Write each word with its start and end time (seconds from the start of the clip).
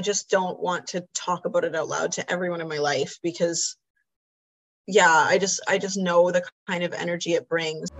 just 0.00 0.30
don't 0.30 0.60
want 0.60 0.88
to 0.88 1.06
talk 1.14 1.44
about 1.44 1.64
it 1.64 1.74
out 1.74 1.88
loud 1.88 2.12
to 2.12 2.30
everyone 2.30 2.60
in 2.60 2.68
my 2.68 2.78
life 2.78 3.18
because 3.22 3.76
yeah, 4.86 5.10
I 5.10 5.38
just 5.38 5.60
I 5.68 5.78
just 5.78 5.98
know 5.98 6.30
the 6.30 6.42
kind 6.66 6.82
of 6.82 6.92
energy 6.94 7.34
it 7.34 7.48
brings. 7.48 7.90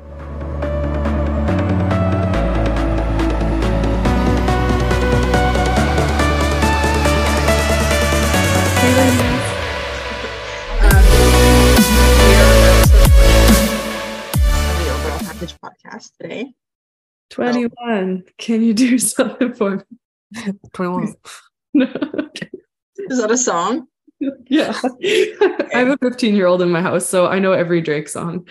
Um, 10.80 11.04
we 12.18 12.34
are 12.34 12.62
the 14.78 14.90
overall 14.94 15.18
package 15.18 15.54
podcast 15.62 16.16
today. 16.18 16.54
21. 17.30 18.24
Can 18.38 18.62
you 18.62 18.72
do 18.72 18.98
something 18.98 19.52
for 19.52 19.76
me? 19.76 20.52
21. 20.72 21.14
No. 21.74 21.86
Is 23.10 23.20
that 23.20 23.30
a 23.30 23.38
song? 23.38 23.86
Yeah. 24.48 24.78
I 24.82 25.78
have 25.78 25.88
a 25.88 25.96
15 25.98 26.34
year 26.34 26.46
old 26.46 26.60
in 26.62 26.70
my 26.70 26.82
house, 26.82 27.06
so 27.06 27.26
I 27.26 27.38
know 27.38 27.52
every 27.52 27.80
Drake 27.80 28.08
song. 28.08 28.46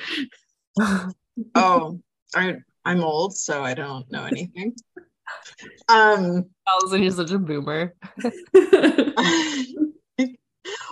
Oh, 1.54 2.00
I 2.34 2.56
I'm 2.84 3.04
old, 3.04 3.38
so 3.38 3.62
I 3.64 3.76
don't 3.76 4.10
know 4.12 4.24
anything. 4.24 4.74
Um, 5.88 6.46
Alison, 6.68 7.04
you're 7.04 7.12
such 7.12 7.30
a 7.30 7.38
boomer. 7.38 7.94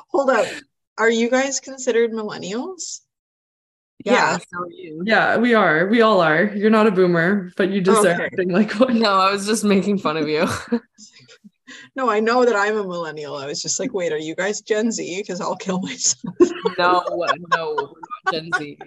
hold 0.10 0.30
up. 0.30 0.46
Are 1.00 1.10
you 1.10 1.30
guys 1.32 1.60
considered 1.60 2.12
millennials? 2.12 3.00
Yeah, 4.06 4.38
so 4.38 4.68
yeah, 5.04 5.38
we 5.38 5.56
are. 5.56 5.88
We 5.88 6.02
all 6.02 6.22
are. 6.22 6.44
You're 6.56 6.70
not 6.70 6.86
a 6.86 6.92
boomer, 6.92 7.52
but 7.58 7.72
you 7.72 7.82
just 7.82 8.06
Okay. 8.06 8.14
are 8.14 8.26
acting 8.26 8.50
like 8.52 8.72
one. 8.80 9.00
No, 9.00 9.14
I 9.14 9.32
was 9.32 9.48
just 9.48 9.64
making 9.64 9.98
fun 9.98 10.16
of 10.18 10.28
you. 10.30 10.48
No, 11.96 12.10
I 12.10 12.20
know 12.20 12.46
that 12.46 12.56
I'm 12.56 12.78
a 12.78 12.84
millennial. 12.84 13.36
I 13.38 13.46
was 13.48 13.62
just 13.62 13.80
like, 13.80 13.94
wait, 13.94 14.12
are 14.12 14.18
you 14.18 14.36
guys 14.36 14.62
Gen 14.62 14.92
Z? 14.92 15.22
Because 15.22 15.42
I'll 15.42 15.56
kill 15.56 15.80
myself. 15.82 16.36
no, 16.78 17.04
no, 17.56 17.76
we're 17.76 18.28
not 18.28 18.34
Gen 18.34 18.52
Z. 18.58 18.78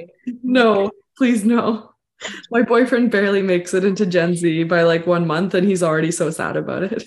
No, 0.43 0.91
please 1.17 1.45
no. 1.45 1.93
My 2.51 2.63
boyfriend 2.63 3.11
barely 3.11 3.43
makes 3.43 3.75
it 3.75 3.85
into 3.85 4.05
Gen 4.05 4.35
Z 4.35 4.65
by 4.65 4.83
like 4.83 5.07
one 5.07 5.27
month, 5.27 5.55
and 5.55 5.67
he's 5.67 5.83
already 5.83 6.11
so 6.11 6.31
sad 6.31 6.57
about 6.57 6.83
it. 6.85 7.05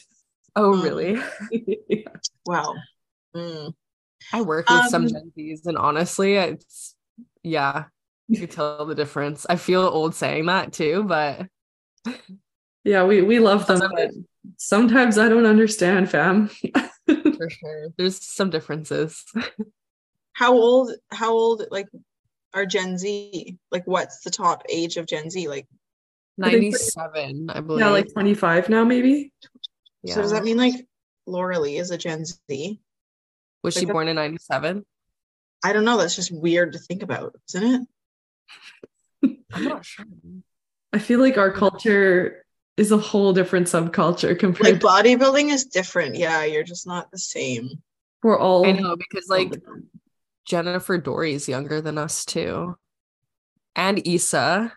Oh, 0.56 0.74
Um, 0.74 0.82
really? 0.82 1.22
Wow. 2.46 2.76
Mm. 3.36 3.74
I 4.34 4.42
work 4.42 4.70
with 4.70 4.86
some 4.90 5.04
Um, 5.04 5.10
Gen 5.10 5.32
Zs, 5.38 5.66
and 5.66 5.78
honestly, 5.78 6.36
it's 6.36 6.96
yeah, 7.44 7.86
you 8.28 8.40
can 8.40 8.48
tell 8.50 8.86
the 8.86 8.96
difference. 8.96 9.46
I 9.50 9.56
feel 9.58 9.82
old 9.82 10.16
saying 10.16 10.46
that 10.48 10.74
too, 10.74 11.04
but 11.04 11.48
yeah, 12.84 13.04
we 13.04 13.22
we 13.22 13.40
love 13.40 13.68
them, 13.68 13.80
but 13.80 14.12
sometimes 14.58 15.18
I 15.18 15.30
don't 15.30 15.46
understand, 15.46 16.10
fam. 16.10 16.48
for 17.06 17.50
sure, 17.50 17.90
there's 17.98 18.24
some 18.24 18.50
differences. 18.50 19.24
How 20.34 20.54
old? 20.54 20.94
How 21.12 21.32
old? 21.32 21.64
Like, 21.70 21.88
are 22.54 22.66
Gen 22.66 22.98
Z? 22.98 23.58
Like, 23.72 23.86
what's 23.86 24.22
the 24.22 24.32
top 24.32 24.64
age 24.70 24.98
of 24.98 25.06
Gen 25.06 25.30
Z? 25.30 25.48
Like, 25.48 25.68
Ninety-seven, 26.38 27.50
I 27.50 27.60
believe. 27.60 27.82
yeah, 27.82 27.90
like 27.90 28.12
25 28.14 28.70
now, 28.70 28.84
maybe. 28.84 29.32
Yeah. 30.04 30.16
so 30.16 30.22
does 30.22 30.32
that 30.32 30.44
mean 30.44 30.58
like 30.58 30.88
Laura 31.28 31.60
Lee 31.60 31.78
is 31.78 31.92
a 31.92 31.98
Gen 31.98 32.26
Z? 32.26 32.82
was 33.64 33.74
she 33.76 33.82
like 33.82 33.90
a- 33.90 33.94
born 33.94 34.08
in 34.08 34.16
ninety-seven? 34.16 34.86
I 35.64 35.74
don't 35.74 35.86
know. 35.86 35.98
That's 35.98 36.16
just 36.16 36.32
weird 36.32 36.74
to 36.74 36.80
think 36.80 37.04
about, 37.04 37.36
isn't 37.50 37.88
it? 39.24 39.38
I'm 39.54 39.64
not 39.64 39.86
sure. 39.86 40.06
I 40.92 40.98
feel 40.98 41.20
like 41.20 41.38
our 41.38 41.52
hmm. 41.52 41.60
culture 41.60 42.41
is 42.82 42.92
a 42.92 42.98
whole 42.98 43.32
different 43.32 43.68
subculture 43.68 44.30
Like 44.30 44.40
compared 44.40 44.82
to 44.82 44.86
bodybuilding 44.88 45.52
is 45.52 45.66
different. 45.66 46.16
Yeah, 46.16 46.44
you're 46.44 46.64
just 46.64 46.88
not 46.88 47.12
the 47.12 47.18
same. 47.20 47.70
we're 48.24 48.40
all 48.40 48.66
I 48.66 48.72
know 48.74 48.96
because 48.98 49.30
like 49.30 49.54
Jennifer 50.46 50.98
Dorie's 50.98 51.48
younger 51.48 51.80
than 51.82 51.98
us 51.98 52.26
too. 52.26 52.76
And 53.76 54.06
Isa. 54.06 54.74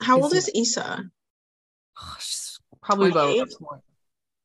How 0.00 0.18
Is 0.18 0.24
old 0.24 0.32
it- 0.34 0.36
is 0.36 0.50
Isa? 0.54 1.04
Oh, 2.00 2.16
she's 2.20 2.60
probably 2.82 3.10
about 3.10 3.48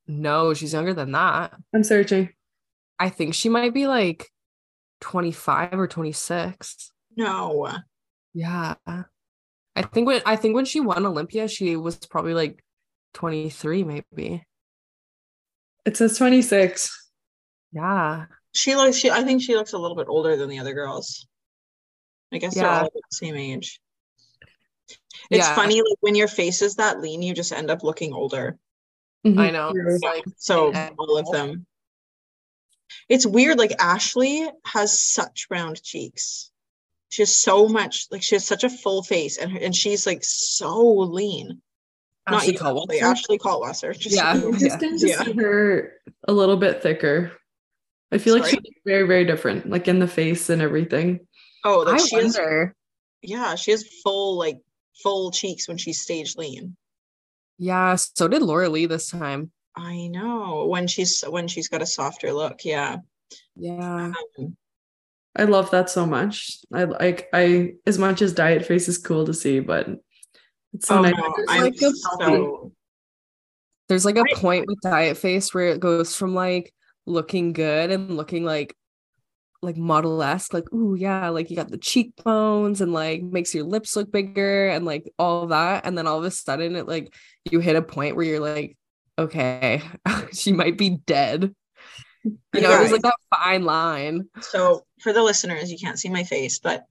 No, 0.06 0.54
she's 0.54 0.72
younger 0.72 0.94
than 0.94 1.12
that. 1.12 1.52
I'm 1.74 1.84
searching. 1.84 2.30
I 2.98 3.10
think 3.10 3.34
she 3.34 3.48
might 3.48 3.74
be 3.74 3.86
like 3.86 4.32
25 5.02 5.74
or 5.74 5.86
26. 5.86 6.90
No. 7.16 7.70
Yeah. 8.34 8.74
I 9.78 9.82
think 9.82 10.06
when 10.08 10.20
I 10.26 10.34
think 10.36 10.54
when 10.56 10.64
she 10.64 10.80
won 10.80 11.06
Olympia, 11.06 11.46
she 11.46 11.76
was 11.76 11.96
probably 11.98 12.34
like 12.34 12.64
23, 13.14 13.84
maybe. 13.84 14.44
It 15.84 15.96
says 15.96 16.18
26. 16.18 17.10
Yeah. 17.72 18.26
She 18.52 18.74
looks 18.74 18.96
she 18.96 19.10
I 19.10 19.22
think 19.22 19.40
she 19.40 19.54
looks 19.54 19.74
a 19.74 19.78
little 19.78 19.96
bit 19.96 20.08
older 20.08 20.36
than 20.36 20.48
the 20.48 20.58
other 20.58 20.74
girls. 20.74 21.26
I 22.32 22.38
guess 22.38 22.54
they're 22.56 22.68
all 22.68 22.90
the 22.92 23.00
same 23.12 23.36
age. 23.36 23.80
It's 25.30 25.46
Yeah. 25.46 25.54
funny, 25.54 25.76
like 25.80 25.98
when 26.00 26.14
your 26.16 26.28
face 26.28 26.60
is 26.60 26.76
that 26.76 27.00
lean, 27.00 27.22
you 27.22 27.32
just 27.34 27.52
end 27.52 27.70
up 27.70 27.82
looking 27.84 28.12
older. 28.12 28.58
I 29.24 29.28
Mhm. 29.28 29.52
know. 29.52 29.72
True. 29.72 29.98
Like 30.02 30.24
So 30.36 30.72
all 30.98 31.18
of 31.18 31.30
them. 31.30 31.66
It's 33.08 33.26
weird, 33.26 33.58
like 33.58 33.72
Ashley 33.78 34.48
has 34.64 34.98
such 35.00 35.46
round 35.50 35.82
cheeks. 35.82 36.50
She 37.10 37.22
has 37.22 37.34
so 37.34 37.68
much, 37.68 38.06
like 38.10 38.22
she 38.22 38.34
has 38.34 38.44
such 38.46 38.64
a 38.64 38.70
full 38.70 39.02
face, 39.02 39.38
and 39.38 39.50
her, 39.52 39.58
and 39.58 39.74
she's 39.74 40.06
like 40.06 40.20
so 40.22 40.82
lean. 40.82 41.60
Not 42.28 42.42
Ashley 42.42 42.52
you, 42.52 42.58
Caldwell. 42.58 42.84
Ashley, 42.90 43.00
Ashley 43.00 43.38
Caldwell. 43.38 43.72
Just 43.72 44.14
Yeah. 44.14 44.32
I 44.32 44.58
just 44.58 44.80
tend 44.80 45.00
to 45.00 45.08
Yeah. 45.08 45.24
see 45.24 45.32
her 45.32 45.94
a 46.26 46.32
little 46.32 46.56
bit 46.58 46.82
thicker. 46.82 47.32
I 48.12 48.18
feel 48.18 48.38
like 48.38 48.50
she's 48.50 48.60
very, 48.86 49.06
very 49.06 49.24
different, 49.24 49.68
like 49.70 49.88
in 49.88 49.98
the 49.98 50.06
face 50.08 50.50
and 50.50 50.60
everything. 50.62 51.26
Oh, 51.64 51.80
like 51.80 52.00
I 52.00 52.04
she 52.04 52.16
has, 52.16 52.38
yeah, 53.22 53.54
she 53.54 53.70
has 53.70 53.84
full 54.02 54.38
like 54.38 54.58
full 55.02 55.30
cheeks 55.30 55.66
when 55.68 55.78
she's 55.78 56.00
stage 56.00 56.36
lean. 56.36 56.76
Yeah, 57.58 57.96
so 57.96 58.28
did 58.28 58.42
Laura 58.42 58.68
Lee 58.68 58.86
this 58.86 59.10
time. 59.10 59.50
I 59.76 60.08
know 60.08 60.66
when 60.66 60.86
she's 60.86 61.22
when 61.22 61.48
she's 61.48 61.68
got 61.68 61.82
a 61.82 61.86
softer 61.86 62.32
look. 62.32 62.64
Yeah. 62.64 62.98
Yeah. 63.56 64.12
Um, 64.38 64.56
I 65.38 65.44
love 65.44 65.70
that 65.70 65.88
so 65.88 66.04
much. 66.04 66.58
I 66.72 66.84
like 66.84 67.28
I 67.32 67.74
as 67.86 67.98
much 67.98 68.20
as 68.22 68.32
diet 68.32 68.66
face 68.66 68.88
is 68.88 68.98
cool 68.98 69.24
to 69.26 69.32
see, 69.34 69.60
but 69.60 69.88
it's 70.74 70.88
so 70.88 70.98
oh 70.98 71.02
nice. 71.02 71.14
no, 71.16 71.22
to 71.22 71.46
I'm 71.48 71.62
like 71.62 71.80
a 71.80 71.90
so 71.92 72.72
There's 73.88 74.04
like 74.04 74.16
a 74.16 74.24
I- 74.28 74.34
point 74.34 74.66
with 74.66 74.80
diet 74.80 75.16
face 75.16 75.54
where 75.54 75.68
it 75.68 75.80
goes 75.80 76.16
from 76.16 76.34
like 76.34 76.74
looking 77.06 77.52
good 77.52 77.90
and 77.90 78.16
looking 78.16 78.44
like 78.44 78.74
like 79.60 79.76
model-esque, 79.76 80.54
like, 80.54 80.72
ooh, 80.72 80.94
yeah, 80.94 81.30
like 81.30 81.50
you 81.50 81.56
got 81.56 81.68
the 81.68 81.78
cheekbones 81.78 82.80
and 82.80 82.92
like 82.92 83.22
makes 83.22 83.52
your 83.52 83.64
lips 83.64 83.96
look 83.96 84.10
bigger 84.12 84.68
and 84.68 84.84
like 84.84 85.10
all 85.18 85.48
that. 85.48 85.84
And 85.84 85.98
then 85.98 86.06
all 86.06 86.18
of 86.18 86.24
a 86.24 86.30
sudden 86.30 86.76
it 86.76 86.86
like 86.86 87.12
you 87.50 87.58
hit 87.60 87.74
a 87.76 87.82
point 87.82 88.14
where 88.14 88.24
you're 88.24 88.40
like, 88.40 88.76
okay, 89.18 89.82
she 90.32 90.52
might 90.52 90.78
be 90.78 90.90
dead. 90.90 91.54
You 92.24 92.60
know, 92.60 92.68
there's 92.68 92.92
like 92.92 93.02
that 93.02 93.14
fine 93.34 93.64
line. 93.64 94.28
So 94.40 94.84
for 95.00 95.12
the 95.12 95.22
listeners, 95.22 95.70
you 95.70 95.78
can't 95.78 95.98
see 95.98 96.08
my 96.08 96.24
face, 96.24 96.58
but 96.58 96.86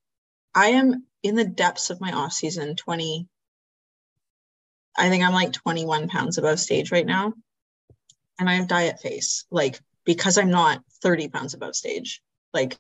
I 0.54 0.68
am 0.68 1.06
in 1.24 1.36
the 1.36 1.46
depths 1.46 1.90
of 1.90 2.02
my 2.02 2.12
off 2.12 2.34
season 2.34 2.76
20. 2.76 3.28
I 4.98 5.10
think 5.10 5.24
I'm 5.24 5.34
like 5.34 5.54
21 5.54 6.08
pounds 6.08 6.38
above 6.38 6.60
stage 6.60 6.92
right 6.92 7.06
now. 7.06 7.34
And 8.40 8.50
I 8.50 8.56
have 8.56 8.68
diet 8.68 9.00
face, 9.00 9.46
like 9.52 9.80
because 10.06 10.38
I'm 10.38 10.50
not 10.50 10.84
30 11.02 11.30
pounds 11.30 11.54
above 11.54 11.76
stage. 11.76 12.22
Like 12.54 12.78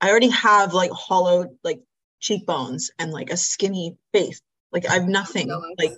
I 0.00 0.10
already 0.10 0.30
have 0.30 0.74
like 0.74 0.90
hollowed 0.92 1.56
like 1.64 1.80
cheekbones 2.20 2.90
and 2.98 3.12
like 3.12 3.30
a 3.30 3.36
skinny 3.36 3.96
face. 4.12 4.40
Like 4.72 4.88
I've 4.88 5.08
nothing. 5.08 5.48
Like 5.78 5.92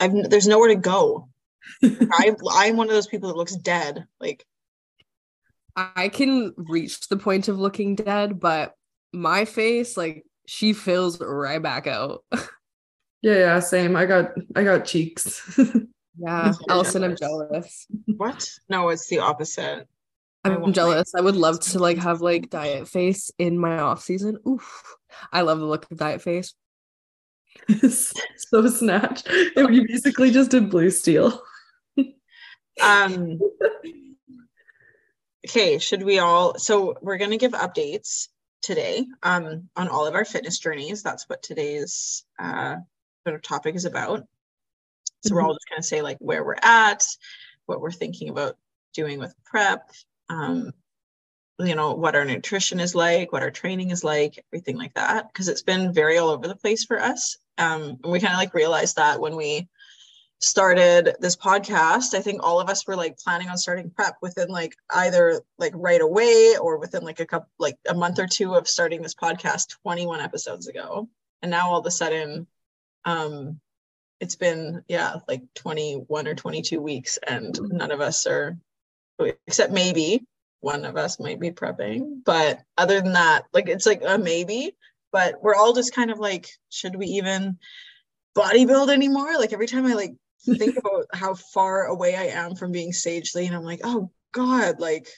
I've 0.00 0.30
there's 0.30 0.48
nowhere 0.48 0.68
to 0.68 0.76
go. 0.76 1.28
I 1.82 2.34
I'm 2.52 2.76
one 2.76 2.88
of 2.88 2.94
those 2.94 3.06
people 3.06 3.28
that 3.28 3.36
looks 3.36 3.56
dead. 3.56 4.06
Like 4.20 4.44
I 5.96 6.08
can 6.08 6.54
reach 6.56 7.08
the 7.08 7.16
point 7.16 7.48
of 7.48 7.58
looking 7.58 7.94
dead, 7.94 8.40
but 8.40 8.74
my 9.12 9.44
face, 9.44 9.96
like, 9.96 10.24
she 10.46 10.72
fills 10.72 11.20
right 11.20 11.62
back 11.62 11.86
out. 11.86 12.24
Yeah, 13.22 13.34
yeah, 13.34 13.60
same. 13.60 13.96
I 13.96 14.06
got 14.06 14.30
I 14.56 14.64
got 14.64 14.84
cheeks. 14.84 15.58
Yeah, 16.20 16.50
so 16.50 16.60
Alison, 16.68 17.04
I'm 17.04 17.14
jealous. 17.14 17.48
jealous. 17.48 17.86
what? 18.16 18.50
No, 18.68 18.88
it's 18.88 19.06
the 19.08 19.20
opposite. 19.20 19.86
I 20.42 20.48
I'm 20.48 20.54
want 20.60 20.66
my- 20.66 20.72
jealous. 20.72 21.12
I 21.14 21.20
would 21.20 21.36
love 21.36 21.60
to 21.60 21.78
like 21.78 21.96
have 21.98 22.20
like 22.20 22.50
diet 22.50 22.88
face 22.88 23.30
in 23.38 23.56
my 23.56 23.78
off 23.78 24.02
season. 24.02 24.36
Oof. 24.44 24.96
I 25.32 25.42
love 25.42 25.60
the 25.60 25.64
look 25.66 25.88
of 25.88 25.96
diet 25.96 26.20
face. 26.20 26.54
so 27.78 28.66
snatch. 28.68 29.22
You 29.56 29.86
basically 29.86 30.32
just 30.32 30.50
did 30.50 30.70
blue 30.70 30.90
steel. 30.90 31.40
Um, 32.82 33.38
okay, 35.48 35.78
should 35.78 36.02
we 36.02 36.18
all? 36.18 36.58
So 36.58 36.94
we're 37.00 37.16
gonna 37.16 37.38
give 37.38 37.52
updates 37.52 38.28
today 38.60 39.06
um, 39.22 39.70
on 39.74 39.88
all 39.88 40.06
of 40.06 40.14
our 40.14 40.26
fitness 40.26 40.58
journeys. 40.58 41.02
That's 41.02 41.26
what 41.26 41.42
today's 41.42 42.24
uh, 42.38 42.76
sort 43.26 43.34
of 43.34 43.42
topic 43.42 43.74
is 43.74 43.86
about. 43.86 44.26
So 45.24 45.34
we're 45.34 45.42
all 45.42 45.54
just 45.54 45.68
gonna 45.70 45.82
say 45.82 46.02
like 46.02 46.18
where 46.18 46.44
we're 46.44 46.56
at, 46.62 47.02
what 47.64 47.80
we're 47.80 47.92
thinking 47.92 48.28
about 48.28 48.58
doing 48.92 49.18
with 49.18 49.34
prep. 49.44 49.90
Um, 50.28 50.72
you 51.58 51.74
know 51.74 51.94
what 51.94 52.14
our 52.14 52.24
nutrition 52.24 52.78
is 52.78 52.94
like 52.94 53.32
what 53.32 53.42
our 53.42 53.50
training 53.50 53.90
is 53.90 54.04
like 54.04 54.44
everything 54.52 54.76
like 54.76 54.94
that 54.94 55.26
because 55.26 55.48
it's 55.48 55.62
been 55.62 55.92
very 55.92 56.16
all 56.16 56.28
over 56.28 56.46
the 56.46 56.54
place 56.54 56.84
for 56.84 57.00
us 57.00 57.36
um, 57.56 57.98
and 58.04 58.12
we 58.12 58.20
kind 58.20 58.32
of 58.32 58.38
like 58.38 58.54
realized 58.54 58.94
that 58.94 59.18
when 59.18 59.34
we 59.34 59.66
started 60.40 61.16
this 61.18 61.34
podcast 61.34 62.14
i 62.14 62.20
think 62.20 62.40
all 62.42 62.60
of 62.60 62.68
us 62.68 62.86
were 62.86 62.94
like 62.94 63.18
planning 63.18 63.48
on 63.48 63.58
starting 63.58 63.90
prep 63.90 64.16
within 64.22 64.48
like 64.48 64.76
either 64.90 65.42
like 65.58 65.72
right 65.74 66.00
away 66.00 66.54
or 66.60 66.78
within 66.78 67.02
like 67.02 67.20
a 67.20 67.26
couple 67.26 67.48
like 67.58 67.76
a 67.88 67.94
month 67.94 68.18
or 68.18 68.26
two 68.26 68.54
of 68.54 68.68
starting 68.68 69.02
this 69.02 69.14
podcast 69.14 69.76
21 69.82 70.20
episodes 70.20 70.68
ago. 70.68 71.08
And 71.42 71.50
now 71.50 71.70
all 71.70 71.80
of 71.80 71.86
a 71.86 71.90
sudden 71.90 72.46
um 73.04 73.60
it's 74.20 74.36
been 74.36 74.82
yeah 74.88 75.16
like 75.28 75.42
21 75.54 76.26
or 76.26 76.34
22 76.34 76.80
weeks 76.80 77.18
and 77.26 77.58
none 77.60 77.90
of 77.90 78.00
us 78.00 78.26
are 78.26 78.56
except 79.46 79.72
maybe 79.72 80.24
one 80.60 80.84
of 80.84 80.96
us 80.96 81.20
might 81.20 81.38
be 81.40 81.52
prepping. 81.52 82.24
But 82.24 82.60
other 82.76 83.00
than 83.00 83.12
that 83.12 83.44
like 83.52 83.68
it's 83.68 83.86
like 83.86 84.02
a 84.06 84.18
maybe 84.18 84.76
but 85.10 85.42
we're 85.42 85.54
all 85.54 85.72
just 85.72 85.94
kind 85.94 86.10
of 86.10 86.18
like 86.18 86.48
should 86.68 86.94
we 86.94 87.06
even 87.06 87.58
bodybuild 88.36 88.92
anymore? 88.92 89.36
Like 89.36 89.52
every 89.52 89.66
time 89.66 89.86
i 89.86 89.94
like 89.94 90.14
think 90.44 90.76
about 90.76 91.06
how 91.12 91.34
far 91.34 91.86
away 91.86 92.14
i 92.16 92.24
am 92.24 92.54
from 92.54 92.72
being 92.72 92.92
stage 92.92 93.34
and 93.34 93.54
i'm 93.54 93.64
like 93.64 93.80
oh 93.84 94.10
god 94.32 94.80
like 94.80 95.08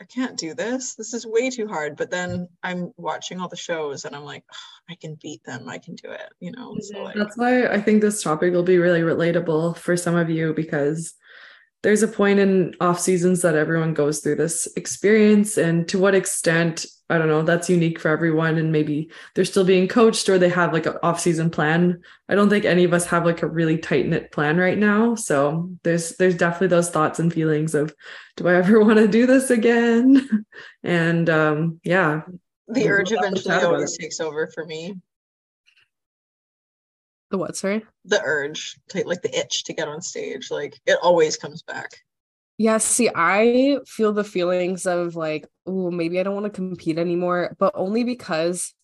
i 0.00 0.04
can't 0.04 0.38
do 0.38 0.54
this. 0.54 0.94
This 0.94 1.12
is 1.12 1.26
way 1.26 1.50
too 1.50 1.68
hard. 1.68 1.96
But 1.96 2.10
then 2.10 2.48
i'm 2.62 2.92
watching 2.96 3.40
all 3.40 3.48
the 3.48 3.56
shows 3.56 4.04
and 4.04 4.16
i'm 4.16 4.24
like 4.24 4.44
oh, 4.50 4.92
i 4.92 4.94
can 4.94 5.16
beat 5.20 5.44
them. 5.44 5.68
I 5.68 5.78
can 5.78 5.94
do 5.94 6.10
it 6.10 6.32
you 6.40 6.52
know? 6.52 6.76
So 6.80 6.94
mm-hmm. 6.94 7.04
like 7.04 7.16
That's 7.16 7.36
why 7.36 7.66
I 7.66 7.80
think 7.80 8.00
this 8.00 8.22
topic 8.22 8.52
will 8.52 8.62
be 8.62 8.78
really 8.78 9.02
relatable 9.02 9.76
for 9.76 9.96
some 9.96 10.16
of 10.16 10.30
you 10.30 10.54
because 10.54 11.14
there's 11.82 12.02
a 12.02 12.08
point 12.08 12.38
in 12.38 12.74
off 12.80 13.00
seasons 13.00 13.42
that 13.42 13.54
everyone 13.54 13.94
goes 13.94 14.20
through 14.20 14.36
this 14.36 14.68
experience 14.76 15.56
and 15.56 15.88
to 15.88 15.98
what 15.98 16.14
extent 16.14 16.86
I 17.08 17.18
don't 17.18 17.28
know 17.28 17.42
that's 17.42 17.68
unique 17.68 17.98
for 17.98 18.08
everyone 18.08 18.56
and 18.56 18.70
maybe 18.70 19.10
they're 19.34 19.44
still 19.44 19.64
being 19.64 19.88
coached 19.88 20.28
or 20.28 20.38
they 20.38 20.48
have 20.50 20.72
like 20.72 20.86
an 20.86 20.96
off 21.02 21.18
season 21.18 21.50
plan. 21.50 22.02
I 22.28 22.36
don't 22.36 22.48
think 22.48 22.64
any 22.64 22.84
of 22.84 22.92
us 22.92 23.06
have 23.06 23.24
like 23.24 23.42
a 23.42 23.48
really 23.48 23.78
tight 23.78 24.06
knit 24.06 24.30
plan 24.30 24.58
right 24.58 24.78
now. 24.78 25.16
So 25.16 25.70
there's 25.82 26.16
there's 26.16 26.36
definitely 26.36 26.68
those 26.68 26.90
thoughts 26.90 27.18
and 27.18 27.32
feelings 27.32 27.74
of 27.74 27.94
do 28.36 28.46
I 28.46 28.54
ever 28.54 28.80
want 28.84 28.98
to 28.98 29.08
do 29.08 29.26
this 29.26 29.50
again? 29.50 30.44
and 30.84 31.28
um 31.28 31.80
yeah. 31.82 32.22
the 32.68 32.88
urge 32.88 33.12
eventually 33.12 33.54
always 33.56 33.96
takes 33.96 34.20
over 34.20 34.48
for 34.54 34.64
me 34.64 34.94
The 37.30 37.38
what, 37.38 37.56
sorry? 37.56 37.84
the 38.04 38.20
urge 38.24 38.78
to 38.88 39.06
like 39.06 39.22
the 39.22 39.36
itch 39.38 39.64
to 39.64 39.72
get 39.72 39.88
on 39.88 40.00
stage 40.00 40.50
like 40.50 40.78
it 40.86 40.98
always 41.02 41.36
comes 41.36 41.62
back 41.62 41.90
Yeah, 42.58 42.78
see, 42.78 43.08
I 43.14 43.78
feel 43.86 44.12
the 44.12 44.24
feelings 44.24 44.86
of 44.86 45.16
like, 45.16 45.46
oh, 45.66 45.90
maybe 45.90 46.20
I 46.20 46.22
don't 46.22 46.34
want 46.34 46.44
to 46.44 46.50
compete 46.50 46.98
anymore, 46.98 47.56
but 47.58 47.72
only 47.74 48.04
because 48.04 48.74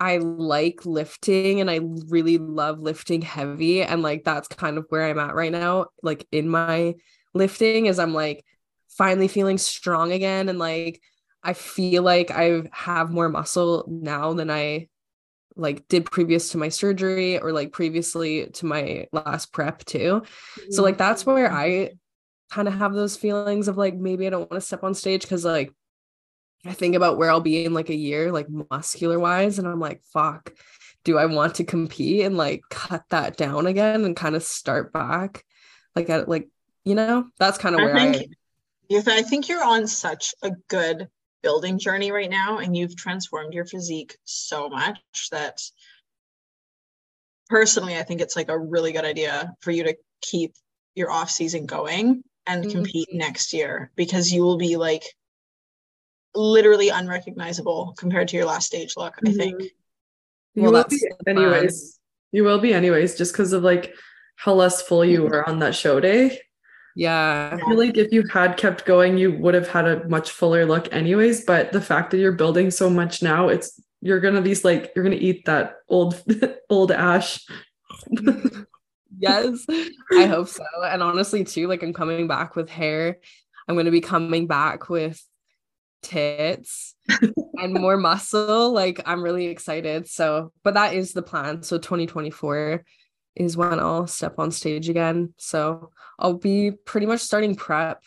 I 0.00 0.18
like 0.18 0.84
lifting 0.84 1.60
and 1.60 1.70
I 1.70 1.80
really 2.08 2.38
love 2.38 2.80
lifting 2.80 3.22
heavy. 3.22 3.82
And 3.82 4.02
like, 4.02 4.24
that's 4.24 4.48
kind 4.48 4.78
of 4.78 4.86
where 4.88 5.04
I'm 5.06 5.18
at 5.20 5.34
right 5.34 5.52
now. 5.52 5.86
Like, 6.02 6.26
in 6.32 6.48
my 6.48 6.94
lifting, 7.34 7.86
is 7.86 7.98
I'm 8.00 8.12
like 8.14 8.44
finally 8.88 9.28
feeling 9.28 9.58
strong 9.58 10.12
again. 10.12 10.48
And 10.48 10.58
like, 10.58 11.00
I 11.42 11.52
feel 11.52 12.02
like 12.02 12.30
I 12.32 12.62
have 12.72 13.12
more 13.12 13.28
muscle 13.28 13.84
now 13.88 14.32
than 14.34 14.50
I 14.50 14.88
like 15.56 15.86
did 15.88 16.10
previous 16.10 16.50
to 16.50 16.58
my 16.58 16.68
surgery 16.68 17.38
or 17.38 17.52
like 17.52 17.72
previously 17.72 18.46
to 18.46 18.66
my 18.66 19.06
last 19.12 19.52
prep 19.52 19.84
too. 19.84 20.22
So 20.70 20.82
like 20.82 20.98
that's 20.98 21.22
mm-hmm. 21.22 21.32
where 21.32 21.52
I 21.52 21.92
kind 22.50 22.68
of 22.68 22.74
have 22.74 22.92
those 22.92 23.16
feelings 23.16 23.68
of 23.68 23.76
like 23.76 23.94
maybe 23.94 24.26
I 24.26 24.30
don't 24.30 24.50
want 24.50 24.60
to 24.60 24.66
step 24.66 24.84
on 24.84 24.94
stage 24.94 25.22
because 25.22 25.44
like 25.44 25.72
I 26.66 26.72
think 26.72 26.94
about 26.94 27.18
where 27.18 27.30
I'll 27.30 27.40
be 27.40 27.64
in 27.64 27.74
like 27.74 27.90
a 27.90 27.94
year, 27.94 28.32
like 28.32 28.48
muscular 28.48 29.18
wise, 29.18 29.58
and 29.58 29.68
I'm 29.68 29.80
like, 29.80 30.02
fuck, 30.12 30.52
do 31.04 31.18
I 31.18 31.26
want 31.26 31.56
to 31.56 31.64
compete 31.64 32.24
and 32.24 32.36
like 32.36 32.62
cut 32.70 33.04
that 33.10 33.36
down 33.36 33.66
again 33.66 34.04
and 34.04 34.16
kind 34.16 34.34
of 34.34 34.42
start 34.42 34.92
back? 34.92 35.44
Like 35.94 36.08
at 36.08 36.28
like, 36.28 36.48
you 36.84 36.94
know, 36.94 37.26
that's 37.38 37.58
kind 37.58 37.74
of 37.74 37.82
where 37.82 37.96
I, 37.96 38.12
think 38.12 38.34
you 38.88 39.02
th- 39.02 39.18
I 39.18 39.22
think 39.22 39.48
you're 39.48 39.64
on 39.64 39.86
such 39.86 40.34
a 40.42 40.50
good 40.68 41.08
building 41.44 41.78
journey 41.78 42.10
right 42.10 42.30
now 42.30 42.58
and 42.58 42.74
you've 42.76 42.96
transformed 42.96 43.52
your 43.52 43.66
physique 43.66 44.16
so 44.24 44.68
much 44.70 44.98
that 45.30 45.60
personally 47.50 47.96
I 47.96 48.02
think 48.02 48.20
it's 48.22 48.34
like 48.34 48.48
a 48.48 48.58
really 48.58 48.92
good 48.92 49.04
idea 49.04 49.52
for 49.60 49.70
you 49.70 49.84
to 49.84 49.94
keep 50.22 50.54
your 50.94 51.10
off 51.10 51.30
season 51.30 51.66
going 51.66 52.24
and 52.46 52.68
compete 52.68 53.08
Mhm. 53.12 53.18
next 53.18 53.52
year 53.52 53.92
because 53.94 54.32
you 54.32 54.42
will 54.42 54.56
be 54.56 54.76
like 54.76 55.04
literally 56.34 56.88
unrecognizable 56.88 57.94
compared 57.98 58.28
to 58.28 58.36
your 58.36 58.46
last 58.46 58.66
stage 58.66 58.94
look 58.96 59.14
I 59.24 59.30
think 59.32 59.60
You 60.54 60.62
Well, 60.62 60.72
will 60.72 60.78
that's 60.78 60.94
be 60.94 61.08
the 61.18 61.24
plan. 61.24 61.36
anyways. 61.36 62.00
You 62.32 62.44
will 62.44 62.58
be 62.60 62.72
anyways, 62.72 63.16
just 63.18 63.32
because 63.32 63.52
of 63.52 63.62
like 63.62 63.94
how 64.36 64.54
less 64.54 64.80
full 64.82 65.04
you 65.04 65.20
Mhm. 65.22 65.30
were 65.30 65.48
on 65.48 65.58
that 65.60 65.74
show 65.74 66.00
day. 66.00 66.40
Yeah. 66.94 67.50
I 67.52 67.68
feel 67.68 67.78
like 67.78 67.96
if 67.96 68.12
you 68.12 68.24
had 68.32 68.56
kept 68.56 68.84
going, 68.84 69.18
you 69.18 69.32
would 69.38 69.54
have 69.54 69.68
had 69.68 69.86
a 69.86 70.08
much 70.08 70.30
fuller 70.30 70.64
look 70.66 70.92
anyways. 70.92 71.44
But 71.44 71.72
the 71.72 71.80
fact 71.80 72.10
that 72.10 72.18
you're 72.18 72.32
building 72.32 72.70
so 72.70 72.88
much 72.88 73.22
now, 73.22 73.48
it's 73.48 73.80
you're 74.04 74.20
gonna 74.20 74.42
be 74.42 74.54
like 74.56 74.92
you're 74.94 75.02
gonna 75.02 75.16
eat 75.16 75.46
that 75.46 75.76
old 75.88 76.22
old 76.70 76.92
ash. 76.92 77.44
yes 79.18 79.64
i 80.12 80.26
hope 80.26 80.48
so 80.48 80.64
and 80.82 81.02
honestly 81.02 81.42
too 81.44 81.66
like 81.68 81.82
i'm 81.82 81.92
coming 81.92 82.26
back 82.26 82.56
with 82.56 82.68
hair 82.68 83.18
i'm 83.68 83.74
going 83.74 83.84
to 83.86 83.92
be 83.92 84.00
coming 84.00 84.46
back 84.46 84.88
with 84.88 85.24
tits 86.02 86.94
and 87.54 87.72
more 87.80 87.96
muscle 87.96 88.72
like 88.72 89.00
i'm 89.06 89.22
really 89.22 89.46
excited 89.46 90.08
so 90.08 90.52
but 90.64 90.74
that 90.74 90.94
is 90.94 91.12
the 91.12 91.22
plan 91.22 91.62
so 91.62 91.78
2024 91.78 92.84
is 93.36 93.56
when 93.56 93.80
i'll 93.80 94.06
step 94.06 94.38
on 94.38 94.50
stage 94.50 94.88
again 94.88 95.32
so 95.36 95.90
i'll 96.18 96.34
be 96.34 96.70
pretty 96.70 97.06
much 97.06 97.20
starting 97.20 97.54
prep 97.54 98.02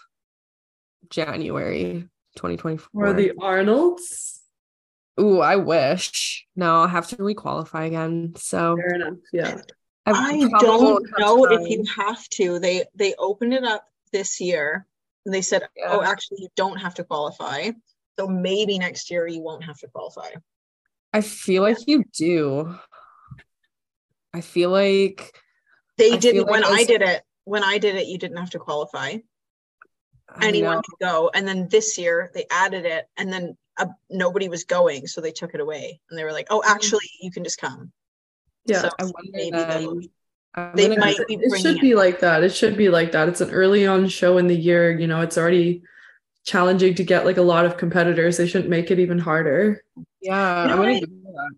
january 1.09 2.07
2024 2.35 2.89
Or 2.94 3.13
the 3.13 3.33
Arnolds. 3.39 4.41
Ooh, 5.19 5.39
i 5.39 5.56
wish 5.56 6.45
no 6.56 6.81
i'll 6.81 6.88
have 6.88 7.07
to 7.07 7.18
requalify 7.18 7.88
again 7.88 8.33
so 8.35 8.75
Fair 8.77 8.95
enough. 8.95 9.18
Yeah. 9.33 9.62
I 10.06 10.12
probably 10.12 10.47
don't 10.62 11.06
know 11.19 11.44
if 11.45 11.69
you 11.69 11.83
have 11.97 12.27
to. 12.30 12.59
They 12.59 12.85
they 12.95 13.13
opened 13.19 13.53
it 13.53 13.65
up 13.65 13.85
this 14.13 14.39
year 14.39 14.88
and 15.25 15.33
they 15.33 15.41
said, 15.41 15.63
oh, 15.85 16.01
actually, 16.01 16.38
you 16.41 16.47
don't 16.56 16.77
have 16.77 16.95
to 16.95 17.03
qualify. 17.03 17.71
So 18.18 18.28
maybe 18.28 18.80
next 18.80 19.11
year 19.11 19.28
you 19.28 19.42
won't 19.42 19.66
have 19.66 19.78
to 19.80 19.87
qualify. 19.87 20.30
I 21.11 21.19
feel 21.21 21.63
like 21.63 21.85
you 21.87 22.06
do. 22.13 22.73
I 24.37 24.41
feel 24.41 24.69
like 24.69 25.35
They 25.97 26.11
I 26.13 26.17
didn't 26.17 26.44
like 26.44 26.51
when 26.51 26.63
I 26.63 26.83
did 26.83 27.01
it. 27.01 27.23
When 27.45 27.63
I 27.63 27.77
did 27.79 27.95
it, 27.95 28.07
you 28.07 28.17
didn't 28.17 28.37
have 28.37 28.51
to 28.51 28.59
qualify. 28.59 29.17
I 30.29 30.47
Anyone 30.47 30.75
know. 30.75 30.81
could 30.81 30.99
go. 31.06 31.31
And 31.33 31.47
then 31.47 31.67
this 31.69 31.97
year 31.97 32.29
they 32.33 32.45
added 32.51 32.85
it, 32.85 33.07
and 33.17 33.31
then 33.33 33.57
uh, 33.77 33.87
nobody 34.09 34.49
was 34.49 34.63
going, 34.65 35.07
so 35.07 35.21
they 35.21 35.31
took 35.31 35.53
it 35.53 35.59
away. 35.61 35.99
And 36.09 36.19
they 36.19 36.23
were 36.23 36.33
like, 36.33 36.47
oh, 36.49 36.61
actually, 36.65 37.09
you 37.21 37.31
can 37.31 37.44
just 37.44 37.59
come. 37.59 37.91
Yeah. 38.65 38.81
So 38.81 38.89
I 38.99 39.03
wonder 39.03 39.31
maybe 39.33 39.51
then. 39.57 39.81
they'll- 39.83 40.01
I'm 40.56 40.75
they 40.75 40.95
might 40.97 41.17
be 41.27 41.35
It 41.35 41.59
should 41.61 41.79
be 41.79 41.94
back. 41.94 41.97
like 41.97 42.19
that. 42.21 42.44
It 42.44 42.49
should 42.53 42.77
be 42.77 42.89
like 42.89 43.11
that. 43.11 43.29
It's 43.29 43.41
an 43.41 43.51
early 43.51 43.85
on 43.85 44.07
show 44.07 44.37
in 44.39 44.47
the 44.47 44.56
year. 44.56 44.97
You 44.97 45.06
know, 45.06 45.21
it's 45.21 45.37
already 45.37 45.83
challenging 46.45 46.95
to 46.95 47.03
get 47.03 47.25
like 47.25 47.37
a 47.37 47.44
lot 47.44 47.65
of 47.65 47.77
competitors. 47.77 48.37
They 48.37 48.47
shouldn't 48.47 48.69
make 48.69 48.89
it 48.89 48.97
even 48.97 49.19
harder. 49.19 49.83
Yeah, 50.21 50.63
You 50.63 50.67
know 50.69 50.73
I'm 50.73 50.77
gonna 50.79 50.79
what 50.79 50.87
I- 50.89 50.99
do 50.99 51.06
that. 51.25 51.51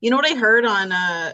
You 0.00 0.10
know 0.10 0.16
what 0.16 0.26
I 0.32 0.34
heard 0.34 0.64
on 0.64 0.92
uh 0.92 1.32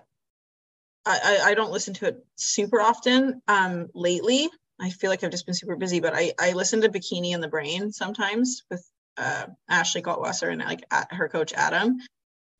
I, 1.07 1.39
I 1.45 1.51
I 1.51 1.55
don't 1.55 1.73
listen 1.73 1.95
to 1.95 2.09
it 2.09 2.25
super 2.37 2.81
often 2.81 3.43
um 3.49 3.89
lately. 3.95 4.49
I 4.81 4.91
feel 4.91 5.11
like 5.11 5.23
I've 5.23 5.31
just 5.31 5.47
been 5.47 5.55
super 5.55 5.77
busy, 5.77 6.01
but 6.01 6.15
I 6.15 6.33
I 6.39 6.53
listen 6.53 6.81
to 6.83 6.89
Bikini 6.89 7.35
on 7.35 7.41
the 7.41 7.49
Brain 7.49 7.93
sometimes 7.93 8.63
with 8.71 8.85
uh 9.17 9.47
Ashley 9.69 10.03
Kaltwasser 10.03 10.51
and 10.51 10.61
like 10.61 10.85
at 10.91 11.13
her 11.13 11.29
coach 11.29 11.53
Adam. 11.53 11.99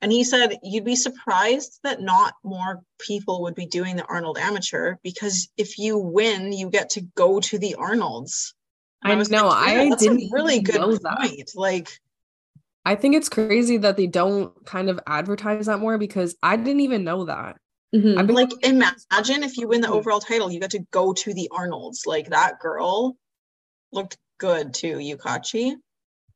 And 0.01 0.13
he 0.13 0.23
said 0.23 0.59
you'd 0.63 0.85
be 0.85 0.97
surprised 0.97 1.81
that 1.83 2.03
not 2.03 2.35
more 2.45 2.83
people 3.01 3.43
would 3.43 3.55
be 3.55 3.67
doing 3.67 3.97
the 3.97 4.05
Arnold 4.05 4.37
Amateur 4.39 4.97
because 5.03 5.49
if 5.57 5.79
you 5.79 5.97
win, 5.99 6.53
you 6.53 6.69
get 6.69 6.91
to 6.91 7.01
go 7.01 7.41
to 7.41 7.59
the 7.59 7.77
Arnolds. 7.77 8.55
And 9.03 9.15
I 9.15 9.17
was 9.17 9.31
know, 9.31 9.49
I 9.49 9.89
that's 9.89 10.03
didn't 10.03 10.25
a 10.25 10.29
really 10.31 10.61
good 10.61 10.77
know 10.77 10.95
that. 10.95 11.19
point. 11.21 11.53
Like 11.55 11.99
I 12.85 12.97
think 12.97 13.17
it's 13.17 13.31
crazy 13.31 13.79
that 13.79 13.97
they 13.97 14.07
don't 14.07 14.53
kind 14.67 14.91
of 14.91 15.01
advertise 15.07 15.67
that 15.67 15.79
more 15.79 15.97
because 15.97 16.37
I 16.43 16.57
didn't 16.57 16.81
even 16.81 17.05
know 17.05 17.25
that. 17.25 17.57
Mhm. 17.95 18.19
I've 18.19 18.27
been 18.27 18.35
like 18.37 18.51
imagine 18.63 19.43
if 19.45 19.57
you 19.57 19.69
win 19.69 19.81
the 19.81 19.89
Mhm. 19.89 19.93
overall 19.97 20.21
title 20.21 20.51
you 20.51 20.59
got 20.61 20.71
to 20.73 20.81
go 20.91 21.13
to 21.13 21.33
the 21.33 21.49
arnolds 21.53 22.07
like 22.07 22.31
that 22.31 22.59
girl 22.59 23.17
looked 23.93 24.19
good 24.39 24.75
too 24.75 24.97
yukachi 24.97 25.77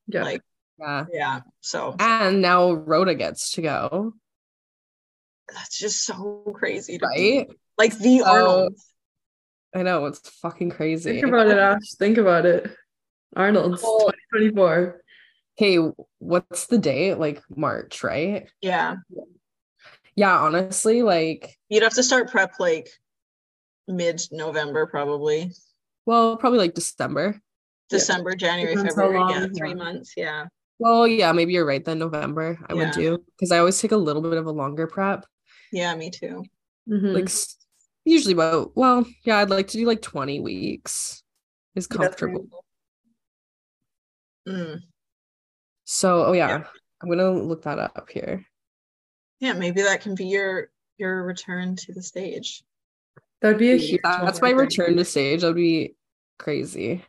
Yeah. 0.06 0.22
like 0.22 0.42
yeah. 0.78 1.04
yeah 1.12 1.40
so 1.60 1.96
And 1.98 2.40
now 2.40 2.72
Rhoda 2.72 3.14
gets 3.16 3.52
to 3.54 3.62
go, 3.62 4.14
that's 5.52 5.78
just 5.78 6.04
so 6.04 6.44
crazy 6.54 6.98
to 6.98 7.08
me. 7.08 7.38
right? 7.38 7.48
like 7.76 7.98
the 7.98 8.18
So- 8.20 8.24
arnolds 8.26 8.84
I 9.74 9.82
know 9.82 10.06
it's 10.06 10.26
fucking 10.40 10.70
crazy. 10.70 11.12
Think 11.20 11.26
about 11.26 11.48
it, 11.48 11.58
Ash. 11.58 11.90
Think 11.98 12.16
about 12.16 12.46
it. 12.46 12.74
Arnold's 13.36 13.82
Well- 13.82 13.98
2024. 14.32 15.02
Okay, 15.58 15.76
what's 16.18 16.66
the 16.68 16.78
date? 16.78 17.14
Like 17.18 17.42
March, 17.54 18.02
right? 18.02 18.48
Yeah. 18.62 18.96
Yeah, 20.18 20.36
honestly, 20.36 21.02
like, 21.02 21.56
You'd 21.68 21.84
have 21.84 21.94
to 21.94 22.02
start 22.02 22.28
prep 22.28 22.54
like 22.58 22.88
mid 23.86 24.20
November, 24.32 24.86
probably. 24.86 25.52
well, 26.06 26.36
probably 26.36 26.58
like 26.58 26.74
December. 26.74 27.40
December, 27.88 28.34
January, 28.34 28.74
Depends 28.74 28.96
February. 28.96 29.32
yeah, 29.32 29.46
three 29.56 29.68
yeah. 29.70 29.74
months. 29.74 30.14
Yeah. 30.16 30.46
Well, 30.80 31.06
yeah, 31.06 31.30
maybe 31.32 31.52
you're 31.52 31.64
right. 31.64 31.84
Then 31.84 31.98
November, 32.00 32.58
I 32.68 32.74
Yeah. 32.74 32.78
would 32.86 32.90
do 32.94 33.24
because 33.36 33.52
I 33.52 33.58
always 33.58 33.80
take 33.80 33.92
a 33.92 33.96
little 33.96 34.20
bit 34.22 34.34
of 34.34 34.46
a 34.46 34.50
longer 34.50 34.86
prep. 34.88 35.24
Yeah, 35.72 35.94
me 35.94 36.10
too. 36.10 36.44
Mhm. 36.88 37.14
Like 37.14 37.30
usually 38.04 38.34
about 38.34 38.76
well, 38.76 39.06
yeah, 39.24 39.38
I'd 39.38 39.50
like 39.50 39.68
to 39.68 39.78
do 39.78 39.86
like 39.86 40.02
20 40.02 40.40
weeks 40.40 41.22
is 41.76 41.86
comfortable. 41.86 42.46
Mm. 44.48 44.80
So, 45.84 46.24
oh 46.26 46.32
yeah, 46.32 46.48
Yeah. 46.48 46.64
I'm 47.02 47.08
gonna 47.08 47.30
look 47.32 47.62
that 47.62 47.78
up 47.78 48.08
here. 48.10 48.44
Yeah, 49.40 49.52
maybe 49.52 49.82
that 49.82 50.00
can 50.00 50.14
be 50.14 50.26
your 50.26 50.70
your 50.96 51.22
return 51.22 51.76
to 51.76 51.92
the 51.92 52.02
stage. 52.02 52.62
That'd 53.40 53.58
be 53.58 53.72
a 53.72 53.76
huge 53.76 54.00
That's 54.02 54.42
my 54.42 54.48
I 54.48 54.52
return 54.52 54.96
to 54.96 55.04
stage. 55.04 55.42
That'd 55.42 55.56
be 55.56 55.94
crazy. 56.38 57.04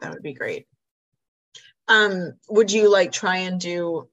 That 0.00 0.12
would 0.12 0.22
be 0.22 0.34
great. 0.34 0.66
Um, 1.88 2.34
would 2.48 2.70
you 2.70 2.90
like 2.90 3.12
try 3.12 3.38
and 3.38 3.60
do 3.60 4.08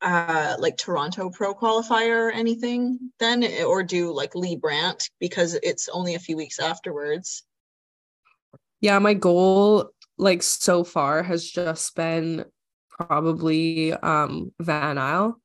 uh 0.00 0.56
like 0.58 0.76
Toronto 0.76 1.30
Pro 1.30 1.54
qualifier 1.54 2.28
or 2.28 2.30
anything 2.30 3.12
then, 3.18 3.44
or 3.64 3.82
do 3.82 4.12
like 4.12 4.34
Lee 4.34 4.56
Brandt 4.56 5.10
because 5.20 5.54
it's 5.62 5.88
only 5.88 6.14
a 6.14 6.20
few 6.20 6.36
weeks 6.36 6.58
afterwards? 6.58 7.44
Yeah, 8.80 8.98
my 8.98 9.14
goal 9.14 9.90
like 10.18 10.42
so 10.42 10.84
far 10.84 11.22
has 11.22 11.48
just 11.50 11.94
been 11.96 12.44
probably 12.88 13.92
um 13.92 14.52
Van 14.60 14.98
Isle. 14.98 15.40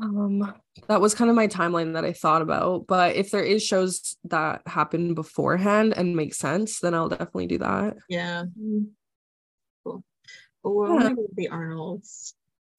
Um 0.00 0.54
that 0.88 1.00
was 1.00 1.14
kind 1.14 1.30
of 1.30 1.36
my 1.36 1.46
timeline 1.48 1.94
that 1.94 2.04
I 2.04 2.12
thought 2.12 2.42
about, 2.42 2.86
but 2.86 3.16
if 3.16 3.30
there 3.30 3.42
is 3.42 3.64
shows 3.64 4.16
that 4.24 4.60
happen 4.66 5.14
beforehand 5.14 5.94
and 5.96 6.14
make 6.14 6.34
sense, 6.34 6.80
then 6.80 6.92
I'll 6.94 7.08
definitely 7.08 7.46
do 7.46 7.58
that. 7.58 7.96
Yeah. 8.08 8.44
Mm. 8.60 8.88
Cool. 9.84 10.04
Oh, 10.64 10.84
Yeah. 10.84 10.92
want 10.94 11.08
to 11.08 11.14
go 11.14 11.22
to 11.22 11.34
the 11.34 11.48
Arnold's. 11.48 12.34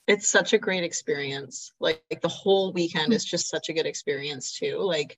It's 0.07 0.27
such 0.29 0.53
a 0.53 0.57
great 0.57 0.83
experience. 0.83 1.74
Like, 1.79 2.03
like 2.12 2.21
the 2.21 2.27
whole 2.29 2.71
weekend 2.71 3.12
is 3.13 3.25
just 3.25 3.50
such 3.50 3.69
a 3.69 3.74
good 3.74 3.86
experience 3.88 4.53
too. 4.57 4.77
Like, 4.77 5.17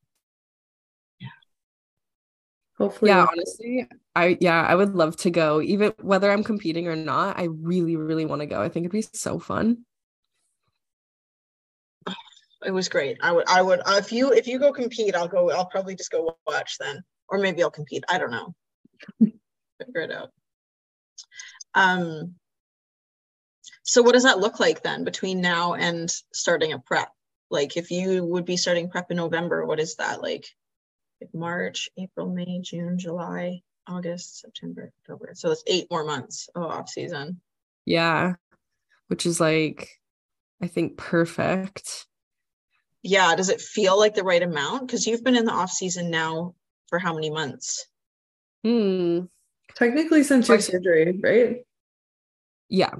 Hopefully, 2.77 3.09
Yeah, 3.09 3.25
one- 3.25 3.27
honestly, 3.33 3.87
I 4.15 4.37
yeah, 4.39 4.61
I 4.65 4.73
would 4.73 4.95
love 4.95 5.17
to 5.17 5.29
go 5.29 5.61
even 5.61 5.91
whether 6.01 6.31
I'm 6.31 6.45
competing 6.45 6.87
or 6.87 6.95
not. 6.95 7.37
I 7.37 7.43
really 7.43 7.97
really 7.97 8.25
want 8.25 8.39
to 8.39 8.45
go. 8.45 8.61
I 8.61 8.69
think 8.69 8.85
it'd 8.85 8.93
be 8.93 9.01
so 9.01 9.37
fun. 9.37 9.85
It 12.65 12.71
was 12.71 12.89
great. 12.89 13.17
I 13.21 13.31
would, 13.31 13.47
I 13.47 13.61
would, 13.61 13.79
uh, 13.79 13.95
if 13.97 14.11
you, 14.11 14.31
if 14.33 14.47
you 14.47 14.59
go 14.59 14.71
compete, 14.73 15.15
I'll 15.15 15.27
go, 15.27 15.51
I'll 15.51 15.65
probably 15.65 15.95
just 15.95 16.11
go 16.11 16.37
watch 16.47 16.77
then, 16.79 17.03
or 17.27 17.37
maybe 17.37 17.63
I'll 17.63 17.71
compete. 17.71 18.03
I 18.09 18.17
don't 18.17 18.31
know. 18.31 18.53
Figure 19.19 20.01
it 20.01 20.11
out. 20.11 20.29
Um, 21.73 22.35
so 23.83 24.01
what 24.01 24.13
does 24.13 24.23
that 24.23 24.39
look 24.39 24.59
like 24.59 24.83
then 24.83 25.03
between 25.03 25.41
now 25.41 25.73
and 25.73 26.11
starting 26.33 26.73
a 26.73 26.79
prep? 26.79 27.09
Like 27.49 27.77
if 27.77 27.91
you 27.91 28.23
would 28.23 28.45
be 28.45 28.57
starting 28.57 28.89
prep 28.89 29.09
in 29.09 29.17
November, 29.17 29.65
what 29.65 29.79
is 29.79 29.95
that 29.95 30.21
like? 30.21 30.45
Like 31.21 31.33
March, 31.33 31.89
April, 31.97 32.29
May, 32.29 32.59
June, 32.61 32.97
July, 32.99 33.61
August, 33.87 34.41
September, 34.41 34.91
October. 35.01 35.31
So 35.33 35.51
it's 35.51 35.63
eight 35.67 35.87
more 35.89 36.05
months 36.05 36.49
of 36.55 36.63
off 36.63 36.89
season. 36.89 37.41
Yeah. 37.85 38.35
Which 39.07 39.25
is 39.25 39.39
like 39.39 39.89
I 40.61 40.67
think 40.67 40.97
perfect. 40.97 42.05
Yeah. 43.03 43.35
Does 43.35 43.49
it 43.49 43.61
feel 43.61 43.97
like 43.97 44.15
the 44.15 44.23
right 44.23 44.43
amount? 44.43 44.87
Because 44.87 45.07
you've 45.07 45.23
been 45.23 45.35
in 45.35 45.45
the 45.45 45.53
off 45.53 45.71
season 45.71 46.09
now 46.09 46.55
for 46.87 46.99
how 46.99 47.13
many 47.13 47.29
months? 47.29 47.85
Hmm. 48.63 49.21
technically 49.75 50.23
since 50.23 50.49
your 50.49 50.59
surgery, 50.59 51.17
right? 51.23 51.57
Yeah. 52.67 52.93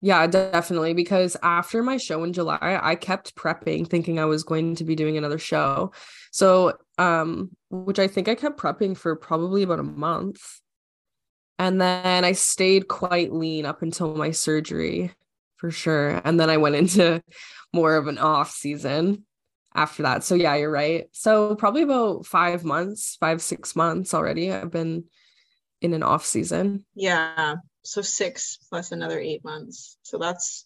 Yeah, 0.00 0.26
definitely. 0.28 0.94
Because 0.94 1.36
after 1.42 1.82
my 1.82 1.96
show 1.96 2.22
in 2.24 2.32
July, 2.32 2.80
I 2.82 2.94
kept 2.94 3.34
prepping, 3.34 3.88
thinking 3.88 4.18
I 4.18 4.26
was 4.26 4.44
going 4.44 4.76
to 4.76 4.84
be 4.84 4.94
doing 4.94 5.18
another 5.18 5.38
show. 5.38 5.92
So, 6.30 6.78
um, 6.98 7.50
which 7.70 7.98
I 7.98 8.06
think 8.06 8.28
I 8.28 8.34
kept 8.34 8.58
prepping 8.60 8.96
for 8.96 9.16
probably 9.16 9.62
about 9.62 9.80
a 9.80 9.84
month. 9.84 10.40
And 11.58 11.80
then 11.80 12.24
I 12.24 12.32
stayed 12.32 12.86
quite 12.86 13.32
lean 13.32 13.66
up 13.66 13.82
until 13.82 14.14
my 14.14 14.30
surgery 14.30 15.12
for 15.56 15.72
sure. 15.72 16.22
And 16.24 16.38
then 16.38 16.48
I 16.48 16.56
went 16.56 16.76
into 16.76 17.20
more 17.72 17.96
of 17.96 18.06
an 18.06 18.18
off 18.18 18.50
season 18.50 19.24
after 19.74 20.02
that. 20.04 20.24
So, 20.24 20.34
yeah, 20.34 20.56
you're 20.56 20.70
right. 20.70 21.08
So, 21.12 21.54
probably 21.56 21.82
about 21.82 22.26
five 22.26 22.64
months, 22.64 23.16
five, 23.20 23.42
six 23.42 23.76
months 23.76 24.14
already. 24.14 24.52
I've 24.52 24.70
been 24.70 25.04
in 25.80 25.94
an 25.94 26.02
off 26.02 26.24
season. 26.26 26.84
Yeah. 26.94 27.56
So 27.84 28.02
six 28.02 28.58
plus 28.68 28.92
another 28.92 29.18
eight 29.18 29.44
months. 29.44 29.96
So 30.02 30.18
that's 30.18 30.64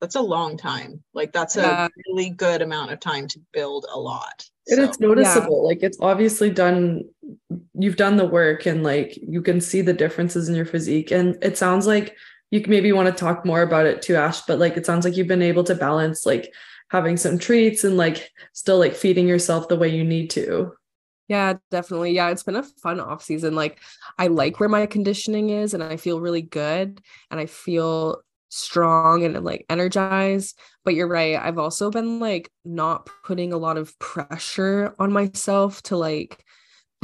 that's 0.00 0.14
a 0.14 0.20
long 0.20 0.56
time. 0.56 1.02
Like 1.12 1.32
that's 1.32 1.56
Yeah. 1.56 1.86
a 1.86 1.90
really 2.08 2.30
good 2.30 2.62
amount 2.62 2.92
of 2.92 3.00
time 3.00 3.26
to 3.28 3.40
build 3.52 3.86
a 3.92 3.98
lot. 3.98 4.46
And 4.68 4.76
So, 4.78 4.84
it's 4.84 5.00
noticeable. 5.00 5.64
Like 5.64 5.82
it's 5.82 5.98
obviously 6.00 6.50
done 6.50 7.02
you've 7.74 7.96
done 7.96 8.16
the 8.16 8.26
work 8.26 8.66
and 8.66 8.82
like 8.82 9.16
you 9.16 9.42
can 9.42 9.60
see 9.60 9.80
the 9.82 9.92
differences 9.92 10.48
in 10.48 10.54
your 10.54 10.66
physique. 10.66 11.10
And 11.10 11.36
it 11.42 11.58
sounds 11.58 11.86
like 11.86 12.16
you 12.54 12.64
maybe 12.68 12.92
want 12.92 13.08
to 13.08 13.24
talk 13.24 13.44
more 13.44 13.62
about 13.62 13.86
it 13.86 14.00
too, 14.00 14.14
Ash, 14.14 14.42
but 14.42 14.60
like 14.60 14.76
it 14.76 14.86
sounds 14.86 15.04
like 15.04 15.16
you've 15.16 15.26
been 15.26 15.42
able 15.42 15.64
to 15.64 15.74
balance 15.74 16.24
like 16.24 16.52
having 16.88 17.16
some 17.16 17.36
treats 17.36 17.82
and 17.82 17.96
like 17.96 18.30
still 18.52 18.78
like 18.78 18.94
feeding 18.94 19.26
yourself 19.26 19.66
the 19.66 19.76
way 19.76 19.88
you 19.88 20.04
need 20.04 20.30
to. 20.30 20.72
Yeah, 21.26 21.54
definitely. 21.70 22.12
Yeah, 22.12 22.28
it's 22.30 22.44
been 22.44 22.54
a 22.54 22.62
fun 22.62 23.00
off 23.00 23.24
season. 23.24 23.56
Like 23.56 23.80
I 24.18 24.28
like 24.28 24.60
where 24.60 24.68
my 24.68 24.86
conditioning 24.86 25.50
is 25.50 25.74
and 25.74 25.82
I 25.82 25.96
feel 25.96 26.20
really 26.20 26.42
good 26.42 27.00
and 27.30 27.40
I 27.40 27.46
feel 27.46 28.22
strong 28.50 29.24
and 29.24 29.42
like 29.44 29.66
energized. 29.68 30.56
But 30.84 30.94
you're 30.94 31.08
right. 31.08 31.36
I've 31.36 31.58
also 31.58 31.90
been 31.90 32.20
like 32.20 32.52
not 32.64 33.08
putting 33.24 33.52
a 33.52 33.58
lot 33.58 33.78
of 33.78 33.98
pressure 33.98 34.94
on 35.00 35.12
myself 35.12 35.82
to 35.84 35.96
like 35.96 36.44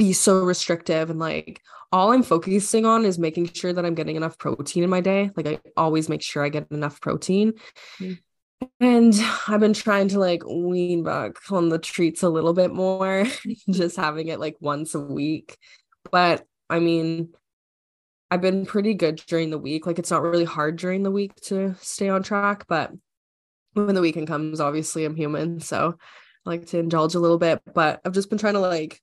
be 0.01 0.13
so 0.13 0.43
restrictive 0.43 1.11
and 1.11 1.19
like 1.19 1.61
all 1.91 2.11
I'm 2.11 2.23
focusing 2.23 2.87
on 2.87 3.05
is 3.05 3.19
making 3.19 3.53
sure 3.53 3.71
that 3.71 3.85
I'm 3.85 3.93
getting 3.93 4.15
enough 4.15 4.39
protein 4.39 4.83
in 4.83 4.89
my 4.89 4.99
day. 4.99 5.29
Like 5.35 5.45
I 5.45 5.59
always 5.77 6.09
make 6.09 6.23
sure 6.23 6.43
I 6.43 6.49
get 6.49 6.71
enough 6.71 6.99
protein. 7.01 7.53
Mm. 7.99 8.17
And 8.79 9.13
I've 9.47 9.59
been 9.59 9.73
trying 9.73 10.07
to 10.07 10.19
like 10.19 10.43
wean 10.43 11.03
back 11.03 11.35
on 11.51 11.69
the 11.69 11.77
treats 11.77 12.23
a 12.23 12.29
little 12.29 12.53
bit 12.53 12.73
more, 12.73 13.27
just 13.69 13.95
having 13.95 14.29
it 14.29 14.39
like 14.39 14.57
once 14.59 14.95
a 14.95 14.99
week. 14.99 15.55
But 16.11 16.45
I 16.67 16.79
mean, 16.79 17.29
I've 18.31 18.41
been 18.41 18.65
pretty 18.65 18.95
good 18.95 19.21
during 19.27 19.51
the 19.51 19.59
week. 19.59 19.85
Like 19.85 19.99
it's 19.99 20.09
not 20.09 20.23
really 20.23 20.45
hard 20.45 20.77
during 20.77 21.03
the 21.03 21.11
week 21.11 21.35
to 21.41 21.75
stay 21.79 22.09
on 22.09 22.23
track, 22.23 22.65
but 22.67 22.91
when 23.73 23.93
the 23.93 24.01
weekend 24.01 24.27
comes, 24.27 24.59
obviously 24.59 25.05
I'm 25.05 25.15
human, 25.15 25.59
so 25.59 25.95
I 26.45 26.49
like 26.49 26.65
to 26.67 26.79
indulge 26.79 27.13
a 27.13 27.19
little 27.19 27.37
bit. 27.37 27.61
But 27.71 28.01
I've 28.03 28.13
just 28.13 28.29
been 28.29 28.39
trying 28.39 28.55
to 28.55 28.59
like 28.59 28.99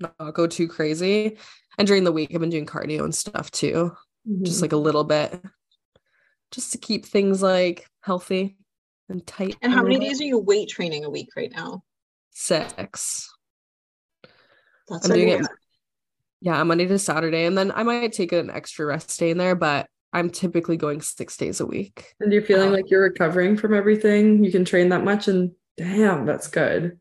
not 0.00 0.34
go 0.34 0.46
too 0.46 0.68
crazy. 0.68 1.38
And 1.78 1.86
during 1.86 2.04
the 2.04 2.12
week, 2.12 2.30
I've 2.32 2.40
been 2.40 2.50
doing 2.50 2.66
cardio 2.66 3.04
and 3.04 3.14
stuff 3.14 3.50
too, 3.50 3.92
just 4.42 4.56
mm-hmm. 4.56 4.62
like 4.62 4.72
a 4.72 4.76
little 4.76 5.04
bit, 5.04 5.42
just 6.50 6.72
to 6.72 6.78
keep 6.78 7.06
things 7.06 7.42
like 7.42 7.86
healthy 8.00 8.56
and 9.08 9.26
tight. 9.26 9.56
and 9.62 9.72
how 9.72 9.82
many 9.82 9.98
days 9.98 10.20
are 10.20 10.24
you 10.24 10.38
weight 10.38 10.68
training 10.68 11.04
a 11.04 11.10
week 11.10 11.30
right 11.36 11.52
now? 11.54 11.82
Six. 12.30 13.32
That's 14.88 15.08
I'm 15.08 15.16
doing 15.16 15.28
it. 15.28 15.46
Yeah, 16.40 16.62
Monday 16.62 16.86
to 16.86 16.98
Saturday. 16.98 17.46
And 17.46 17.56
then 17.56 17.72
I 17.74 17.82
might 17.82 18.12
take 18.12 18.32
an 18.32 18.50
extra 18.50 18.84
rest 18.84 19.18
day 19.18 19.30
in 19.30 19.38
there, 19.38 19.54
but 19.54 19.86
I'm 20.12 20.30
typically 20.30 20.76
going 20.76 21.00
six 21.00 21.36
days 21.36 21.60
a 21.60 21.66
week. 21.66 22.14
And 22.20 22.32
you're 22.32 22.42
feeling 22.42 22.68
Wow. 22.68 22.76
like 22.76 22.90
you're 22.90 23.02
recovering 23.02 23.56
from 23.56 23.74
everything. 23.74 24.44
You 24.44 24.52
can 24.52 24.64
train 24.64 24.90
that 24.90 25.04
much 25.04 25.26
and 25.26 25.52
damn, 25.76 26.26
that's 26.26 26.48
good. 26.48 26.98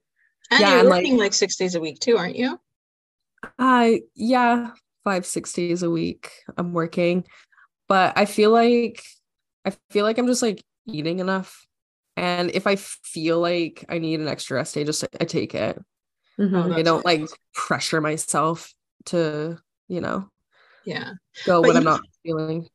And 0.50 0.60
Yeah, 0.60 0.70
you're 0.70 0.80
and, 0.80 0.90
like- 0.90 1.04
working 1.04 1.18
like 1.18 1.34
six 1.34 1.58
days 1.58 1.76
a 1.76 1.82
week 1.82 2.00
too, 2.00 2.18
aren't 2.18 2.38
you? 2.38 2.60
I 3.60 4.02
yeah, 4.16 4.72
five, 5.04 5.26
six 5.26 5.54
days 5.54 5.84
a 5.84 5.90
week 5.90 6.32
I'm 6.58 6.74
working. 6.74 7.26
But 7.88 8.18
I 8.18 8.26
feel 8.26 8.52
like 8.52 9.04
I 9.66 9.74
feel 9.92 10.06
like 10.06 10.18
I'm 10.18 10.28
just 10.28 10.42
like 10.42 10.64
eating 10.88 11.20
enough. 11.20 11.66
And 12.18 12.52
if 12.52 12.68
I 12.68 12.76
feel 12.76 13.40
like 13.40 13.86
I 13.90 13.98
need 14.00 14.20
an 14.20 14.28
extra 14.28 14.58
rest 14.58 14.76
day, 14.76 14.84
just 14.84 15.06
I 15.20 15.26
take 15.26 15.56
it. 15.56 15.80
Mhm. 16.40 16.72
Oh, 16.72 16.74
I 16.74 16.82
don't 16.82 17.06
like 17.06 17.28
pressure 17.54 18.02
myself 18.02 18.74
to, 19.06 19.58
you 19.88 20.02
know, 20.02 20.30
Yeah. 20.86 21.14
go 21.46 21.62
But 21.62 21.70
when 21.70 21.78
I'm 21.78 21.84
not 21.84 22.02
feeling. 22.24 22.68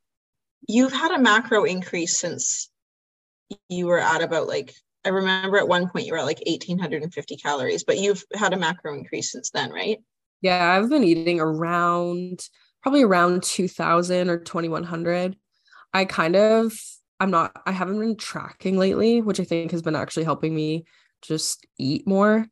You've 0.67 0.93
had 0.93 1.13
a 1.13 1.19
macro 1.19 1.65
increase 1.65 2.19
since 2.19 2.71
you 3.69 3.87
were 3.87 3.99
at 3.99 4.23
about 4.23 4.47
like 4.47 4.75
I 5.05 5.11
remember 5.11 5.57
at 5.59 5.69
one 5.69 5.89
point 5.89 6.07
you 6.07 6.13
were 6.13 6.19
at 6.19 6.27
like 6.27 6.43
1850 6.47 7.37
calories, 7.37 7.85
but 7.85 7.99
you've 7.99 8.25
had 8.35 8.53
a 8.53 8.59
macro 8.59 8.95
increase 8.95 9.33
since 9.33 9.51
then, 9.51 9.71
right? 9.71 9.99
Yeah, 10.41 10.73
I've 10.73 10.89
been 10.89 11.05
eating 11.05 11.41
around 11.41 12.41
probably 12.83 13.03
around 13.03 13.43
2000 13.43 14.31
or 14.31 14.39
2100. 14.39 15.37
I 15.93 16.05
kind 16.05 16.37
of 16.37 16.73
I'm 17.21 17.31
not 17.31 17.53
I 17.67 17.73
haven't 17.73 17.99
been 17.99 18.17
tracking 18.17 18.79
lately, 18.79 19.21
which 19.21 19.41
I 19.41 19.45
think 19.45 19.73
has 19.73 19.83
been 19.83 19.97
actually 19.97 20.25
helping 20.25 20.55
me 20.55 20.85
just 21.23 21.67
eat 21.79 22.07
more. 22.07 22.47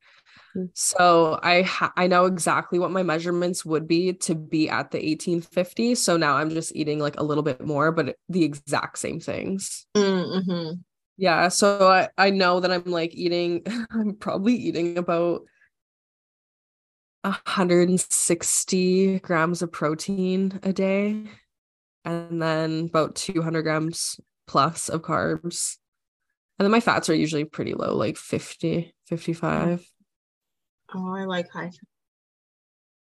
Mm. 0.57 0.71
So 0.75 1.39
I 1.43 1.63
ha- 1.63 1.93
I 1.97 2.07
know 2.07 2.27
exactly 2.27 2.79
what 2.79 2.91
my 2.91 3.03
measurements 3.03 3.65
would 3.65 3.87
be 3.87 4.15
to 4.15 4.35
be 4.35 4.69
at 4.69 4.91
the 4.91 4.99
1850. 4.99 5.95
So 5.95 6.17
now 6.17 6.37
I'm 6.37 6.51
just 6.51 6.75
eating 6.75 6.99
like 6.99 7.19
a 7.19 7.23
little 7.23 7.43
bit 7.45 7.65
more, 7.65 7.93
but 7.93 8.17
the 8.29 8.45
exact 8.45 8.99
same 8.99 9.21
things. 9.21 9.87
Mm-hmm. 9.97 10.81
Yeah. 11.17 11.49
So 11.49 11.89
I 11.89 12.09
I 12.19 12.31
know 12.31 12.61
that 12.61 12.73
I'm 12.73 12.85
like 12.85 13.15
eating. 13.15 13.63
I'm 13.91 14.15
probably 14.17 14.55
eating 14.55 14.99
about 14.99 15.43
160 17.27 19.19
grams 19.21 19.63
of 19.63 19.73
protein 19.73 20.61
a 20.63 20.73
day, 20.73 21.25
and 22.05 22.41
then 22.41 22.87
about 22.87 23.15
200 23.17 23.63
grams 23.63 24.21
plus 24.47 24.89
of 24.89 25.03
carbs. 25.03 25.77
And 26.59 26.65
then 26.65 26.71
my 26.73 26.81
fats 26.81 27.11
are 27.11 27.15
usually 27.15 27.45
pretty 27.45 27.75
low, 27.75 27.95
like 27.95 28.17
50, 28.17 28.95
55. 29.07 29.87
Oh, 30.95 31.15
I 31.15 31.25
like 31.25 31.51
high. 31.51 31.71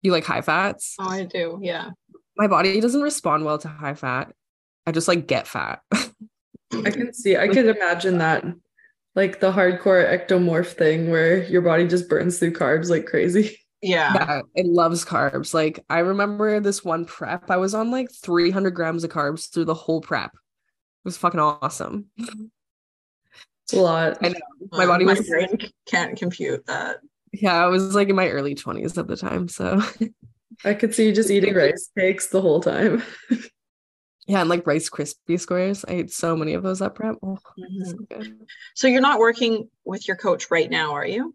You 0.03 0.13
like 0.13 0.25
high 0.25 0.41
fats? 0.41 0.97
Oh, 0.99 1.09
I 1.09 1.25
do. 1.25 1.59
Yeah. 1.63 1.91
My 2.37 2.47
body 2.47 2.81
doesn't 2.81 3.03
respond 3.03 3.45
well 3.45 3.59
to 3.59 3.69
high 3.69 3.95
fat. 3.95 4.33
I 4.87 4.93
just 4.93 5.09
like 5.09 5.27
get 5.27 5.47
fat. 5.47 5.81
I 5.93 6.91
can 6.91 7.13
see, 7.13 7.37
I 7.37 7.49
could 7.49 7.67
imagine 7.67 8.19
that. 8.19 8.45
Like 9.15 9.41
the 9.41 9.53
hardcore 9.53 10.07
ectomorph 10.09 10.73
thing 10.73 11.11
where 11.11 11.45
your 11.45 11.63
body 11.63 11.87
just 11.87 12.09
burns 12.09 12.39
through 12.39 12.53
carbs 12.53 12.89
like 12.89 13.07
crazy. 13.07 13.59
Yeah. 13.81 14.13
Yeah, 14.15 14.43
it 14.55 14.67
loves 14.67 15.05
carbs. 15.05 15.55
Like 15.55 15.85
I 15.89 16.01
remember 16.01 16.61
this 16.61 16.85
one 16.85 17.05
prep, 17.05 17.51
I 17.51 17.57
was 17.59 17.75
on 17.75 17.91
like 17.91 18.11
300 18.13 18.71
grams 18.73 19.05
of 19.05 19.11
carbs 19.11 19.53
through 19.53 19.67
the 19.67 19.75
whole 19.75 20.01
prep. 20.01 20.33
It 20.35 21.05
was 21.05 21.17
fucking 21.17 21.41
awesome. 21.41 22.07
It's 23.65 23.73
a 23.75 23.81
lot. 23.81 24.19
I 24.23 24.29
know. 24.31 24.39
My 24.73 24.87
body 24.87 25.05
my 25.05 25.15
was 25.15 25.29
brain 25.29 25.59
can't 25.87 26.19
compute 26.19 26.67
that. 26.67 26.97
yeah, 27.33 27.63
I 27.63 27.67
was 27.69 27.95
like 27.95 28.09
in 28.09 28.17
my 28.17 28.29
early 28.29 28.55
20s 28.55 28.99
at 28.99 29.07
the 29.07 29.17
time. 29.17 29.47
So 29.49 29.81
I 30.65 30.75
could 30.75 30.95
see 30.95 31.07
you 31.07 31.13
just 31.13 31.31
eating 31.31 31.55
rice 31.55 31.91
cakes 31.97 32.29
the 32.29 32.41
whole 32.41 32.61
time. 32.61 33.03
yeah, 34.27 34.41
and 34.41 34.49
like 34.51 34.67
Rice 34.67 34.91
Krispie 34.91 35.39
squares. 35.39 35.85
I 35.87 35.93
ate 35.93 36.11
so 36.11 36.35
many 36.35 36.55
of 36.55 36.63
those 36.63 36.83
at 36.83 36.95
prep. 36.95 37.17
Oh, 37.23 37.39
so 37.57 37.95
Mhm. 37.95 38.09
good. 38.09 38.47
So 38.75 38.89
you're 38.89 39.01
not 39.01 39.19
working 39.21 39.69
with 39.85 40.09
your 40.09 40.17
coach 40.17 40.51
right 40.51 40.69
now, 40.71 40.93
are 40.95 41.07
you? 41.07 41.35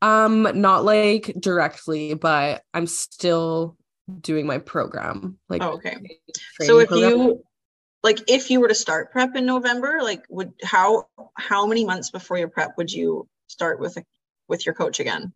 Um, 0.00 0.48
not 0.60 0.84
like 0.84 1.34
directly, 1.40 2.14
but 2.14 2.62
I'm 2.72 2.86
still 2.86 3.76
doing 4.20 4.46
my 4.46 4.58
program. 4.58 5.38
Like 5.48 5.62
Oh, 5.62 5.72
okay. 5.72 5.96
So 6.62 6.78
if 6.78 6.88
program. 6.88 7.10
you 7.10 7.44
like 8.02 8.18
if 8.28 8.50
you 8.50 8.60
were 8.60 8.68
to 8.68 8.74
start 8.74 9.12
prep 9.12 9.34
in 9.36 9.44
November, 9.44 9.98
like 10.02 10.22
would 10.28 10.52
how 10.62 11.08
how 11.36 11.66
many 11.66 11.84
months 11.84 12.10
before 12.10 12.38
your 12.38 12.48
prep 12.48 12.76
would 12.76 12.92
you 12.92 13.28
start 13.48 13.80
with 13.80 13.96
a, 13.96 14.04
with 14.48 14.64
your 14.66 14.74
coach 14.74 15.00
again? 15.00 15.32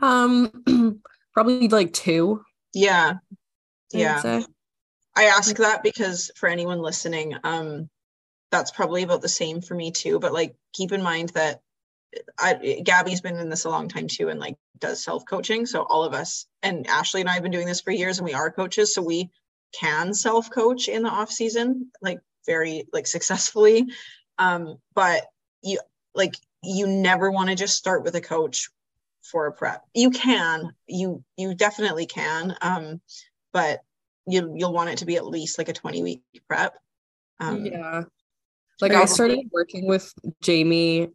um 0.00 1.00
probably 1.32 1.68
like 1.68 1.92
two. 1.92 2.42
Yeah. 2.72 3.14
Yeah. 3.92 4.42
I 5.16 5.24
ask 5.24 5.56
that 5.56 5.82
because 5.82 6.30
for 6.36 6.48
anyone 6.48 6.80
listening, 6.80 7.34
um, 7.42 7.88
that's 8.50 8.70
probably 8.70 9.02
about 9.02 9.22
the 9.22 9.28
same 9.28 9.62
for 9.62 9.74
me 9.74 9.90
too. 9.90 10.18
But 10.18 10.32
like, 10.32 10.54
keep 10.74 10.92
in 10.92 11.02
mind 11.02 11.30
that 11.30 11.60
I, 12.38 12.80
Gabby's 12.84 13.20
been 13.20 13.36
in 13.36 13.48
this 13.48 13.64
a 13.64 13.70
long 13.70 13.88
time 13.88 14.08
too, 14.08 14.28
and 14.28 14.40
like 14.40 14.56
does 14.78 15.02
self 15.02 15.24
coaching. 15.26 15.66
So 15.66 15.82
all 15.82 16.04
of 16.04 16.14
us, 16.14 16.46
and 16.62 16.86
Ashley 16.86 17.20
and 17.20 17.30
I 17.30 17.34
have 17.34 17.42
been 17.42 17.52
doing 17.52 17.66
this 17.66 17.80
for 17.80 17.90
years, 17.90 18.18
and 18.18 18.24
we 18.24 18.34
are 18.34 18.50
coaches, 18.50 18.94
so 18.94 19.02
we 19.02 19.30
can 19.72 20.14
self 20.14 20.50
coach 20.50 20.88
in 20.88 21.02
the 21.02 21.10
off 21.10 21.30
season, 21.30 21.90
like 22.00 22.20
very 22.46 22.84
like 22.92 23.06
successfully. 23.06 23.86
Um, 24.38 24.78
but 24.94 25.26
you 25.62 25.80
like 26.14 26.36
you 26.62 26.86
never 26.86 27.30
want 27.30 27.50
to 27.50 27.54
just 27.54 27.76
start 27.76 28.02
with 28.02 28.14
a 28.14 28.20
coach 28.20 28.68
for 29.22 29.46
a 29.46 29.52
prep. 29.52 29.84
You 29.94 30.10
can, 30.10 30.72
you 30.86 31.22
you 31.36 31.54
definitely 31.54 32.06
can, 32.06 32.56
um, 32.60 33.00
but 33.52 33.80
you 34.26 34.54
you'll 34.56 34.72
want 34.72 34.90
it 34.90 34.98
to 34.98 35.06
be 35.06 35.16
at 35.16 35.26
least 35.26 35.58
like 35.58 35.68
a 35.68 35.72
20 35.72 36.02
week 36.02 36.22
prep. 36.48 36.76
Um, 37.40 37.66
yeah. 37.66 38.04
Like 38.80 38.92
I 38.92 39.06
started 39.06 39.48
working 39.52 39.86
with 39.86 40.12
Jamie 40.42 41.08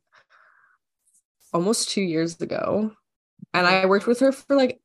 almost 1.53 1.89
two 1.89 2.01
years 2.01 2.39
ago. 2.41 2.91
And 3.53 3.67
I 3.67 3.85
worked 3.85 4.07
with 4.07 4.19
her 4.21 4.31
for 4.31 4.55
like 4.55 4.79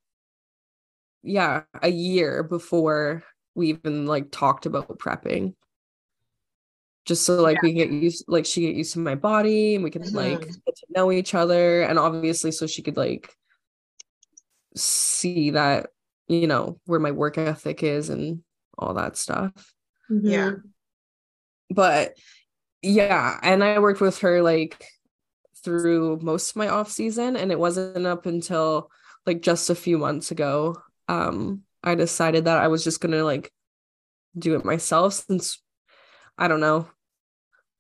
yeah, 1.23 1.63
a 1.83 1.89
year 1.91 2.43
before 2.43 3.23
we 3.55 3.71
even 3.71 4.07
like 4.07 4.31
talked 4.31 4.67
about 4.67 4.99
prepping. 4.99 5.55
Just 7.05 7.25
so 7.25 7.41
like 7.41 7.63
we 7.63 7.73
get 7.73 7.91
used 7.91 8.25
like 8.27 8.45
she 8.47 8.63
get 8.63 8.75
used 8.75 8.95
to 8.95 8.99
my 8.99 9.15
body 9.15 9.77
and 9.77 9.85
we 9.85 9.91
could 9.91 10.13
like 10.13 10.41
Mhm. 10.41 10.63
get 10.67 10.77
to 10.77 10.87
know 10.91 11.13
each 11.13 11.35
other 11.35 11.83
and 11.83 11.99
obviously 11.99 12.51
so 12.51 12.67
she 12.67 12.83
could 12.83 12.97
like 12.97 13.33
see 14.75 15.51
that, 15.51 15.91
you 16.29 16.47
know, 16.47 16.81
where 16.87 17.01
my 17.01 17.11
work 17.11 17.39
ethic 17.39 17.83
is 17.83 18.11
and 18.11 18.43
all 18.79 18.95
that 18.95 19.17
stuff 19.17 19.53
Yeah. 20.09 20.57
but 21.71 22.17
yeah 22.83 23.39
and 23.43 23.65
i 23.65 23.79
worked 23.79 24.01
with 24.01 24.19
her 24.19 24.43
like 24.43 24.85
through 25.67 26.21
most 26.23 26.51
of 26.51 26.57
my 26.57 26.69
off 26.69 26.89
season 26.89 27.37
and 27.37 27.51
it 27.51 27.59
wasn't 27.59 28.07
up 28.07 28.25
until 28.27 28.89
like 29.27 29.43
just 29.43 29.69
a 29.69 29.75
few 29.75 29.99
months 29.99 30.31
ago. 30.31 30.77
Um 31.09 31.63
i 31.83 31.95
decided 31.95 32.47
that 32.47 32.59
i 32.59 32.67
was 32.69 32.83
just 32.83 33.01
gonna 33.01 33.23
like 33.23 33.53
do 34.37 34.57
it 34.57 34.65
myself 34.65 35.13
since 35.15 35.61
i 36.39 36.47
don't 36.47 36.61
know. 36.61 36.89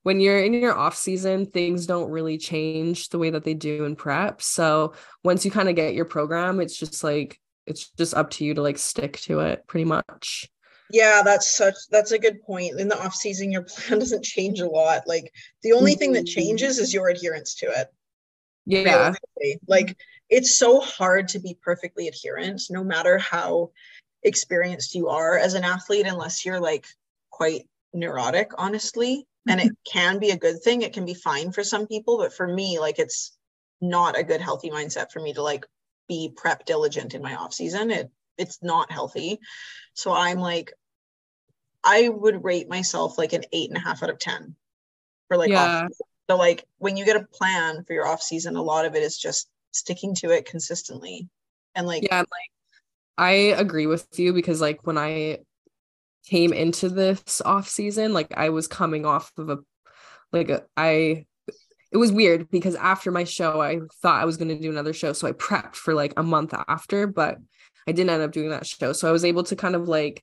When 0.02 0.20
you're 0.20 0.42
in 0.42 0.52
your 0.54 0.76
off 0.76 0.96
season 0.96 1.46
things 1.46 1.86
don't 1.86 2.10
really 2.10 2.38
change 2.38 3.08
the 3.08 3.18
way 3.18 3.30
that 3.30 3.44
they 3.44 3.54
do 3.54 3.84
in 3.84 3.94
prep. 3.94 4.42
So 4.42 4.94
once 5.22 5.44
you 5.44 5.50
kind 5.52 5.68
of 5.68 5.76
get 5.76 5.94
your 5.94 6.06
program 6.06 6.60
it's 6.60 6.76
just 6.76 7.04
like 7.04 7.40
it's 7.66 7.90
just 7.90 8.14
up 8.14 8.30
to 8.30 8.44
you 8.44 8.54
to 8.54 8.62
like 8.62 8.78
stick 8.78 9.18
to 9.20 9.40
it 9.40 9.64
pretty 9.68 9.84
much 9.84 10.48
Yeah, 10.88 11.22
that's 11.24 11.56
such 11.56 11.74
that's 11.90 12.12
a 12.12 12.18
good 12.18 12.42
point. 12.42 12.78
In 12.80 12.88
the 12.88 13.00
off 13.02 13.14
season, 13.14 13.50
your 13.52 13.62
plan 13.68 13.98
doesn't 13.98 14.24
change 14.24 14.60
a 14.60 14.68
lot. 14.68 15.02
Like 15.06 15.32
the 15.62 15.72
only 15.72 15.94
thing 15.94 16.12
that 16.12 16.24
Mhm. 16.24 16.28
changes 16.28 16.78
is 16.78 16.94
your 16.94 17.08
adherence 17.08 17.54
to 17.56 17.66
it. 17.66 17.88
yeah 18.66 19.14
realistically. 19.36 19.60
Like 19.68 19.96
it's 20.30 20.56
so 20.58 20.80
hard 20.80 21.28
to 21.28 21.38
be 21.38 21.54
perfectly 21.62 22.08
adherent, 22.08 22.62
no 22.70 22.84
matter 22.84 23.18
how 23.18 23.70
experienced 24.22 24.94
you 24.94 25.08
are 25.08 25.38
as 25.38 25.54
an 25.54 25.64
athlete, 25.64 26.06
unless 26.06 26.44
you're 26.44 26.60
like 26.60 26.86
quite 27.30 27.68
neurotic, 27.92 28.50
honestly. 28.58 29.26
And 29.48 29.60
it 29.60 29.72
can 29.90 30.18
be 30.18 30.30
a 30.30 30.36
good 30.38 30.62
thing. 30.62 30.82
It 30.82 30.92
can 30.92 31.04
be 31.06 31.14
fine 31.14 31.52
for 31.52 31.64
some 31.64 31.86
people, 31.86 32.18
but 32.18 32.32
for 32.34 32.46
me, 32.46 32.78
like 32.80 32.98
it's 32.98 33.36
not 33.80 34.18
a 34.18 34.24
good 34.24 34.40
healthy 34.40 34.70
mindset 34.70 35.12
for 35.12 35.20
me 35.20 35.32
to 35.34 35.42
like 35.42 35.66
be 36.08 36.32
prep 36.34 36.64
diligent 36.64 37.14
in 37.14 37.22
my 37.22 37.34
off 37.36 37.54
season. 37.54 37.90
It 37.90 38.10
it's 38.38 38.62
not 38.62 38.90
healthy. 38.90 39.38
So 39.94 40.12
I'm 40.12 40.38
like, 40.38 40.72
I 41.84 42.08
would 42.08 42.44
rate 42.44 42.68
myself 42.68 43.18
like 43.18 43.32
an 43.32 43.44
eight 43.52 43.70
and 43.70 43.76
a 43.76 43.80
half 43.80 44.02
out 44.02 44.10
of 44.10 44.18
ten 44.18 44.56
for 45.28 45.36
like 45.36 45.50
yeah 45.50 45.86
so 46.28 46.36
like 46.36 46.64
when 46.78 46.96
you 46.96 47.04
get 47.04 47.16
a 47.16 47.24
plan 47.24 47.84
for 47.84 47.92
your 47.92 48.06
off 48.06 48.22
season, 48.22 48.56
a 48.56 48.62
lot 48.62 48.84
of 48.84 48.94
it 48.94 49.02
is 49.02 49.16
just 49.16 49.48
sticking 49.70 50.14
to 50.16 50.30
it 50.30 50.44
consistently. 50.44 51.28
And 51.74 51.86
like 51.86 52.02
yeah 52.04 52.20
like 52.20 52.50
i 53.18 53.30
agree 53.30 53.86
with 53.86 54.06
you 54.18 54.32
because 54.32 54.62
like 54.62 54.86
when 54.86 54.96
i 54.96 55.38
came 56.26 56.54
into 56.54 56.88
this 56.88 57.42
off 57.44 57.68
season 57.68 58.14
like 58.14 58.32
i 58.34 58.48
was 58.48 58.66
coming 58.66 59.04
off 59.04 59.30
of 59.36 59.50
a 59.50 59.58
like 60.32 60.48
a, 60.48 60.64
i 60.76 61.26
it 61.92 61.98
was 61.98 62.10
weird 62.12 62.50
because 62.50 62.74
after 62.76 63.10
my 63.10 63.24
show 63.24 63.60
i 63.60 63.78
thought 64.00 64.22
i 64.22 64.24
was 64.24 64.38
going 64.38 64.48
to 64.48 64.58
do 64.58 64.70
another 64.70 64.94
show 64.94 65.12
so 65.12 65.28
i 65.28 65.32
prepped 65.32 65.76
for 65.76 65.92
like 65.92 66.14
a 66.16 66.22
month 66.22 66.54
after 66.66 67.06
but 67.06 67.36
i 67.86 67.92
didn't 67.92 68.10
end 68.10 68.22
up 68.22 68.32
doing 68.32 68.50
that 68.50 68.66
show 68.66 68.92
so 68.92 69.08
i 69.08 69.12
was 69.12 69.24
able 69.24 69.42
to 69.42 69.56
kind 69.56 69.74
of 69.74 69.88
like 69.88 70.22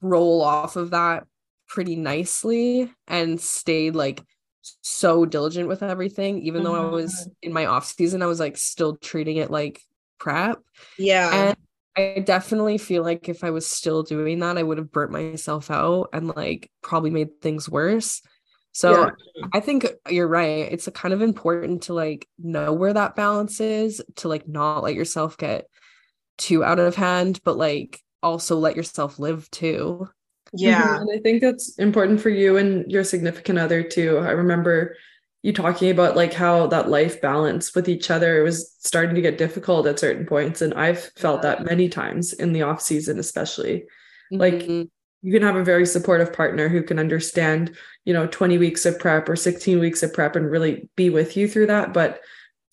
roll 0.00 0.42
off 0.42 0.76
of 0.76 0.90
that 0.90 1.24
pretty 1.68 1.96
nicely 1.96 2.90
and 3.08 3.40
stayed 3.40 3.94
like 3.94 4.22
so 4.82 5.24
diligent 5.24 5.68
with 5.68 5.82
everything 5.82 6.40
even 6.42 6.62
though 6.62 6.74
i 6.74 6.78
mm-hmm. 6.78 6.94
was 6.94 7.28
in 7.42 7.52
my 7.52 7.66
off 7.66 7.84
season 7.84 8.22
i 8.22 8.26
was 8.26 8.40
like 8.40 8.56
still 8.56 8.96
treating 8.96 9.36
it 9.36 9.50
like 9.50 9.80
prep 10.18 10.58
yeah. 10.98 11.48
and 11.48 11.56
I 11.96 12.22
definitely 12.24 12.76
feel 12.76 13.02
like 13.02 13.28
if 13.28 13.42
I 13.42 13.50
was 13.50 13.66
still 13.66 14.02
doing 14.02 14.40
that, 14.40 14.58
I 14.58 14.62
would 14.62 14.76
have 14.76 14.92
burnt 14.92 15.12
myself 15.12 15.70
out 15.70 16.10
and 16.12 16.28
like 16.28 16.70
probably 16.82 17.10
made 17.10 17.40
things 17.40 17.70
worse. 17.70 18.20
So 18.72 19.06
Yeah. 19.06 19.46
I 19.54 19.60
think 19.60 19.86
you're 20.10 20.28
right. 20.28 20.70
It's 20.70 20.86
kind 20.90 21.14
of 21.14 21.22
important 21.22 21.84
to 21.84 21.94
like 21.94 22.28
know 22.38 22.74
where 22.74 22.92
that 22.92 23.16
balance 23.16 23.60
is 23.60 24.02
to 24.16 24.28
like 24.28 24.46
not 24.46 24.82
let 24.82 24.94
yourself 24.94 25.38
get 25.38 25.68
too 26.38 26.64
out 26.64 26.78
of 26.78 26.94
hand, 26.96 27.40
but 27.44 27.56
like 27.56 28.00
also 28.22 28.56
let 28.58 28.76
yourself 28.76 29.18
live 29.18 29.50
too. 29.50 30.08
yeah. 30.52 30.96
Mhm. 30.98 31.00
And 31.02 31.10
I 31.12 31.18
think 31.22 31.40
that's 31.42 31.76
important 31.78 32.20
for 32.20 32.30
you 32.30 32.56
and 32.56 32.90
your 32.90 33.04
significant 33.04 33.58
other 33.58 33.82
too. 33.82 34.18
I 34.18 34.30
remember 34.30 34.96
you 35.42 35.52
talking 35.52 35.90
about 35.90 36.16
like 36.16 36.32
how 36.32 36.66
that 36.68 36.88
life 36.88 37.20
balance 37.20 37.74
with 37.74 37.88
each 37.88 38.10
other 38.10 38.42
was 38.42 38.74
starting 38.80 39.14
to 39.14 39.20
get 39.20 39.38
difficult 39.38 39.86
at 39.86 39.98
certain 39.98 40.26
points 40.26 40.60
and 40.62 40.74
i've 40.74 41.12
felt 41.16 41.42
that 41.42 41.64
many 41.64 41.88
times 41.88 42.32
in 42.32 42.52
the 42.52 42.62
off 42.62 42.80
season 42.80 43.18
especially 43.20 43.84
Like, 44.32 44.54
Mhm. 44.64 44.88
you 45.22 45.32
can 45.32 45.42
have 45.42 45.54
a 45.56 45.62
very 45.64 45.86
supportive 45.86 46.32
partner 46.32 46.68
who 46.68 46.82
can 46.82 46.98
understand 46.98 47.76
you 48.04 48.12
know 48.12 48.26
20 48.26 48.58
weeks 48.58 48.84
of 48.86 48.98
prep 48.98 49.28
or 49.28 49.36
16 49.36 49.78
weeks 49.78 50.02
of 50.02 50.12
prep 50.12 50.34
and 50.34 50.50
really 50.50 50.88
be 50.96 51.10
with 51.10 51.36
you 51.36 51.46
through 51.48 51.66
that 51.68 51.92
but 51.92 52.20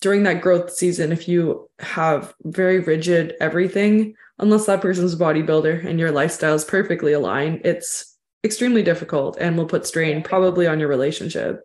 during 0.04 0.22
that 0.22 0.42
growth 0.42 0.70
season 0.70 1.12
if 1.12 1.26
you 1.26 1.66
have 1.78 2.34
very 2.42 2.78
rigid 2.78 3.32
everything 3.40 4.14
unless 4.38 4.66
that 4.66 4.82
person's 4.82 5.14
a 5.14 5.16
bodybuilder 5.16 5.82
and 5.82 5.98
your 5.98 6.10
lifestyle 6.10 6.54
is 6.54 6.62
perfectly 6.62 7.14
aligned 7.14 7.58
it's 7.64 8.18
extremely 8.44 8.82
difficult 8.82 9.38
and 9.40 9.56
will 9.56 9.64
put 9.64 9.86
strain 9.86 10.22
probably 10.22 10.66
on 10.66 10.78
your 10.78 10.90
relationship. 10.90 11.62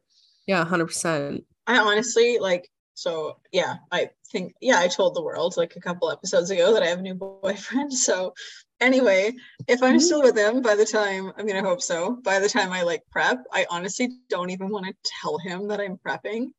Yeah 0.47 0.63
100% 0.63 1.43
I 1.67 1.79
honestly 1.79 2.37
like 2.39 2.69
so 2.93 3.37
yeah, 3.51 3.75
I 3.91 4.09
think 4.31 4.53
yeah, 4.61 4.79
I 4.79 4.87
told 4.87 5.15
the 5.15 5.23
world 5.23 5.55
like 5.57 5.75
a 5.75 5.81
couple 5.81 6.09
episodes 6.09 6.49
ago 6.49 6.73
that 6.73 6.83
I 6.83 6.87
have 6.87 6.99
a 6.99 7.01
new 7.01 7.15
boyfriend. 7.15 7.93
So 7.93 8.33
anyway, 8.79 9.33
if 9.67 9.83
I'm 9.83 9.91
mm-hmm. 9.91 9.99
still 9.99 10.21
with 10.21 10.37
him 10.37 10.61
by 10.61 10.75
the 10.75 10.85
time 10.85 11.33
I 11.37 11.43
mean 11.43 11.57
I 11.57 11.61
hope 11.61 11.81
so, 11.81 12.21
by 12.23 12.39
the 12.39 12.49
time 12.49 12.71
I 12.71 12.83
like 12.83 13.03
prep, 13.11 13.39
I 13.51 13.65
honestly 13.69 14.09
don't 14.29 14.49
even 14.49 14.69
want 14.69 14.85
to 14.85 14.93
tell 15.21 15.37
him 15.39 15.67
that 15.67 15.81
I'm 15.81 15.97
prepping 15.97 16.51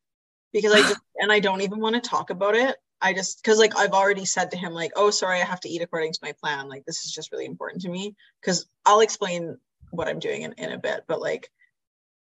because 0.53 0.73
I 0.73 0.81
just 0.87 1.01
and 1.17 1.31
I 1.31 1.39
don't 1.39 1.61
even 1.61 1.79
want 1.79 1.95
to 2.01 2.01
talk 2.01 2.29
about 2.29 2.55
it. 2.55 2.75
I 3.01 3.13
just 3.13 3.41
because 3.43 3.57
like 3.57 3.75
I've 3.77 3.93
already 3.93 4.25
said 4.25 4.51
to 4.51 4.57
him 4.57 4.73
like, 4.73 4.91
oh 4.95 5.09
sorry, 5.09 5.41
I 5.41 5.45
have 5.45 5.59
to 5.61 5.69
eat 5.69 5.81
according 5.81 6.13
to 6.13 6.19
my 6.21 6.33
plan. 6.39 6.69
Like 6.69 6.85
this 6.85 7.05
is 7.05 7.11
just 7.11 7.31
really 7.31 7.45
important 7.45 7.81
to 7.83 7.89
me. 7.89 8.15
Cause 8.43 8.67
I'll 8.85 8.99
explain 9.01 9.57
what 9.89 10.07
I'm 10.07 10.19
doing 10.19 10.43
in, 10.43 10.53
in 10.53 10.71
a 10.71 10.77
bit, 10.77 11.03
but 11.07 11.19
like 11.19 11.49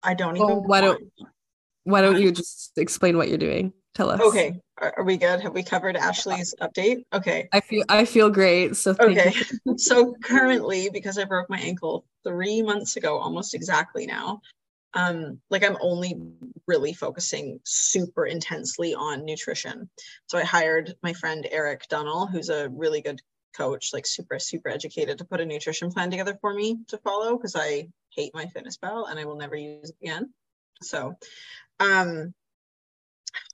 I 0.02 0.14
don't 0.14 0.36
even 0.38 0.48
Well, 0.48 0.62
why 0.62 0.82
don't- 0.82 1.12
why 1.84 2.02
don't 2.02 2.20
you 2.20 2.32
just 2.32 2.76
explain 2.78 3.16
what 3.16 3.30
you're 3.30 3.38
doing 3.38 3.72
tell 3.94 4.10
us 4.10 4.20
Okay. 4.20 4.60
Are, 4.80 4.96
are 4.98 5.04
we 5.04 5.18
good? 5.18 5.40
Have 5.42 5.54
we 5.54 5.62
covered 5.64 5.96
Ashley's 5.96 6.56
update? 6.60 7.04
Okay. 7.14 7.48
i 7.54 7.60
feel 7.60 7.84
i 7.90 8.06
feel 8.06 8.30
great 8.32 8.76
so 8.76 8.94
thank 8.96 9.20
Okay. 9.20 9.34
you. 9.66 9.78
so 9.78 10.16
currently, 10.24 10.90
because 10.90 11.20
I 11.20 11.26
broke 11.26 11.48
my 11.50 11.60
ankle 11.60 12.06
three 12.24 12.64
months 12.64 12.98
ago, 12.98 13.20
almost 13.20 13.54
exactly 13.54 14.08
now, 14.08 14.42
um, 14.96 15.40
like 15.50 15.64
I'm 15.64 15.78
only 15.82 16.18
really 16.68 16.94
focusing 16.94 17.60
super 17.66 18.26
intensely 18.26 18.96
on 18.96 19.26
nutrition. 19.26 19.90
So 20.28 20.38
I 20.38 20.44
hired 20.44 20.96
my 21.04 21.14
friend 21.14 21.46
Eric 21.52 21.84
Dunnell, 21.92 22.32
who's 22.32 22.50
a 22.50 22.70
really 22.70 23.02
good 23.02 23.22
coach, 23.56 23.92
like 23.94 24.06
super, 24.06 24.40
super 24.40 24.70
educated, 24.70 25.18
to 25.18 25.26
put 25.26 25.42
a 25.42 25.46
nutrition 25.46 25.92
plan 25.92 26.10
together 26.10 26.38
for 26.42 26.54
me 26.54 26.80
to 26.88 26.98
follow 27.00 27.38
because 27.38 27.56
I 27.56 27.90
hate 28.10 28.34
my 28.34 28.46
fitness 28.48 28.78
pal 28.78 29.06
and 29.06 29.20
I 29.20 29.26
will 29.26 29.38
never 29.38 29.56
use 29.56 29.90
it 29.90 29.96
again. 30.02 30.34
So 30.82 31.16
um 31.80 32.34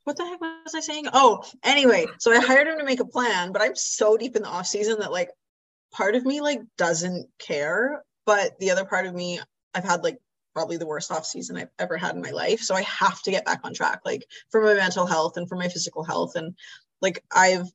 what 0.03 0.17
the 0.17 0.25
heck 0.25 0.41
was 0.41 0.75
I 0.75 0.79
saying? 0.79 1.05
Oh, 1.13 1.43
anyway, 1.63 2.05
so 2.19 2.31
I 2.31 2.39
hired 2.39 2.67
him 2.67 2.77
to 2.79 2.85
make 2.85 2.99
a 2.99 3.05
plan, 3.05 3.51
but 3.51 3.61
I'm 3.61 3.75
so 3.75 4.17
deep 4.17 4.35
in 4.35 4.43
the 4.43 4.47
off 4.47 4.67
season 4.67 4.99
that 4.99 5.11
like 5.11 5.29
part 5.91 6.15
of 6.15 6.25
me 6.25 6.41
like 6.41 6.61
doesn't 6.77 7.27
care, 7.39 8.03
but 8.25 8.57
the 8.59 8.71
other 8.71 8.85
part 8.85 9.05
of 9.05 9.13
me, 9.13 9.39
I've 9.73 9.83
had 9.83 10.03
like 10.03 10.17
probably 10.53 10.77
the 10.77 10.85
worst 10.85 11.11
off 11.11 11.25
season 11.25 11.57
I've 11.57 11.69
ever 11.79 11.97
had 11.97 12.15
in 12.15 12.21
my 12.21 12.31
life. 12.31 12.61
So 12.61 12.75
I 12.75 12.81
have 12.83 13.21
to 13.23 13.31
get 13.31 13.45
back 13.45 13.61
on 13.63 13.73
track, 13.73 14.01
like 14.05 14.25
for 14.49 14.61
my 14.61 14.73
mental 14.73 15.05
health 15.05 15.37
and 15.37 15.47
for 15.47 15.55
my 15.55 15.67
physical 15.67 16.03
health. 16.03 16.35
And 16.35 16.55
like 17.01 17.23
I've 17.31 17.67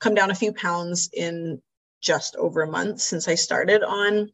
come 0.00 0.14
down 0.14 0.30
a 0.30 0.34
few 0.34 0.52
pounds 0.52 1.10
in 1.12 1.60
just 2.00 2.36
over 2.36 2.62
a 2.62 2.70
month 2.70 3.00
since 3.00 3.28
I 3.28 3.34
started 3.34 3.82
on 3.82 4.30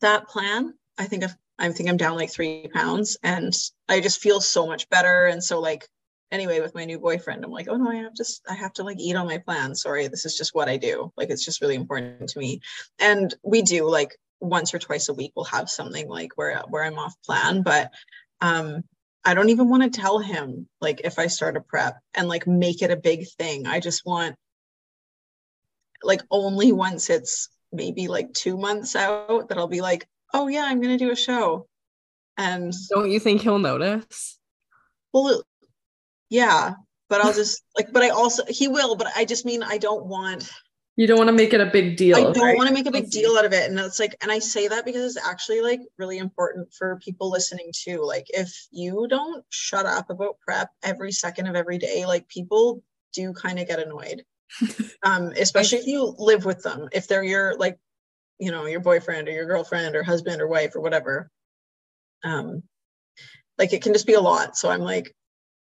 that 0.00 0.28
plan. 0.28 0.74
I 0.98 1.06
think 1.06 1.24
I've, 1.24 1.36
I 1.58 1.70
think 1.70 1.88
I'm 1.88 1.96
down 1.96 2.16
like 2.16 2.30
three 2.30 2.68
pounds 2.72 3.16
and 3.22 3.54
I 3.88 4.00
just 4.00 4.20
feel 4.20 4.40
so 4.40 4.66
much 4.66 4.88
better. 4.88 5.26
And 5.26 5.42
so 5.42 5.60
like 5.60 5.86
anyway 6.32 6.60
with 6.60 6.74
my 6.74 6.84
new 6.84 6.98
boyfriend 6.98 7.44
i'm 7.44 7.50
like 7.50 7.68
oh 7.68 7.76
no 7.76 7.90
i 7.90 7.96
have 7.96 8.14
to 8.14 8.24
I 8.48 8.54
have 8.54 8.72
to 8.74 8.82
like 8.82 8.98
eat 8.98 9.16
on 9.16 9.26
my 9.26 9.38
plan 9.38 9.74
sorry 9.74 10.08
this 10.08 10.24
is 10.24 10.36
just 10.36 10.54
what 10.54 10.68
i 10.68 10.78
do 10.78 11.12
like 11.16 11.28
it's 11.28 11.44
just 11.44 11.60
really 11.60 11.74
important 11.74 12.30
to 12.30 12.38
me 12.38 12.60
and 12.98 13.32
we 13.44 13.60
do 13.60 13.88
like 13.88 14.16
once 14.42 14.74
or 14.74 14.78
twice 14.78 15.08
a 15.08 15.14
week 15.14 15.32
we'll 15.34 15.44
have 15.44 15.70
something 15.70 16.08
like 16.08 16.32
where 16.36 16.60
where 16.68 16.84
i'm 16.84 16.98
off 16.98 17.14
plan 17.24 17.62
but 17.62 17.90
um 18.40 18.82
i 19.24 19.34
don't 19.34 19.50
even 19.50 19.68
want 19.68 19.82
to 19.82 20.00
tell 20.00 20.18
him 20.18 20.68
like 20.80 21.00
if 21.04 21.18
i 21.18 21.26
start 21.26 21.56
a 21.56 21.60
prep 21.60 21.98
and 22.14 22.28
like 22.28 22.46
make 22.46 22.82
it 22.82 22.90
a 22.90 22.96
big 22.96 23.26
thing. 23.38 23.66
I 23.66 23.80
just 23.80 24.04
want 24.04 24.36
like 26.02 26.22
only 26.30 26.72
once 26.72 27.08
it's 27.08 27.48
maybe 27.72 28.08
like 28.08 28.32
two 28.32 28.56
months 28.56 28.96
out 28.96 29.48
that 29.48 29.56
i'll 29.56 29.68
be 29.68 29.80
like 29.80 30.06
oh 30.34 30.48
yeah 30.48 30.64
i'm 30.64 30.80
gonna 30.80 30.98
do 30.98 31.12
a 31.12 31.16
show. 31.16 31.66
And 32.36 32.72
don't 32.90 33.10
you 33.10 33.20
think 33.20 33.42
he'll 33.42 33.58
notice? 33.58 34.38
Well, 35.12 35.42
yeah, 36.30 36.74
but 37.08 37.20
I'll 37.20 37.34
just 37.34 37.62
like, 37.76 37.92
but 37.92 38.02
I 38.02 38.08
also 38.08 38.44
he 38.48 38.68
will, 38.68 38.96
but 38.96 39.08
I 39.14 39.24
just 39.26 39.44
mean 39.44 39.62
I 39.62 39.78
don't 39.78 40.06
want 40.06 40.50
you 40.96 41.06
don't 41.06 41.16
want 41.16 41.28
to 41.28 41.32
make 41.32 41.54
it 41.54 41.60
a 41.60 41.66
big 41.66 41.96
deal 41.96 42.16
I 42.16 42.20
don't 42.20 42.38
right? 42.38 42.56
want 42.56 42.68
to 42.68 42.74
make 42.74 42.86
a 42.86 42.90
big 42.90 43.10
deal 43.10 43.36
out 43.38 43.46
of 43.46 43.52
it. 43.52 43.70
And 43.70 43.78
it's 43.78 43.98
like, 43.98 44.14
and 44.20 44.30
I 44.30 44.38
say 44.38 44.68
that 44.68 44.84
because 44.84 45.16
it's 45.16 45.26
actually 45.26 45.62
like 45.62 45.80
really 45.96 46.18
important 46.18 46.72
for 46.74 46.98
people 47.02 47.30
listening 47.30 47.70
too. 47.74 48.04
Like 48.04 48.26
if 48.28 48.54
you 48.70 49.06
don't 49.08 49.44
shut 49.48 49.86
up 49.86 50.10
about 50.10 50.38
prep 50.40 50.68
every 50.82 51.10
second 51.12 51.46
of 51.46 51.56
every 51.56 51.78
day, 51.78 52.04
like 52.04 52.28
people 52.28 52.82
do 53.14 53.32
kind 53.32 53.58
of 53.58 53.66
get 53.66 53.78
annoyed. 53.78 54.24
um, 55.02 55.32
especially 55.38 55.78
if 55.78 55.86
you 55.86 56.14
live 56.18 56.44
with 56.44 56.62
them, 56.62 56.88
if 56.92 57.08
they're 57.08 57.24
your 57.24 57.56
like, 57.56 57.78
you 58.38 58.50
know, 58.50 58.66
your 58.66 58.80
boyfriend 58.80 59.28
or 59.28 59.32
your 59.32 59.46
girlfriend 59.46 59.96
or 59.96 60.02
husband 60.02 60.42
or 60.42 60.48
wife 60.48 60.76
or 60.76 60.80
whatever. 60.80 61.30
Um, 62.22 62.64
like 63.56 63.72
it 63.72 63.82
can 63.82 63.94
just 63.94 64.06
be 64.06 64.14
a 64.14 64.20
lot. 64.20 64.58
So 64.58 64.68
I'm 64.68 64.80
like, 64.80 65.14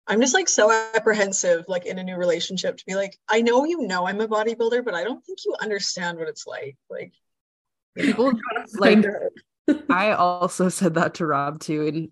I'm 0.10 0.20
just 0.22 0.34
like 0.34 0.50
so 0.50 0.72
apprehensive, 0.96 1.66
like 1.68 1.86
in 1.86 2.00
a 2.00 2.04
new 2.04 2.16
relationship, 2.18 2.78
to 2.78 2.86
be 2.86 2.96
like, 2.96 3.18
I 3.30 3.42
know 3.42 3.64
you 3.66 3.82
know 3.82 4.08
I'm 4.08 4.20
a 4.22 4.28
bodybuilder, 4.28 4.84
but 4.84 4.96
I 4.96 5.04
don't 5.04 5.24
think 5.24 5.40
you 5.46 5.56
understand 5.62 6.18
what 6.18 6.28
it's 6.28 6.48
like. 6.48 6.76
Like, 6.90 7.14
you 7.96 8.04
know. 8.04 8.16
people 8.16 8.40
like 8.80 9.06
I 9.90 10.12
also 10.14 10.70
said 10.70 10.96
that 10.96 11.16
to 11.16 11.28
Rob 11.28 11.60
too, 11.60 11.88
and 11.88 12.10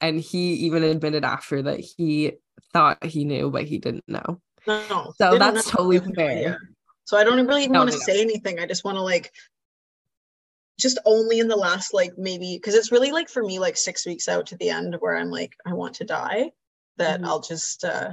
and 0.00 0.20
he 0.20 0.54
even 0.54 0.82
admitted 0.82 1.24
after 1.24 1.62
that 1.62 1.80
he 1.80 2.32
thought 2.72 3.04
he 3.04 3.24
knew, 3.24 3.50
but 3.50 3.64
he 3.64 3.78
didn't 3.78 4.08
know. 4.08 4.40
no, 4.66 5.14
So 5.16 5.38
that's 5.38 5.64
know. 5.64 5.70
totally 5.70 5.98
They 5.98 6.04
have 6.04 6.08
no 6.08 6.14
fair. 6.26 6.58
So 7.04 7.16
I 7.16 7.22
don't 7.22 7.46
really 7.46 7.62
even 7.62 7.74
No, 7.74 7.78
want 7.80 7.90
to 7.92 7.96
don't. 7.96 8.04
say 8.04 8.20
anything. 8.20 8.58
I 8.58 8.66
just 8.66 8.84
want 8.84 8.96
to 8.96 9.02
like, 9.02 9.32
just 10.78 10.98
only 11.06 11.38
in 11.38 11.48
the 11.48 11.56
last 11.56 11.94
like 11.94 12.18
maybe 12.18 12.56
because 12.56 12.74
it's 12.74 12.92
really 12.92 13.12
like 13.12 13.28
for 13.30 13.42
me 13.42 13.58
like 13.58 13.76
six 13.76 14.04
weeks 14.04 14.28
out 14.28 14.46
to 14.48 14.56
the 14.56 14.68
end 14.68 14.96
where 14.98 15.16
I'm 15.16 15.30
like 15.30 15.52
I 15.64 15.72
want 15.72 15.94
to 15.96 16.04
die. 16.04 16.50
That 16.98 17.20
Mhm. 17.20 17.26
I'll 17.26 17.40
just, 17.40 17.84
uh 17.84 18.12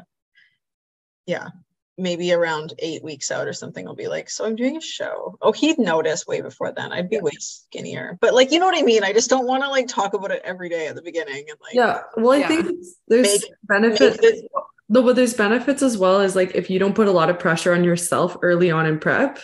yeah, 1.25 1.49
maybe 1.97 2.33
around 2.33 2.73
eight 2.79 3.03
weeks 3.03 3.31
out 3.31 3.47
or 3.47 3.53
something. 3.53 3.87
I'll 3.87 3.95
be 3.95 4.07
like, 4.07 4.29
so 4.29 4.45
I'm 4.45 4.55
doing 4.55 4.75
a 4.77 4.81
show. 4.81 5.37
Oh, 5.41 5.51
he'd 5.53 5.77
notice 5.79 6.25
way 6.27 6.41
before 6.41 6.71
then. 6.73 6.91
I'd 6.91 7.09
be 7.09 7.19
way 7.19 7.31
skinnier, 7.39 8.17
but 8.19 8.33
like 8.33 8.51
you 8.51 8.59
know 8.59 8.65
what 8.65 8.77
I 8.77 8.81
mean. 8.81 9.03
I 9.03 9.13
just 9.13 9.29
don't 9.29 9.47
want 9.47 9.63
to 9.63 9.69
like 9.69 9.87
talk 9.87 10.13
about 10.13 10.31
it 10.31 10.41
every 10.43 10.69
day 10.69 10.87
at 10.87 10.95
the 10.95 11.01
beginning 11.01 11.45
and 11.49 11.57
like 11.61 11.73
yeah 11.75 12.01
well 12.17 12.31
i 12.33 12.37
Yeah. 12.39 12.47
think 12.47 12.79
there's 13.07 13.27
Make- 13.41 13.51
benefits 13.63 14.21
make 14.21 14.33
it- 14.33 14.51
no 14.89 15.01
but 15.01 15.15
there's 15.15 15.33
benefits 15.33 15.81
as 15.81 15.97
well 15.97 16.19
as 16.19 16.35
like 16.35 16.53
if 16.55 16.69
you 16.69 16.77
don't 16.77 16.93
put 16.93 17.07
a 17.07 17.11
lot 17.11 17.29
of 17.29 17.39
pressure 17.39 17.73
on 17.73 17.83
yourself 17.85 18.35
early 18.41 18.69
on 18.69 18.85
in 18.85 18.99
prep 18.99 19.39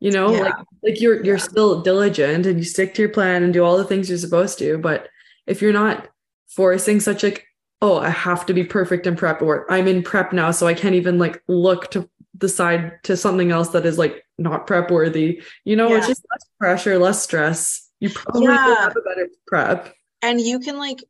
you 0.00 0.10
know 0.10 0.32
Yeah. 0.32 0.40
like 0.44 0.54
like 0.82 1.00
you're 1.00 1.22
you're 1.24 1.36
Yeah. 1.36 1.42
still 1.42 1.82
diligent 1.82 2.46
and 2.46 2.58
you 2.58 2.64
stick 2.64 2.94
to 2.94 3.02
your 3.02 3.10
plan 3.10 3.42
and 3.42 3.52
do 3.52 3.62
all 3.64 3.76
the 3.76 3.84
things 3.84 4.08
you're 4.08 4.18
supposed 4.18 4.58
to 4.60 4.78
but 4.78 5.08
if 5.46 5.60
you're 5.60 5.72
not 5.74 6.08
forcing 6.48 7.00
such 7.00 7.22
like 7.22 7.44
oh 7.80 7.98
i 7.98 8.10
have 8.10 8.44
to 8.46 8.52
be 8.54 8.64
perfect 8.64 9.06
in 9.06 9.14
prep 9.16 9.40
or 9.42 9.70
i'm 9.70 9.86
in 9.86 10.02
prep 10.02 10.32
now 10.32 10.50
so 10.50 10.66
i 10.66 10.74
can't 10.74 10.94
even 10.94 11.18
like 11.18 11.42
look 11.48 11.90
to 11.90 12.08
the 12.38 12.48
side 12.48 13.02
to 13.02 13.16
something 13.16 13.50
else 13.50 13.70
that 13.70 13.86
is 13.86 13.98
like 13.98 14.24
not 14.38 14.66
prep 14.66 14.90
worthy. 14.90 15.42
You 15.64 15.76
know 15.76 15.94
it's 15.94 16.06
just 16.06 16.24
less 16.30 16.46
pressure 16.58 16.98
less 16.98 17.22
stress. 17.22 17.88
You 18.00 18.10
probably 18.10 18.44
Yeah. 18.44 18.76
have 18.76 18.96
a 18.96 19.00
better 19.00 19.28
prep. 19.46 19.94
And 20.22 20.40
you 20.40 20.60
can 20.60 20.78
like 20.78 21.02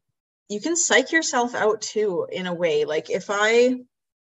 you 0.48 0.60
can 0.60 0.76
psych 0.76 1.12
yourself 1.12 1.54
out 1.54 1.82
too 1.82 2.26
in 2.32 2.46
a 2.46 2.54
way. 2.54 2.84
Like 2.84 3.10
if 3.10 3.26
i 3.28 3.74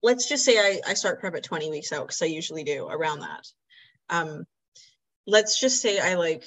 let's 0.02 0.28
just 0.28 0.44
say 0.44 0.58
i, 0.58 0.80
I 0.86 0.94
start 0.94 1.20
prep 1.20 1.34
at 1.34 1.42
20 1.42 1.70
weeks 1.70 1.92
out 1.92 2.06
because 2.06 2.22
i 2.22 2.26
usually 2.26 2.64
do 2.64 2.86
around 2.86 3.20
that. 3.20 3.46
Um 4.08 4.44
let's 5.26 5.60
just 5.60 5.82
say 5.82 5.98
i 5.98 6.14
like 6.14 6.44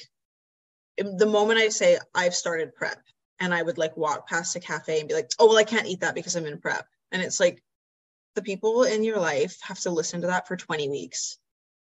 the 0.97 1.25
moment 1.25 1.59
i 1.59 1.69
say 1.69 1.97
i've 2.15 2.35
started 2.35 2.73
prep 2.75 2.99
and 3.39 3.53
i 3.53 3.61
would 3.61 3.77
like 3.77 3.95
walk 3.97 4.27
past 4.27 4.55
a 4.55 4.59
cafe 4.59 4.99
and 4.99 5.07
be 5.07 5.15
like 5.15 5.29
oh 5.39 5.47
well 5.47 5.57
i 5.57 5.63
can't 5.63 5.87
eat 5.87 6.01
that 6.01 6.15
because 6.15 6.35
i'm 6.35 6.45
in 6.45 6.59
prep. 6.59 6.87
And 7.11 7.21
it's 7.21 7.39
like 7.39 7.63
the 8.35 8.41
people 8.41 8.83
in 8.83 9.03
your 9.03 9.19
life 9.19 9.57
have 9.61 9.79
to 9.81 9.89
listen 9.89 10.21
to 10.21 10.27
that 10.27 10.47
for 10.47 10.55
20 10.55 10.89
weeks. 10.89 11.37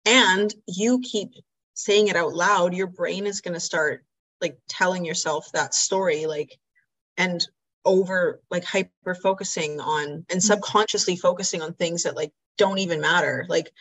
And 0.06 0.54
you 0.68 1.00
keep 1.02 1.32
saying 1.74 2.08
it 2.08 2.16
out 2.16 2.34
loud 2.34 2.74
your 2.74 2.88
brain 2.88 3.26
is 3.26 3.42
going 3.42 3.54
to 3.54 3.60
start 3.60 4.06
like 4.42 4.58
telling 4.70 5.04
yourself 5.04 5.52
that 5.54 5.74
story 5.74 6.26
like 6.26 6.58
and 7.18 7.46
over 7.84 8.42
like 8.50 8.64
hyper 8.64 9.16
focusing 9.16 9.80
on 9.80 10.04
and 10.04 10.26
mm-hmm. 10.28 10.40
subconsciously 10.40 11.16
focusing 11.16 11.62
on 11.62 11.74
things 11.74 12.04
that 12.04 12.16
like 12.16 12.32
don't 12.58 12.80
even 12.80 13.02
matter. 13.02 13.46
Like 13.50 13.72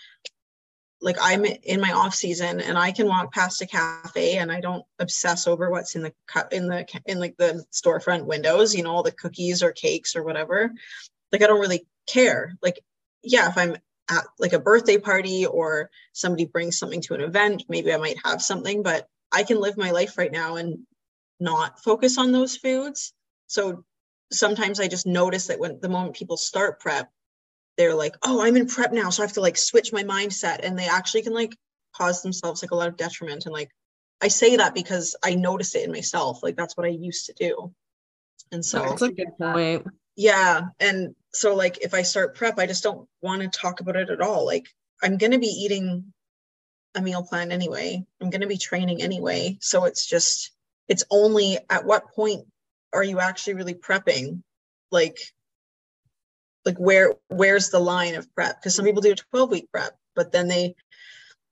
like 1.00 1.16
i'm 1.20 1.44
in 1.44 1.80
my 1.80 1.92
off 1.92 2.14
season 2.14 2.60
and 2.60 2.78
i 2.78 2.92
can 2.92 3.06
walk 3.06 3.32
past 3.32 3.60
a 3.62 3.66
cafe 3.66 4.38
and 4.38 4.50
i 4.50 4.60
don't 4.60 4.84
obsess 4.98 5.46
over 5.46 5.70
what's 5.70 5.96
in 5.96 6.02
the 6.02 6.12
cu- 6.26 6.48
in 6.50 6.66
the 6.68 6.86
in 7.06 7.18
like 7.18 7.36
the 7.36 7.64
storefront 7.72 8.24
windows 8.24 8.74
you 8.74 8.82
know 8.82 8.90
all 8.90 9.02
the 9.02 9.12
cookies 9.12 9.62
or 9.62 9.72
cakes 9.72 10.16
or 10.16 10.22
whatever 10.22 10.72
like 11.34 11.42
I 11.42 11.48
don't 11.48 11.60
really 11.60 11.86
care. 12.06 12.56
Like, 12.62 12.78
yeah, 13.22 13.48
if 13.48 13.58
I'm 13.58 13.76
at 14.08 14.24
like 14.38 14.52
a 14.52 14.60
birthday 14.60 14.98
party 14.98 15.46
or 15.46 15.90
somebody 16.12 16.44
brings 16.46 16.78
something 16.78 17.00
to 17.02 17.14
an 17.14 17.20
event, 17.20 17.64
maybe 17.68 17.92
I 17.92 17.96
might 17.96 18.18
have 18.24 18.40
something, 18.40 18.84
but 18.84 19.08
I 19.32 19.42
can 19.42 19.60
live 19.60 19.76
my 19.76 19.90
life 19.90 20.16
right 20.16 20.30
now 20.30 20.56
and 20.56 20.86
not 21.40 21.82
focus 21.82 22.18
on 22.18 22.30
those 22.30 22.56
foods. 22.56 23.12
So 23.48 23.84
sometimes 24.30 24.78
I 24.78 24.86
just 24.86 25.06
notice 25.06 25.48
that 25.48 25.58
when 25.58 25.80
the 25.80 25.88
moment 25.88 26.14
people 26.14 26.36
start 26.36 26.78
prep, 26.78 27.10
they're 27.76 27.94
like, 27.94 28.16
oh, 28.22 28.42
I'm 28.42 28.56
in 28.56 28.66
prep 28.66 28.92
now. 28.92 29.10
So 29.10 29.22
I 29.22 29.26
have 29.26 29.34
to 29.34 29.40
like 29.40 29.56
switch 29.56 29.92
my 29.92 30.04
mindset. 30.04 30.60
And 30.62 30.78
they 30.78 30.86
actually 30.88 31.22
can 31.22 31.34
like 31.34 31.54
cause 31.96 32.22
themselves 32.22 32.62
like 32.62 32.70
a 32.70 32.76
lot 32.76 32.88
of 32.88 32.96
detriment. 32.96 33.46
And 33.46 33.52
like, 33.52 33.70
I 34.22 34.28
say 34.28 34.56
that 34.56 34.74
because 34.74 35.16
I 35.24 35.34
notice 35.34 35.74
it 35.74 35.84
in 35.84 35.92
myself. 35.92 36.42
Like, 36.42 36.56
that's 36.56 36.76
what 36.76 36.86
I 36.86 36.90
used 36.90 37.26
to 37.26 37.32
do. 37.34 37.72
And 38.52 38.64
so 38.64 38.78
That's 38.80 39.02
a 39.02 39.10
good 39.10 39.36
point. 39.38 39.86
yeah 40.16 40.68
and 40.78 41.14
so 41.32 41.56
like 41.56 41.78
if 41.82 41.92
i 41.92 42.02
start 42.02 42.36
prep 42.36 42.58
i 42.58 42.66
just 42.66 42.84
don't 42.84 43.08
want 43.20 43.42
to 43.42 43.48
talk 43.48 43.80
about 43.80 43.96
it 43.96 44.10
at 44.10 44.20
all 44.20 44.46
like 44.46 44.66
i'm 45.02 45.16
going 45.18 45.32
to 45.32 45.38
be 45.40 45.46
eating 45.48 46.12
a 46.94 47.00
meal 47.02 47.24
plan 47.24 47.50
anyway 47.50 48.04
i'm 48.20 48.30
going 48.30 48.42
to 48.42 48.46
be 48.46 48.56
training 48.58 49.02
anyway 49.02 49.56
so 49.60 49.84
it's 49.86 50.06
just 50.06 50.52
it's 50.86 51.02
only 51.10 51.58
at 51.68 51.84
what 51.84 52.12
point 52.14 52.46
are 52.92 53.02
you 53.02 53.18
actually 53.18 53.54
really 53.54 53.74
prepping 53.74 54.40
like 54.92 55.18
like 56.64 56.78
where 56.78 57.14
where's 57.28 57.70
the 57.70 57.78
line 57.78 58.14
of 58.14 58.32
prep? 58.34 58.60
Because 58.60 58.74
some 58.74 58.84
people 58.84 59.02
do 59.02 59.12
a 59.12 59.16
12 59.16 59.50
week 59.50 59.68
prep 59.72 59.96
but 60.14 60.32
then 60.32 60.48
they 60.48 60.74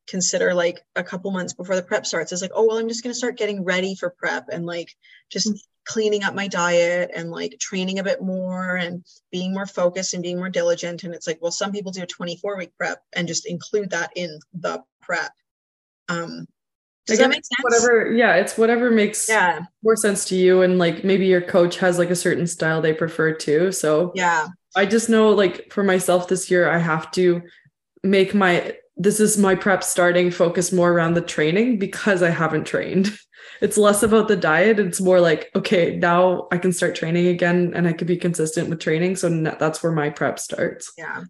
consider 0.09 0.53
like 0.53 0.81
a 0.97 1.05
couple 1.05 1.31
months 1.31 1.53
before 1.53 1.77
the 1.77 1.83
prep 1.83 2.07
starts. 2.07 2.33
It's 2.33 2.43
like 2.43 2.53
oh 2.55 2.67
well 2.67 2.79
i'm 2.79 2.89
just 2.89 3.03
going 3.03 3.13
to 3.13 3.19
start 3.19 3.39
getting 3.39 3.65
ready 3.65 3.95
for 3.95 4.11
prep 4.11 4.49
and 4.51 4.67
like 4.67 4.95
just 5.31 5.69
cleaning 5.85 6.23
up 6.23 6.35
my 6.35 6.49
diet 6.49 7.11
and 7.15 7.31
like 7.31 7.57
training 7.59 7.99
a 7.99 8.05
bit 8.05 8.23
more 8.23 8.77
and 8.77 9.05
being 9.33 9.53
more 9.53 9.67
focused 9.67 10.15
and 10.15 10.23
being 10.23 10.39
more 10.39 10.49
diligent. 10.49 11.05
And 11.05 11.15
it's 11.15 11.27
like 11.27 11.39
well 11.41 11.53
some 11.53 11.73
people 11.73 11.93
do 11.93 12.03
a 12.03 12.07
24 12.07 12.57
week 12.57 12.73
prep 12.77 13.03
and 13.13 13.29
just 13.29 13.47
include 13.47 13.91
that 13.91 14.11
in 14.17 14.39
the 14.55 14.83
prep. 15.01 15.33
Um 16.09 16.47
does 17.07 17.19
that 17.19 17.31
make 17.31 17.45
sense? 17.45 17.63
Whatever, 17.63 18.13
yeah, 18.13 18.37
it's 18.37 18.57
whatever 18.57 18.89
makes 18.89 19.29
yeah. 19.29 19.63
more 19.83 19.97
sense 19.97 20.25
to 20.27 20.37
you. 20.37 20.63
And 20.63 20.79
like 20.79 21.03
maybe 21.03 21.27
your 21.27 21.41
coach 21.41 21.79
has 21.79 21.99
like 21.99 22.11
a 22.11 22.17
certain 22.17 22.47
style 22.47 22.81
they 22.81 22.93
prefer 22.93 23.33
too. 23.33 23.73
So 23.73 24.13
yeah 24.15 24.49
I 24.75 24.87
just 24.87 25.09
know 25.09 25.31
like 25.31 25.73
for 25.73 25.83
myself 25.85 26.29
this 26.29 26.51
year, 26.51 26.69
I 26.71 26.79
have 26.79 27.11
to 27.13 27.43
make 28.03 28.35
my 28.35 28.77
this 28.97 29.21
is 29.21 29.39
my 29.39 29.55
prep 29.55 29.83
starting 29.83 30.31
focus 30.31 30.73
more 30.73 30.93
around 30.93 31.15
the 31.15 31.21
training 31.23 31.79
because 31.79 32.23
I 32.23 32.31
haven't 32.31 32.65
trained. 32.67 33.11
It's 33.61 33.79
less 33.79 34.03
about 34.03 34.27
the 34.27 34.37
diet. 34.37 34.81
It's 34.81 35.01
more 35.01 35.21
like, 35.21 35.51
okay, 35.55 35.95
now 35.97 36.49
I 36.51 36.59
can 36.59 36.73
start 36.73 36.97
training 36.97 37.29
again 37.29 37.73
and 37.77 37.87
I 37.87 37.93
could 37.93 38.09
be 38.09 38.17
consistent 38.17 38.69
with 38.69 38.81
training. 38.81 39.15
So 39.15 39.29
that's 39.31 39.83
where 39.83 39.93
my 39.93 40.11
prep 40.11 40.41
starts. 40.41 40.93
yeah 40.99 41.25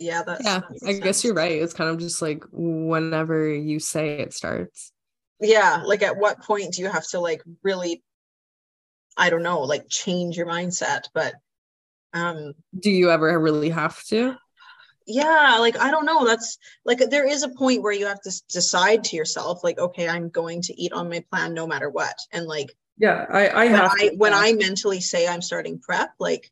yeah 0.00 0.22
that's 0.24 0.44
Yeah, 0.44 0.60
that 0.60 0.70
makes 0.70 0.84
I 0.84 0.92
guess 1.00 1.24
you're 1.24 1.34
right. 1.34 1.62
It's 1.62 1.74
kind 1.74 1.90
of 1.90 1.98
just 1.98 2.20
like 2.22 2.42
whenever 2.52 3.48
you 3.52 3.78
say 3.78 4.18
it 4.18 4.32
starts. 4.32 4.92
yeah 5.40 5.82
like 5.84 6.02
at 6.02 6.16
what 6.16 6.42
point 6.42 6.74
do 6.74 6.82
you 6.82 6.88
have 6.88 7.06
to 7.08 7.20
like 7.20 7.42
really 7.62 8.02
i 9.16 9.30
don't 9.30 9.42
know 9.44 9.60
like 9.60 9.88
change 9.88 10.36
your 10.36 10.46
mindset 10.46 11.02
but 11.14 11.34
um 12.14 12.54
Do 12.78 12.90
you 12.90 13.10
ever 13.10 13.38
really 13.38 13.70
have 13.70 14.02
to? 14.04 14.36
yeah 15.06 15.56
like 15.58 15.78
i 15.78 15.90
don't 15.90 16.04
know 16.04 16.26
that's 16.26 16.58
like 16.84 16.98
there 17.10 17.26
is 17.26 17.42
a 17.42 17.48
point 17.48 17.82
where 17.82 17.92
you 17.92 18.06
have 18.06 18.20
to 18.20 18.32
decide 18.50 19.02
to 19.04 19.16
yourself 19.16 19.64
like 19.64 19.78
okay 19.78 20.06
i'm 20.06 20.28
going 20.28 20.60
to 20.60 20.78
eat 20.80 20.92
on 20.92 21.08
my 21.08 21.24
plan 21.30 21.54
no 21.54 21.66
matter 21.66 21.88
what 21.88 22.14
and 22.32 22.46
like 22.46 22.74
Yeah, 22.98 23.24
I, 23.30 23.48
I 23.48 23.64
when 23.64 23.74
have 23.80 23.92
i 23.92 24.10
when 24.16 24.34
i 24.34 24.52
mentally 24.52 25.00
say 25.00 25.26
i'm 25.26 25.40
starting 25.40 25.78
prep 25.80 26.10
like 26.18 26.50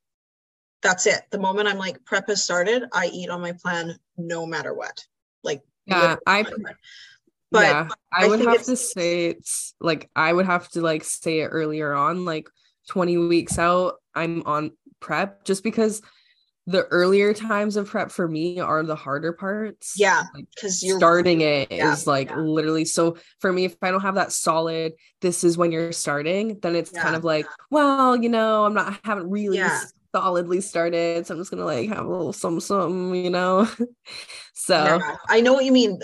that's 0.83 1.07
it 1.07 1.21
the 1.31 1.39
moment 1.39 1.69
i'm 1.69 1.79
like 1.79 2.03
prep 2.05 2.29
has 2.29 2.43
started 2.43 2.85
i 2.93 3.07
eat 3.13 3.29
on 3.29 3.41
my 3.43 3.53
plan 3.53 3.99
no 4.17 4.47
matter 4.47 4.73
what 4.73 5.05
like 5.43 5.63
Yeah, 5.87 6.17
I 6.27 6.39
no 6.39 6.45
matter 6.45 6.57
what. 6.63 6.77
but 7.53 7.61
yeah, 7.63 7.89
I, 8.13 8.25
I 8.25 8.29
would 8.29 8.41
have 8.41 8.65
to 8.65 8.77
say 8.77 9.27
it's 9.27 9.75
like 9.81 10.11
I 10.17 10.33
would 10.33 10.47
have 10.47 10.69
to 10.71 10.81
like 10.81 11.05
say 11.05 11.41
it 11.41 11.49
earlier 11.49 11.93
on, 11.93 12.25
like 12.25 12.49
20 12.89 13.19
weeks 13.19 13.59
out, 13.59 13.95
I'm 14.15 14.43
on 14.47 14.73
prep 15.01 15.45
just 15.45 15.63
because 15.63 16.03
the 16.69 16.85
earlier 16.87 17.33
times 17.33 17.77
of 17.77 17.89
prep 17.89 18.11
for 18.11 18.27
me 18.27 18.59
are 18.59 18.83
the 18.83 18.97
harder 18.97 19.33
parts. 19.33 19.95
yeah 19.97 20.25
Like, 20.35 20.47
because 20.55 20.83
you're 20.83 20.99
starting 20.99 21.41
it 21.43 21.71
is 21.71 21.79
yeah, 21.79 21.95
like 22.07 22.31
yeah. 22.31 22.39
literally 22.41 22.85
so 22.85 23.17
for 23.41 23.53
me 23.53 23.65
if 23.67 23.77
i 23.83 23.91
don't 23.91 24.01
have 24.01 24.17
that 24.17 24.33
solid 24.33 24.93
this 25.21 25.45
is 25.45 25.57
when 25.57 25.71
you're 25.71 25.93
starting 25.93 26.59
then 26.63 26.75
it's 26.75 26.91
kind 26.91 27.15
of 27.15 27.25
like 27.25 27.47
well 27.71 28.17
you 28.17 28.29
know 28.29 28.65
i'm 28.65 28.75
not 28.75 28.89
i 28.93 28.99
haven't 29.05 29.31
really 29.31 29.59
Yeah. 29.59 29.81
solidly 30.15 30.61
started 30.61 31.27
so 31.27 31.35
i'm 31.35 31.41
just 31.41 31.51
gonna 31.51 31.65
like 31.65 31.89
have 31.89 32.05
a 32.05 32.09
little 32.11 32.33
some 32.33 32.59
some 32.59 33.15
you 33.15 33.31
know 33.31 33.69
so 34.55 34.99
Yeah, 34.99 35.17
I 35.29 35.41
know 35.41 35.53
what 35.53 35.65
you 35.65 35.73
mean. 35.73 36.01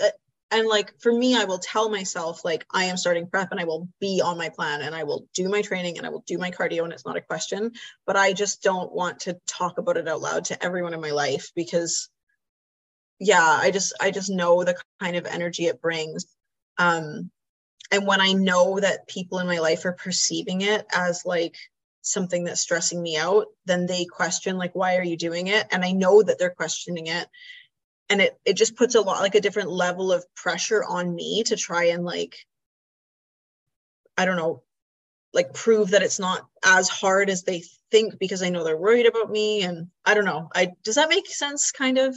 And 0.53 0.67
like 0.67 0.93
for 0.99 1.11
me, 1.11 1.35
I 1.35 1.45
will 1.45 1.57
tell 1.57 1.89
myself 1.89 2.45
like 2.45 2.63
I 2.71 2.85
am 2.85 2.95
starting 2.95 3.25
prep 3.25 3.49
and 3.49 3.59
I 3.59 3.63
will 3.63 3.89
be 3.99 4.21
on 4.23 4.37
my 4.37 4.49
plan 4.49 4.81
and 4.81 4.93
I 4.93 5.03
will 5.03 5.27
do 5.33 5.49
my 5.49 5.63
training 5.63 5.97
and 5.97 6.05
I 6.05 6.09
will 6.09 6.23
do 6.27 6.37
my 6.37 6.51
cardio 6.51 6.83
and 6.83 6.93
it's 6.93 7.07
not 7.07 7.17
a 7.17 7.21
question. 7.21 7.71
But 8.05 8.17
I 8.17 8.33
just 8.33 8.61
don't 8.61 8.93
want 8.93 9.21
to 9.21 9.39
talk 9.47 9.79
about 9.79 9.97
it 9.97 10.07
out 10.07 10.21
loud 10.21 10.45
to 10.45 10.63
everyone 10.63 10.93
in 10.93 11.01
my 11.01 11.09
life 11.09 11.51
because 11.55 12.07
yeah, 13.19 13.41
I 13.41 13.71
just 13.71 13.93
I 13.99 14.11
just 14.11 14.29
know 14.29 14.63
the 14.63 14.77
kind 15.01 15.15
of 15.15 15.25
energy 15.25 15.65
it 15.65 15.81
brings. 15.81 16.27
Um 16.77 17.31
and 17.91 18.05
when 18.05 18.21
I 18.21 18.33
know 18.33 18.79
that 18.79 19.07
people 19.07 19.39
in 19.39 19.47
my 19.47 19.57
life 19.57 19.85
are 19.85 19.93
perceiving 19.93 20.61
it 20.61 20.85
as 20.93 21.25
like 21.25 21.55
something 22.03 22.43
that's 22.43 22.61
stressing 22.61 23.01
me 23.01 23.17
out, 23.17 23.47
then 23.65 23.87
they 23.87 24.05
question 24.05 24.59
like 24.59 24.75
why 24.75 24.97
are 24.97 25.03
you 25.03 25.17
doing 25.17 25.47
it? 25.47 25.65
And 25.71 25.83
I 25.83 25.93
know 25.93 26.21
that 26.21 26.37
they're 26.37 26.51
questioning 26.51 27.07
it 27.07 27.27
and 28.13 28.21
it 28.21 28.39
it 28.45 28.55
just 28.55 28.75
puts 28.75 28.93
a 28.93 29.01
lot 29.01 29.21
like 29.21 29.33
a 29.33 29.41
different 29.41 29.71
level 29.71 30.11
of 30.11 30.23
pressure 30.35 30.83
on 30.83 31.13
me 31.15 31.41
to 31.43 31.55
try 31.55 31.85
and 31.85 32.05
like 32.05 32.35
i 34.17 34.23
don't 34.23 34.37
know 34.37 34.61
like 35.33 35.51
prove 35.53 35.89
that 35.89 36.03
it's 36.03 36.19
not 36.19 36.45
as 36.63 36.87
hard 36.87 37.27
as 37.27 37.41
they 37.41 37.63
think 37.89 38.19
because 38.19 38.43
i 38.43 38.49
know 38.49 38.63
they're 38.63 38.77
worried 38.77 39.07
about 39.07 39.31
me 39.31 39.63
and 39.63 39.87
i 40.05 40.13
don't 40.13 40.25
know 40.25 40.47
i 40.53 40.71
does 40.83 40.95
that 40.95 41.09
make 41.09 41.27
sense 41.27 41.71
kind 41.71 41.97
of 41.97 42.15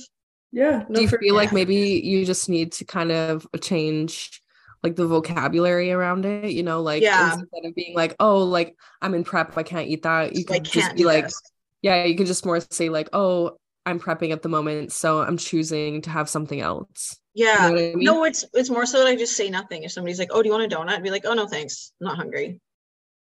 yeah. 0.53 0.85
do 0.93 1.01
you 1.01 1.09
for 1.09 1.19
feel 1.19 1.35
like 1.35 1.53
maybe 1.53 2.01
you 2.05 2.25
just 2.27 2.49
need 2.49 2.73
to 2.73 2.85
kind 2.85 3.11
of 3.11 3.47
change 3.63 4.43
like 4.83 4.97
the 4.97 5.07
vocabulary 5.07 5.91
around 5.93 6.27
it 6.27 6.53
you 6.53 6.63
know 6.63 6.83
like 6.83 7.03
Yeah. 7.03 7.33
instead 7.33 7.65
of 7.65 7.75
being 7.75 7.95
like 7.95 8.15
oh 8.21 8.45
like 8.45 8.77
i'm 9.01 9.15
in 9.15 9.25
prep 9.25 9.57
i 9.57 9.63
can't 9.63 9.89
eat 9.89 10.03
that 10.03 10.37
you 10.37 10.45
So 10.47 10.55
i 10.55 10.59
could 10.59 10.65
just 10.65 10.87
can't 10.89 10.99
be 10.99 11.05
like 11.05 11.25
this 11.25 11.41
yeah 11.81 12.05
you 12.05 12.17
can 12.17 12.27
just 12.27 12.45
more 12.45 12.61
say 12.71 12.91
like 12.91 13.09
oh 13.15 13.57
i'm 13.87 13.99
prepping 14.01 14.33
at 14.33 14.43
the 14.43 14.49
moment 14.49 14.93
so 14.93 15.21
i'm 15.23 15.37
choosing 15.39 16.03
to 16.03 16.11
have 16.11 16.29
something 16.29 16.61
else. 16.61 17.19
Yeah. 17.35 17.69
you 17.69 17.75
know 17.75 17.81
I 17.81 17.95
mean? 17.95 18.05
no 18.05 18.25
it's 18.25 18.45
it's 18.55 18.71
more 18.71 18.85
so 18.87 18.99
that 18.99 19.07
i 19.07 19.17
just 19.17 19.37
say 19.37 19.49
nothing. 19.49 19.85
If 19.85 19.93
somebody's 19.93 20.19
like 20.19 20.31
oh 20.33 20.43
do 20.43 20.49
you 20.49 20.55
want 20.55 20.71
a 20.71 20.77
donut? 20.77 20.91
I'd 20.91 21.03
be 21.03 21.11
like 21.11 21.25
oh 21.27 21.35
no 21.35 21.47
thanks. 21.47 21.93
I'm 22.01 22.07
not 22.09 22.17
hungry. 22.17 22.61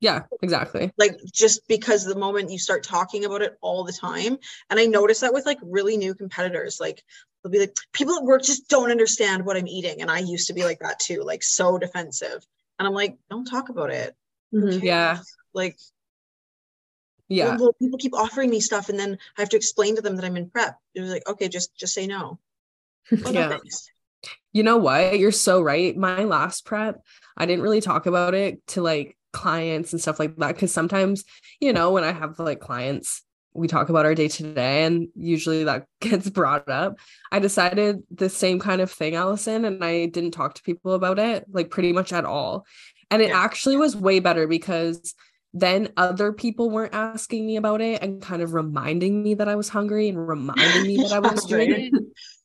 Yeah 0.01 0.23
exactly. 0.41 0.91
Like 0.99 1.17
just 1.33 1.67
because 1.69 2.05
the 2.05 2.19
moment 2.19 2.51
you 2.51 2.59
start 2.59 2.83
talking 2.83 3.25
about 3.25 3.43
it 3.43 3.57
all 3.61 3.85
the 3.85 3.93
time 3.93 4.37
and 4.71 4.79
i 4.81 4.87
notice 4.87 5.21
that 5.21 5.33
with 5.35 5.47
like 5.47 5.59
really 5.63 5.97
new 5.97 6.15
competitors 6.15 6.79
like 6.81 7.03
they'll 7.43 7.53
be 7.53 7.59
like 7.61 7.75
people 7.93 8.15
at 8.17 8.25
work 8.25 8.43
just 8.43 8.69
don't 8.69 8.91
understand 8.91 9.45
what 9.47 9.57
i'm 9.57 9.67
eating 9.69 10.01
and 10.03 10.11
i 10.11 10.19
used 10.19 10.47
to 10.49 10.55
be 10.55 10.65
like 10.65 10.79
that 10.81 10.99
too 11.01 11.23
like 11.23 11.43
so 11.43 11.79
defensive. 11.79 12.45
And 12.79 12.87
i'm 12.89 12.95
like 12.95 13.17
don't 13.31 13.45
talk 13.45 13.69
about 13.69 13.91
it. 13.91 14.15
Who 14.51 14.63
Mhm. 14.63 14.83
Yeah. 14.83 15.19
like 15.55 15.77
yeah 17.29 17.57
well, 17.57 17.73
people 17.81 17.99
keep 17.99 18.15
offering 18.15 18.51
me 18.51 18.61
stuff 18.61 18.89
and 18.89 18.99
then 18.99 19.17
i 19.37 19.41
have 19.41 19.49
to 19.49 19.57
explain 19.57 19.97
to 19.97 20.03
them 20.03 20.17
that 20.17 20.25
i'm 20.25 20.37
in 20.37 20.49
prep 20.51 20.77
it 20.95 21.01
was 21.01 21.11
like 21.11 21.27
okay 21.29 21.49
just 21.49 21.75
just 21.77 21.95
say 21.95 22.07
no 22.07 22.39
Well, 23.11 23.33
Yeah. 23.33 23.49
thanks. 23.49 23.89
You 24.53 24.63
know 24.63 24.77
what? 24.77 25.19
You're 25.19 25.33
so 25.33 25.61
right. 25.61 25.97
My 25.97 26.25
last 26.25 26.65
prep, 26.65 27.03
I 27.37 27.47
didn't 27.47 27.63
really 27.65 27.81
talk 27.81 28.07
about 28.07 28.35
it 28.35 28.65
to 28.69 28.81
like 28.83 29.17
clients 29.33 29.93
and 29.93 30.01
stuff 30.01 30.21
like 30.21 30.37
that. 30.37 30.57
Cause 30.57 30.73
sometimes, 30.73 31.25
you 31.61 31.73
know, 31.73 31.91
when 31.91 32.05
I 32.05 32.13
have 32.13 32.39
like 32.39 32.61
clients, 32.61 33.23
we 33.55 33.67
talk 33.67 33.89
about 33.89 34.07
our 34.07 34.15
day 34.15 34.29
to 34.29 34.55
day 34.55 34.85
and 34.85 35.09
usually 35.17 35.65
that 35.65 35.87
gets 36.01 36.31
brought 36.31 36.69
up. 36.69 36.99
I 37.33 37.41
decided 37.41 38.03
the 38.11 38.29
same 38.29 38.61
kind 38.61 38.81
of 38.81 38.91
thing, 38.91 39.15
Alison, 39.17 39.65
and 39.65 39.85
I 39.85 40.07
didn't 40.07 40.31
talk 40.33 40.55
to 40.55 40.63
people 40.63 40.93
about 40.93 41.19
it 41.19 41.45
like 41.51 41.71
pretty 41.71 41.93
much 41.93 42.13
at 42.13 42.25
all. 42.25 42.65
And 43.11 43.21
it 43.23 43.29
Yeah. 43.31 43.41
actually 43.41 43.77
was 43.77 43.97
way 43.97 44.21
better 44.21 44.47
because 44.47 45.15
then 45.55 45.91
other 45.97 46.33
people 46.33 46.71
weren't 46.71 46.95
asking 46.95 47.45
me 47.47 47.57
about 47.57 47.81
it 47.81 48.03
and 48.03 48.23
kind 48.23 48.41
of 48.43 48.55
reminding 48.55 49.23
me 49.23 49.35
that 49.35 49.49
I 49.49 49.55
was 49.55 49.69
hungry 49.69 50.09
and 50.09 50.27
reminding 50.27 50.87
me 50.87 50.97
that 50.99 51.13
I 51.13 51.19
was 51.19 51.45
doing 51.47 51.71
it 51.73 51.93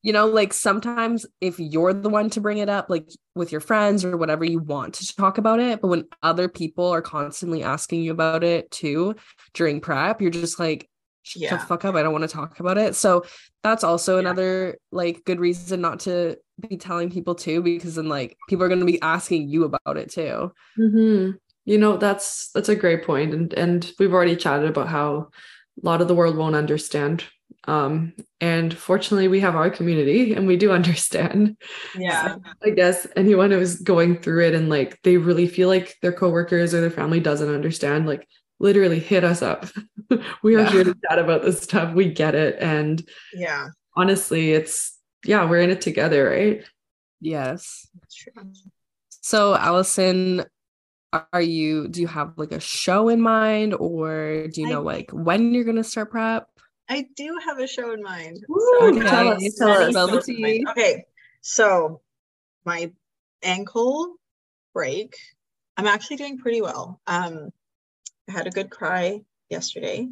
you 0.04 0.14
know 0.14 0.28
like 0.28 0.54
sometimes 0.54 1.26
if 1.42 1.60
you're 1.60 1.94
the 1.94 2.10
one 2.10 2.30
to 2.30 2.42
bring 2.42 2.60
it 2.60 2.70
up 2.70 2.88
like 2.90 3.10
with 3.36 3.52
your 3.52 3.62
friends 3.62 4.06
or 4.06 4.16
whatever 4.18 4.46
you 4.46 4.60
want 4.60 4.94
to 4.96 5.16
talk 5.16 5.38
about 5.38 5.60
it 5.60 5.82
but 5.82 5.88
when 5.88 6.06
other 6.22 6.48
people 6.48 6.88
are 6.88 7.02
constantly 7.02 7.64
asking 7.64 8.02
you 8.04 8.12
about 8.12 8.44
it 8.44 8.70
too 8.72 9.16
during 9.54 9.82
prep 9.82 10.22
you're 10.22 10.30
just 10.30 10.60
like 10.60 10.88
shut 11.24 11.42
Yeah. 11.42 11.56
the 11.58 11.64
fuck 11.66 11.84
up 11.84 11.96
i 11.96 12.04
don't 12.04 12.14
want 12.14 12.24
to 12.30 12.34
talk 12.36 12.60
about 12.60 12.78
it 12.78 12.96
so 12.96 13.26
that's 13.64 13.84
also 13.84 14.16
Yeah. 14.16 14.20
another 14.20 14.78
like 14.92 15.26
good 15.26 15.40
reason 15.40 15.82
not 15.82 16.02
to 16.02 16.38
be 16.70 16.78
telling 16.78 17.10
people 17.10 17.36
too 17.36 17.62
because 17.62 17.96
then 17.96 18.08
like 18.08 18.38
people 18.48 18.64
are 18.66 18.70
going 18.70 18.80
to 18.80 18.86
be 18.86 19.02
asking 19.02 19.50
you 19.50 19.64
about 19.64 19.98
it 19.98 20.12
too 20.12 20.52
Mhm. 20.80 21.38
You 21.68 21.78
know, 21.78 21.98
that's 21.98 22.50
that's 22.52 22.70
a 22.70 22.76
great. 22.76 23.06
And 23.10 23.54
and 23.54 23.92
we've 24.00 24.14
already 24.14 24.38
chatted 24.38 24.70
about 24.70 24.88
how 24.88 25.28
a 25.84 25.86
lot 25.86 26.00
of 26.02 26.08
the 26.08 26.16
world 26.16 26.38
won't 26.38 26.56
understand. 26.56 27.26
Um, 27.66 28.14
and 28.40 28.74
fortunately, 28.74 29.28
we 29.28 29.42
have 29.42 29.58
our 29.58 29.70
community 29.70 30.34
and 30.34 30.48
we 30.48 30.56
do 30.56 30.72
understand. 30.80 31.58
Yeah. 31.94 32.36
So 32.36 32.42
I 32.64 32.70
guess 32.70 33.06
anyone 33.18 33.52
who's 33.52 33.82
going 33.82 34.22
through 34.22 34.46
it 34.48 34.56
and 34.56 34.70
like 34.70 34.98
they 35.04 35.18
really 35.18 35.46
feel 35.46 35.68
like 35.68 35.98
their 36.02 36.14
coworkers 36.14 36.74
or 36.74 36.80
their 36.80 36.90
family 36.90 37.20
doesn't 37.20 37.54
understand, 37.54 38.08
like 38.08 38.26
literally 38.60 39.00
hit 39.00 39.26
us 39.26 39.42
up. 39.42 39.66
we 40.44 40.56
are 40.56 40.60
Yeah. 40.60 40.72
here 40.72 40.84
to 40.86 40.96
chat 41.10 41.20
about 41.20 41.42
this 41.42 41.62
stuff. 41.62 41.94
We 41.94 42.14
get 42.14 42.34
it. 42.34 42.56
And 42.62 43.06
Yeah. 43.34 43.68
honestly, 43.94 44.54
it's 44.54 44.98
yeah, 45.26 45.44
we're 45.50 45.60
in 45.60 45.70
it 45.70 45.82
together, 45.82 46.30
right? 46.30 46.64
Yes. 47.20 47.90
So, 49.10 49.54
Alison, 49.54 50.46
are 51.34 51.42
you, 51.42 51.88
do 51.88 52.02
you 52.02 52.08
have 52.08 52.34
like 52.38 52.52
a 52.52 52.60
show 52.60 53.10
in 53.10 53.22
mind 53.22 53.74
or 53.74 54.48
do 54.48 54.62
you 54.62 54.68
I- 54.68 54.72
know 54.72 54.82
like 54.82 55.10
when 55.12 55.54
you're 55.54 55.64
going 55.64 55.78
to 55.78 55.84
start 55.84 56.12
prep? 56.12 56.48
I 56.90 57.06
do 57.16 57.38
have 57.46 57.60
a 57.60 57.68
show 57.68 57.92
in 57.92 58.02
mind. 58.02 58.38
Ooh, 58.50 58.80
So- 58.80 59.02
tell 59.02 59.28
us, 59.30 59.38
Okay, 59.38 59.52
tell 59.58 59.70
us. 59.72 59.90
Spell 59.92 60.08
the 60.08 60.14
shows 60.14 60.30
in 60.30 60.42
mind. 60.42 60.54
tea. 60.54 60.66
Okay, 60.72 61.06
so 61.42 62.02
my 62.66 62.92
ankle 63.44 64.16
break, 64.74 65.16
I'm 65.76 65.88
actually 65.88 66.18
doing 66.18 66.38
pretty 66.38 66.62
well. 66.62 67.00
Um, 67.08 67.50
I 68.30 68.32
had 68.32 68.48
a 68.48 68.52
good 68.52 68.70
cry 68.70 69.22
yesterday 69.50 70.08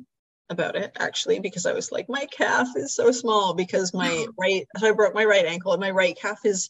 about 0.50 0.76
it 0.76 0.92
actually 1.00 1.40
because 1.40 1.66
I 1.66 1.74
was 1.74 1.92
like, 1.92 2.08
my 2.08 2.26
calf 2.32 2.68
is 2.76 2.94
so 2.94 3.12
small 3.12 3.54
because 3.56 3.94
my 3.94 4.26
right, 4.40 4.68
so 4.78 4.90
I 4.90 4.92
broke 4.92 5.16
my 5.16 5.26
right 5.26 5.46
ankle 5.46 5.72
and 5.74 5.82
my 5.82 5.92
right 5.92 6.16
calf 6.18 6.40
is 6.46 6.70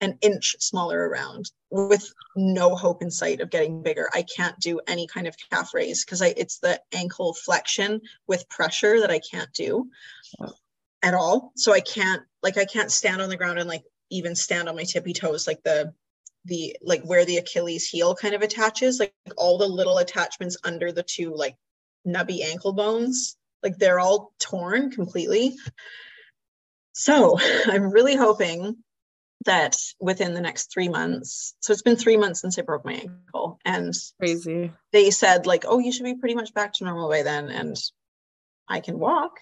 an 0.00 0.18
inch 0.20 0.56
smaller 0.60 1.08
around 1.08 1.50
with 1.70 2.12
no 2.36 2.74
hope 2.74 3.02
in 3.02 3.10
sight 3.10 3.40
of 3.40 3.50
getting 3.50 3.82
bigger. 3.82 4.08
I 4.12 4.22
can't 4.22 4.58
do 4.60 4.80
any 4.86 5.06
kind 5.06 5.26
of 5.26 5.36
calf 5.50 5.72
raise 5.74 6.04
because 6.04 6.22
I 6.22 6.34
it's 6.36 6.58
the 6.58 6.80
ankle 6.92 7.34
flexion 7.34 8.00
with 8.26 8.48
pressure 8.48 9.00
that 9.00 9.10
I 9.10 9.20
can't 9.20 9.52
do 9.52 9.90
at 11.02 11.14
all. 11.14 11.52
So 11.56 11.72
I 11.72 11.80
can't 11.80 12.22
like 12.42 12.58
I 12.58 12.64
can't 12.64 12.90
stand 12.92 13.22
on 13.22 13.28
the 13.28 13.36
ground 13.36 13.58
and 13.58 13.68
like 13.68 13.84
even 14.10 14.36
stand 14.36 14.68
on 14.68 14.76
my 14.76 14.84
tippy 14.84 15.12
toes 15.12 15.46
like 15.46 15.62
the 15.62 15.92
the 16.44 16.76
like 16.82 17.02
where 17.02 17.24
the 17.24 17.38
Achilles 17.38 17.88
heel 17.88 18.14
kind 18.14 18.34
of 18.34 18.42
attaches 18.42 19.00
like 19.00 19.14
all 19.36 19.58
the 19.58 19.66
little 19.66 19.98
attachments 19.98 20.56
under 20.62 20.92
the 20.92 21.02
two 21.02 21.34
like 21.34 21.56
nubby 22.06 22.42
ankle 22.44 22.72
bones 22.72 23.36
like 23.62 23.78
they're 23.78 23.98
all 23.98 24.32
torn 24.38 24.90
completely. 24.90 25.56
So 26.92 27.38
I'm 27.66 27.90
really 27.90 28.14
hoping 28.14 28.76
that 29.46 29.76
within 30.00 30.34
the 30.34 30.40
next 30.40 30.72
three 30.72 30.88
months, 30.88 31.54
so 31.60 31.72
it's 31.72 31.82
been 31.82 31.96
three 31.96 32.16
months 32.16 32.40
since 32.40 32.58
I 32.58 32.62
broke 32.62 32.84
my 32.84 32.94
ankle, 32.94 33.58
and 33.64 33.92
Crazy. 34.20 34.72
they 34.92 35.10
said 35.10 35.46
like, 35.46 35.64
oh, 35.66 35.78
you 35.78 35.92
should 35.92 36.04
be 36.04 36.14
pretty 36.14 36.34
much 36.34 36.54
back 36.54 36.74
to 36.74 36.84
normal 36.84 37.08
by 37.08 37.22
then, 37.22 37.48
and 37.48 37.76
I 38.68 38.80
can 38.80 38.98
walk, 38.98 39.40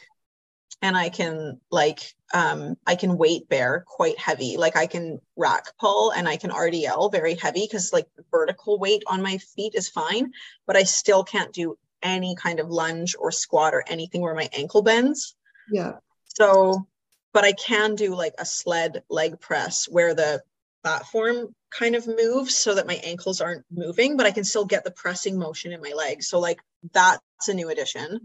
and 0.82 0.96
I 0.96 1.08
can 1.08 1.60
like, 1.70 2.00
um, 2.32 2.76
I 2.86 2.94
can 2.94 3.16
weight 3.16 3.48
bear 3.48 3.84
quite 3.86 4.18
heavy, 4.18 4.56
like 4.56 4.76
I 4.76 4.86
can 4.86 5.20
rack 5.36 5.76
pull 5.78 6.12
and 6.12 6.28
I 6.28 6.36
can 6.36 6.50
RDL 6.50 7.10
very 7.10 7.34
heavy 7.34 7.62
because 7.62 7.92
like 7.92 8.06
vertical 8.30 8.78
weight 8.78 9.02
on 9.06 9.22
my 9.22 9.38
feet 9.38 9.74
is 9.74 9.88
fine, 9.88 10.32
but 10.66 10.76
I 10.76 10.82
still 10.82 11.24
can't 11.24 11.52
do 11.52 11.76
any 12.02 12.36
kind 12.36 12.60
of 12.60 12.68
lunge 12.68 13.16
or 13.18 13.32
squat 13.32 13.74
or 13.74 13.82
anything 13.88 14.20
where 14.20 14.34
my 14.34 14.48
ankle 14.52 14.82
bends. 14.82 15.34
Yeah. 15.70 15.94
So, 16.24 16.86
but 17.34 17.44
I 17.44 17.52
can 17.52 17.96
do 17.96 18.14
like 18.14 18.34
a 18.38 18.46
sled 18.46 19.02
leg 19.10 19.40
press 19.40 19.86
where 19.86 20.14
the 20.14 20.42
platform 20.84 21.54
kind 21.76 21.96
of 21.96 22.06
moves 22.06 22.56
so 22.56 22.74
that 22.76 22.86
my 22.86 22.94
ankles 23.02 23.40
aren't 23.40 23.64
moving, 23.70 24.16
but 24.16 24.24
I 24.24 24.30
can 24.30 24.44
still 24.44 24.64
get 24.64 24.84
the 24.84 24.92
pressing 24.92 25.36
motion 25.36 25.72
in 25.72 25.82
my 25.82 25.92
legs. 25.94 26.28
So, 26.28 26.38
like, 26.38 26.60
that's 26.92 27.48
a 27.48 27.54
new 27.54 27.70
addition. 27.70 28.20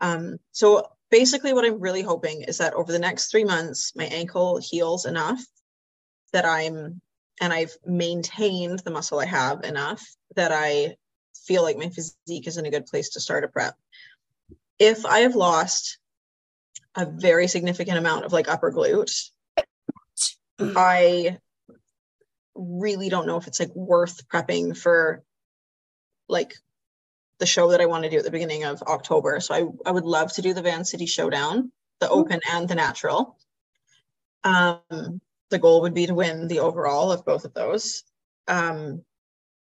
Um, 0.00 0.38
so, 0.52 0.88
basically, 1.10 1.52
what 1.52 1.66
I'm 1.66 1.78
really 1.78 2.02
hoping 2.02 2.42
is 2.42 2.58
that 2.58 2.74
over 2.74 2.90
the 2.90 2.98
next 2.98 3.30
three 3.30 3.44
months, 3.44 3.92
my 3.94 4.04
ankle 4.04 4.58
heals 4.58 5.04
enough 5.04 5.40
that 6.32 6.46
I'm 6.46 7.00
and 7.40 7.52
I've 7.52 7.76
maintained 7.86 8.80
the 8.80 8.90
muscle 8.90 9.20
I 9.20 9.26
have 9.26 9.62
enough 9.64 10.04
that 10.34 10.50
I 10.50 10.96
feel 11.46 11.62
like 11.62 11.76
my 11.76 11.88
physique 11.88 12.48
is 12.48 12.56
in 12.56 12.66
a 12.66 12.70
good 12.70 12.86
place 12.86 13.10
to 13.10 13.20
start 13.20 13.44
a 13.44 13.48
prep. 13.48 13.76
If 14.78 15.06
I 15.06 15.20
have 15.20 15.36
lost 15.36 15.98
a 16.98 17.06
very 17.06 17.46
significant 17.46 17.96
amount 17.96 18.24
of 18.24 18.32
like 18.32 18.48
upper 18.48 18.72
glute. 18.72 19.30
I 20.60 21.38
really 22.56 23.08
don't 23.08 23.26
know 23.26 23.36
if 23.36 23.46
it's 23.46 23.60
like 23.60 23.74
worth 23.74 24.28
prepping 24.28 24.76
for 24.76 25.22
like 26.28 26.54
the 27.38 27.46
show 27.46 27.70
that 27.70 27.80
I 27.80 27.86
want 27.86 28.02
to 28.02 28.10
do 28.10 28.18
at 28.18 28.24
the 28.24 28.32
beginning 28.32 28.64
of 28.64 28.82
October. 28.82 29.38
So 29.38 29.54
I, 29.54 29.88
I 29.88 29.92
would 29.92 30.04
love 30.04 30.32
to 30.34 30.42
do 30.42 30.52
the 30.52 30.62
Van 30.62 30.84
City 30.84 31.06
Showdown, 31.06 31.70
the 32.00 32.10
open 32.10 32.40
and 32.50 32.68
the 32.68 32.74
natural. 32.74 33.38
Um, 34.42 35.20
the 35.50 35.58
goal 35.60 35.82
would 35.82 35.94
be 35.94 36.06
to 36.06 36.14
win 36.14 36.48
the 36.48 36.58
overall 36.58 37.12
of 37.12 37.24
both 37.24 37.44
of 37.44 37.54
those. 37.54 38.02
Um, 38.48 39.02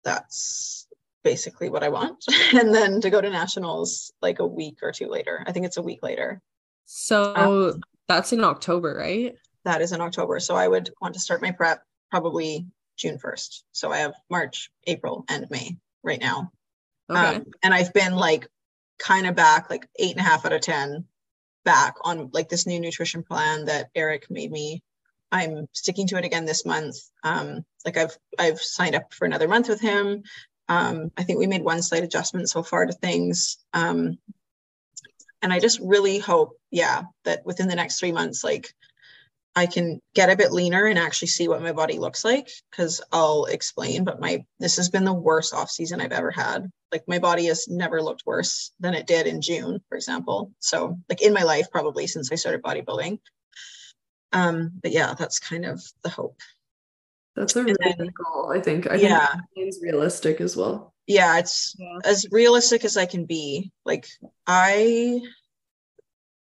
that's 0.06 0.88
basically 1.26 1.68
what 1.70 1.84
I 1.84 1.90
want. 1.90 2.24
and 2.54 2.74
then 2.74 3.02
to 3.02 3.10
go 3.10 3.20
to 3.20 3.30
nationals 3.30 4.14
like 4.22 4.40
a 4.40 4.48
week 4.48 4.78
or 4.82 4.94
two 4.94 5.10
later. 5.10 5.44
I 5.46 5.52
think 5.52 5.66
it's 5.66 5.78
a 5.78 5.82
week 5.82 6.00
later. 6.02 6.42
So 6.88 7.80
that's 8.08 8.34
in 8.34 8.44
October, 8.44 8.96
right? 8.96 9.36
that 9.68 9.82
is 9.82 9.92
in 9.92 10.02
October. 10.02 10.40
So 10.40 10.56
I 10.56 10.68
would 10.68 10.90
want 11.02 11.14
to 11.16 11.20
start 11.20 11.42
my 11.42 11.52
prep 11.52 11.84
probably 12.10 12.66
June 12.96 13.18
1st. 13.18 13.64
So 13.74 13.92
I 13.92 13.98
have 13.98 14.14
March, 14.30 14.72
April, 14.88 15.26
and 15.30 15.46
May 15.50 15.78
right 16.04 16.22
now. 16.22 16.52
Okay. 17.10 17.36
Um, 17.36 17.46
and 17.62 17.74
I've 17.74 17.94
been 17.94 18.16
like 18.16 18.48
kind 18.98 19.28
of 19.28 19.36
back, 19.36 19.70
like 19.70 19.88
eight 20.00 20.12
and 20.16 20.26
a 20.26 20.30
half 20.30 20.46
out 20.46 20.54
of 20.54 20.62
10 20.62 21.04
back 21.66 21.96
on 22.02 22.30
like 22.34 22.48
this 22.48 22.66
new 22.66 22.80
nutrition 22.80 23.24
plan 23.24 23.66
that 23.66 23.90
Eric 23.94 24.32
made 24.32 24.52
me. 24.52 24.82
I'm 25.34 25.68
sticking 25.74 26.08
to 26.08 26.18
it 26.18 26.24
again 26.24 26.46
this 26.46 26.66
month. 26.66 26.96
Um, 27.24 27.66
like 27.86 27.98
I've 27.98 28.18
I've 28.40 28.62
signed 28.62 28.96
up 28.96 29.14
for 29.14 29.26
another 29.26 29.50
month 29.50 29.68
with 29.68 29.82
him. 29.82 30.24
Um, 30.70 31.12
I 31.18 31.24
think 31.24 31.40
we 31.40 31.48
made 31.48 31.64
one 31.64 31.82
slight 31.82 32.06
adjustment 32.06 32.50
so 32.50 32.64
far 32.64 32.86
to 32.86 32.94
things. 32.94 33.58
Um, 33.74 34.18
and 35.42 35.54
I 35.54 35.60
just 35.60 35.80
really 35.82 36.20
hope, 36.20 36.58
yeah, 36.72 37.04
that 37.26 37.46
within 37.46 37.68
the 37.68 37.76
next 37.76 38.00
three 38.00 38.12
months, 38.12 38.44
like 38.44 38.74
I 39.56 39.66
can 39.66 40.00
get 40.14 40.30
a 40.30 40.36
bit 40.36 40.52
leaner 40.52 40.86
and 40.86 41.00
actually 41.00 41.30
see 41.30 41.48
what 41.48 41.62
my 41.62 41.72
body 41.72 41.98
looks 41.98 42.24
like. 42.24 42.50
Cause 42.72 43.02
I'll 43.12 43.46
explain, 43.46 44.04
but 44.04 44.20
my 44.20 44.46
this 44.60 44.78
has 44.78 44.90
been 44.90 45.04
the 45.06 45.14
worst 45.14 45.54
off 45.54 45.70
season 45.72 46.00
I've 46.02 46.12
ever 46.12 46.32
had. 46.32 46.70
Like 46.92 47.04
my 47.08 47.20
body 47.20 47.46
has 47.48 47.68
never 47.68 48.02
looked 48.02 48.24
worse 48.26 48.72
than 48.80 48.94
it 48.94 49.08
did 49.08 49.26
in 49.28 49.42
June, 49.42 49.82
for 49.90 49.96
example. 49.96 50.52
So 50.60 50.98
like 51.10 51.22
in 51.22 51.34
my 51.34 51.44
life, 51.44 51.72
probably 51.72 52.08
since 52.08 52.32
I 52.32 52.36
started 52.36 52.62
bodybuilding. 52.62 53.20
Um, 54.34 54.74
but 54.82 54.92
yeah, 54.92 55.14
that's 55.18 55.40
kind 55.40 55.66
of 55.66 55.84
the 56.04 56.10
hope. 56.10 56.40
That's 57.36 57.56
a 57.56 57.64
really 57.64 57.76
then- 57.98 58.10
goal, 58.16 58.52
I 58.52 58.62
think. 58.62 58.90
I 58.90 58.96
Yeah. 58.96 59.28
think 59.28 59.68
it's 59.68 59.82
realistic 59.82 60.42
as 60.42 60.56
well. 60.58 60.94
Yeah, 61.08 61.40
it's 61.40 61.76
Yeah. 61.80 62.00
as 62.04 62.26
realistic 62.32 62.86
as 62.86 62.98
I 62.98 63.06
can 63.06 63.26
be. 63.26 63.72
Like 63.86 64.08
I 64.46 65.22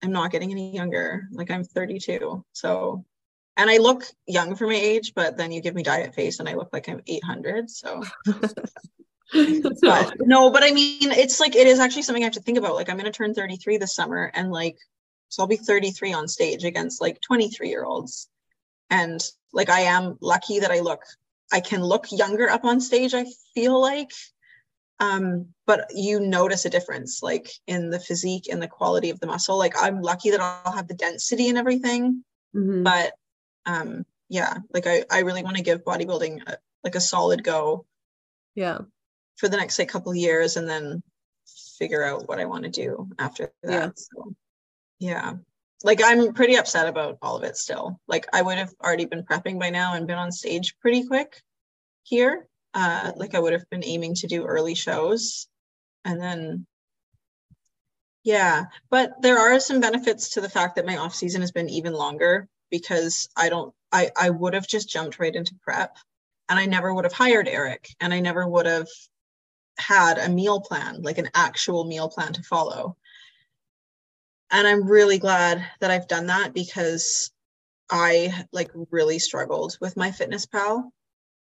am 0.02 0.12
not 0.12 0.32
getting 0.32 0.52
any 0.52 0.74
younger. 0.74 1.28
Like 1.32 1.52
I'm 1.52 1.64
32. 1.64 2.44
So 2.54 3.06
and 3.58 3.70
I 3.70 3.78
look 3.78 4.04
young 4.28 4.56
for 4.56 4.68
my 4.68 4.76
age, 4.76 5.14
but 5.16 5.36
then 5.36 5.52
you 5.52 5.62
give 5.62 5.76
me 5.76 5.84
diet 5.84 6.16
face 6.16 6.40
and 6.40 6.48
I 6.48 6.54
look 6.54 6.70
like 6.72 6.88
I'm 6.88 7.02
800. 7.08 7.70
So 7.70 8.04
but 9.82 10.14
no, 10.22 10.52
but 10.52 10.64
I 10.64 10.72
mean, 10.72 11.12
it's 11.12 11.40
like 11.40 11.56
it 11.56 11.68
is 11.68 11.80
actually 11.80 12.04
something 12.04 12.24
I 12.24 12.28
have 12.28 12.34
to 12.34 12.42
think 12.42 12.58
about. 12.58 12.76
Like 12.76 12.90
I'm 12.90 12.98
gonna 12.98 13.12
turn 13.12 13.34
33 13.34 13.78
this 13.78 13.96
summer, 13.96 14.32
and 14.34 14.52
like 14.52 14.78
so 15.30 15.44
I'll 15.44 15.48
be 15.48 15.58
33 15.58 16.14
on 16.14 16.28
stage 16.28 16.64
against 16.64 17.02
like 17.02 17.20
23 17.22 17.70
year 17.70 17.84
olds, 17.84 18.30
and 18.90 19.22
like 19.52 19.70
I 19.70 19.82
am 19.82 20.18
lucky 20.22 20.60
that 20.60 20.72
I 20.72 20.80
look, 20.80 21.02
I 21.52 21.60
can 21.60 21.84
look 21.84 22.06
younger 22.12 22.50
up 22.50 22.64
on 22.64 22.80
stage. 22.80 23.14
I 23.14 23.26
feel 23.54 23.80
like, 23.82 24.12
um, 25.00 25.48
but 25.66 25.88
you 25.94 26.20
notice 26.20 26.66
a 26.66 26.70
difference 26.70 27.22
like 27.22 27.52
in 27.68 27.90
the 27.90 28.00
physique 28.00 28.48
and 28.52 28.62
the 28.62 28.68
quality 28.68 29.10
of 29.10 29.20
the 29.20 29.28
muscle. 29.28 29.58
Like 29.58 29.74
I'm 29.80 30.02
lucky 30.02 30.32
that 30.32 30.40
I'll 30.40 30.74
have 30.74 30.88
the 30.88 30.94
density 30.96 31.50
and 31.50 31.58
everything, 31.58 32.24
Mhm. 32.56 32.84
but 32.84 33.14
um, 33.66 34.06
yeah, 34.30 34.58
like 34.74 34.88
I 34.88 35.06
I 35.12 35.20
really 35.20 35.44
want 35.44 35.58
to 35.58 35.64
give 35.64 35.84
bodybuilding 35.84 36.48
a, 36.48 36.58
like 36.84 36.96
a 36.96 37.02
solid 37.02 37.44
go 37.44 37.86
yeah. 38.56 38.80
for 39.36 39.48
the 39.48 39.58
next 39.58 39.78
like 39.78 39.90
couple 39.90 40.12
of 40.12 40.18
years 40.18 40.58
and 40.58 40.68
then 40.68 41.04
figure 41.78 42.04
out 42.04 42.28
what 42.28 42.40
I 42.40 42.46
want 42.46 42.64
to 42.64 42.70
do 42.70 43.10
after 43.20 43.52
that. 43.64 43.72
Yeah. 43.72 43.90
So 43.96 44.36
yeah. 45.00 45.34
Like 45.84 46.02
I'm 46.04 46.34
pretty 46.34 46.56
upset 46.56 46.88
about 46.88 47.20
all 47.22 47.38
of 47.38 47.44
it 47.44 47.56
still. 47.56 48.00
Like 48.08 48.26
I 48.34 48.42
would 48.42 48.58
have 48.58 48.74
already 48.84 49.06
been 49.06 49.24
prepping 49.24 49.60
by 49.60 49.70
now 49.70 49.94
and 49.94 50.08
been 50.08 50.18
on 50.18 50.32
stage 50.32 50.76
pretty 50.80 51.06
quick 51.06 51.42
here. 52.04 52.48
Uh 52.78 53.12
like 53.16 53.34
I 53.36 53.40
would 53.40 53.54
have 53.54 53.70
been 53.72 53.84
aiming 53.84 54.14
to 54.16 54.28
do 54.28 54.46
early 54.46 54.76
shows 54.76 55.48
and 56.06 56.22
then 56.22 56.68
yeah, 58.24 58.66
but 58.90 59.14
there 59.22 59.40
are 59.40 59.60
some 59.60 59.80
benefits 59.80 60.32
to 60.32 60.42
the 60.42 60.50
fact 60.50 60.76
that 60.76 60.86
my 60.86 60.98
off 60.98 61.16
season 61.16 61.42
has 61.42 61.52
been 61.52 61.70
even 61.70 61.94
longer 61.94 62.48
because 62.70 63.30
I 63.36 63.50
don't 63.50 63.74
I 63.92 64.12
I 64.16 64.30
would 64.30 64.54
have 64.54 64.68
just 64.68 64.90
jumped 64.90 65.18
right 65.20 65.34
into 65.36 65.56
prep 65.64 65.98
and 66.50 66.60
I 66.60 66.66
never 66.66 66.94
would 66.94 67.06
have 67.06 67.14
hired 67.14 67.48
Eric 67.48 67.90
and 68.00 68.14
I 68.14 68.20
never 68.20 68.48
would 68.48 68.66
have 68.68 68.88
had 69.80 70.18
a 70.20 70.30
meal 70.30 70.60
plan, 70.62 71.02
like 71.02 71.18
an 71.20 71.30
actual 71.34 71.84
meal 71.86 72.10
plan 72.10 72.34
to 72.34 72.44
follow. 72.44 72.96
and 74.52 74.68
I'm 74.68 74.88
really 74.88 75.18
glad 75.20 75.66
that 75.82 75.92
I've 75.92 76.08
done 76.08 76.28
that 76.28 76.54
because 76.54 77.32
I 77.90 78.46
like 78.52 78.72
really 78.92 79.20
struggled 79.20 79.78
with 79.82 79.98
my 79.98 80.12
fitness 80.12 80.46
pal 80.46 80.92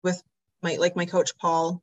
with 0.03 0.23
my 0.63 0.77
like 0.77 0.97
my 0.97 1.07
coach 1.07 1.37
Paul 1.39 1.83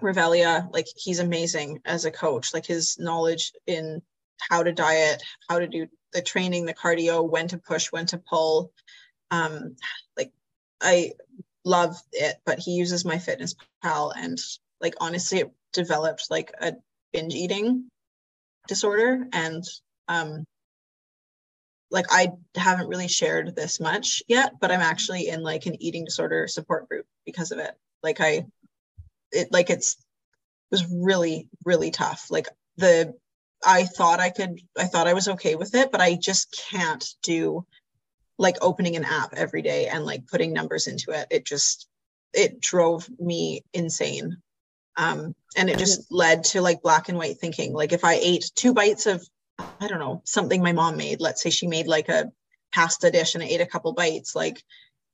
Revelia 0.00 0.68
like 0.72 0.86
he's 0.96 1.18
amazing 1.18 1.80
as 1.84 2.04
a 2.04 2.10
coach. 2.10 2.54
Like 2.54 2.66
his 2.66 2.98
knowledge 2.98 3.52
in 3.66 4.02
how 4.48 4.62
to 4.62 4.72
diet 4.72 5.22
how 5.48 5.58
to 5.58 5.66
do 5.66 5.86
the 6.12 6.22
training 6.22 6.64
the 6.64 6.74
cardio 6.74 7.28
when 7.28 7.48
to 7.48 7.58
push 7.58 7.92
when 7.92 8.06
to 8.06 8.18
pull. 8.18 8.72
Um 9.30 9.76
like 10.16 10.32
I 10.80 11.12
love 11.64 11.96
it 12.12 12.36
but 12.46 12.58
he 12.58 12.72
uses 12.72 13.04
my 13.04 13.18
fitness 13.18 13.54
pal 13.82 14.12
and 14.16 14.38
like 14.80 14.94
honestly 15.00 15.40
it 15.40 15.50
developed 15.74 16.26
like 16.30 16.52
a 16.60 16.74
binge 17.12 17.34
eating 17.34 17.88
disorder. 18.68 19.26
And 19.32 19.64
um 20.08 20.44
like 21.90 22.06
I 22.10 22.32
haven't 22.54 22.88
really 22.88 23.08
shared 23.08 23.54
this 23.56 23.80
much 23.80 24.22
yet, 24.28 24.54
but 24.60 24.70
I'm 24.70 24.80
actually 24.80 25.28
in 25.28 25.42
like 25.42 25.66
an 25.66 25.82
eating 25.82 26.04
disorder 26.04 26.46
support 26.48 26.88
group 26.88 27.06
because 27.26 27.50
of 27.50 27.58
it. 27.58 27.74
Like 28.02 28.20
I 28.20 28.46
it 29.32 29.52
like 29.52 29.70
it's 29.70 29.94
it 29.94 30.72
was 30.72 30.86
really 30.90 31.48
really 31.64 31.90
tough. 31.90 32.26
Like 32.30 32.48
the 32.76 33.14
I 33.64 33.84
thought 33.84 34.20
I 34.20 34.30
could 34.30 34.60
I 34.78 34.84
thought 34.84 35.06
I 35.06 35.14
was 35.14 35.28
okay 35.28 35.54
with 35.54 35.74
it, 35.74 35.92
but 35.92 36.00
I 36.00 36.14
just 36.14 36.64
can't 36.70 37.04
do 37.22 37.66
like 38.38 38.56
opening 38.62 38.96
an 38.96 39.04
app 39.04 39.34
every 39.34 39.62
day 39.62 39.86
and 39.88 40.04
like 40.04 40.26
putting 40.26 40.52
numbers 40.52 40.86
into 40.86 41.10
it. 41.10 41.26
It 41.30 41.44
just 41.44 41.86
it 42.32 42.60
drove 42.60 43.08
me 43.18 43.62
insane. 43.74 44.38
Um 44.96 45.34
and 45.56 45.68
it 45.68 45.78
just 45.78 46.10
led 46.10 46.44
to 46.44 46.62
like 46.62 46.82
black 46.82 47.08
and 47.08 47.18
white 47.18 47.38
thinking. 47.38 47.72
Like 47.74 47.92
if 47.92 48.04
I 48.04 48.14
ate 48.14 48.50
two 48.54 48.72
bites 48.72 49.06
of 49.06 49.26
I 49.80 49.88
don't 49.88 49.98
know, 49.98 50.22
something 50.24 50.62
my 50.62 50.72
mom 50.72 50.96
made. 50.96 51.20
Let's 51.20 51.42
say 51.42 51.50
she 51.50 51.66
made 51.66 51.86
like 51.86 52.08
a 52.08 52.30
pasta 52.72 53.10
dish 53.10 53.34
and 53.34 53.42
I 53.42 53.46
ate 53.46 53.60
a 53.60 53.66
couple 53.66 53.92
bites, 53.92 54.34
like 54.34 54.62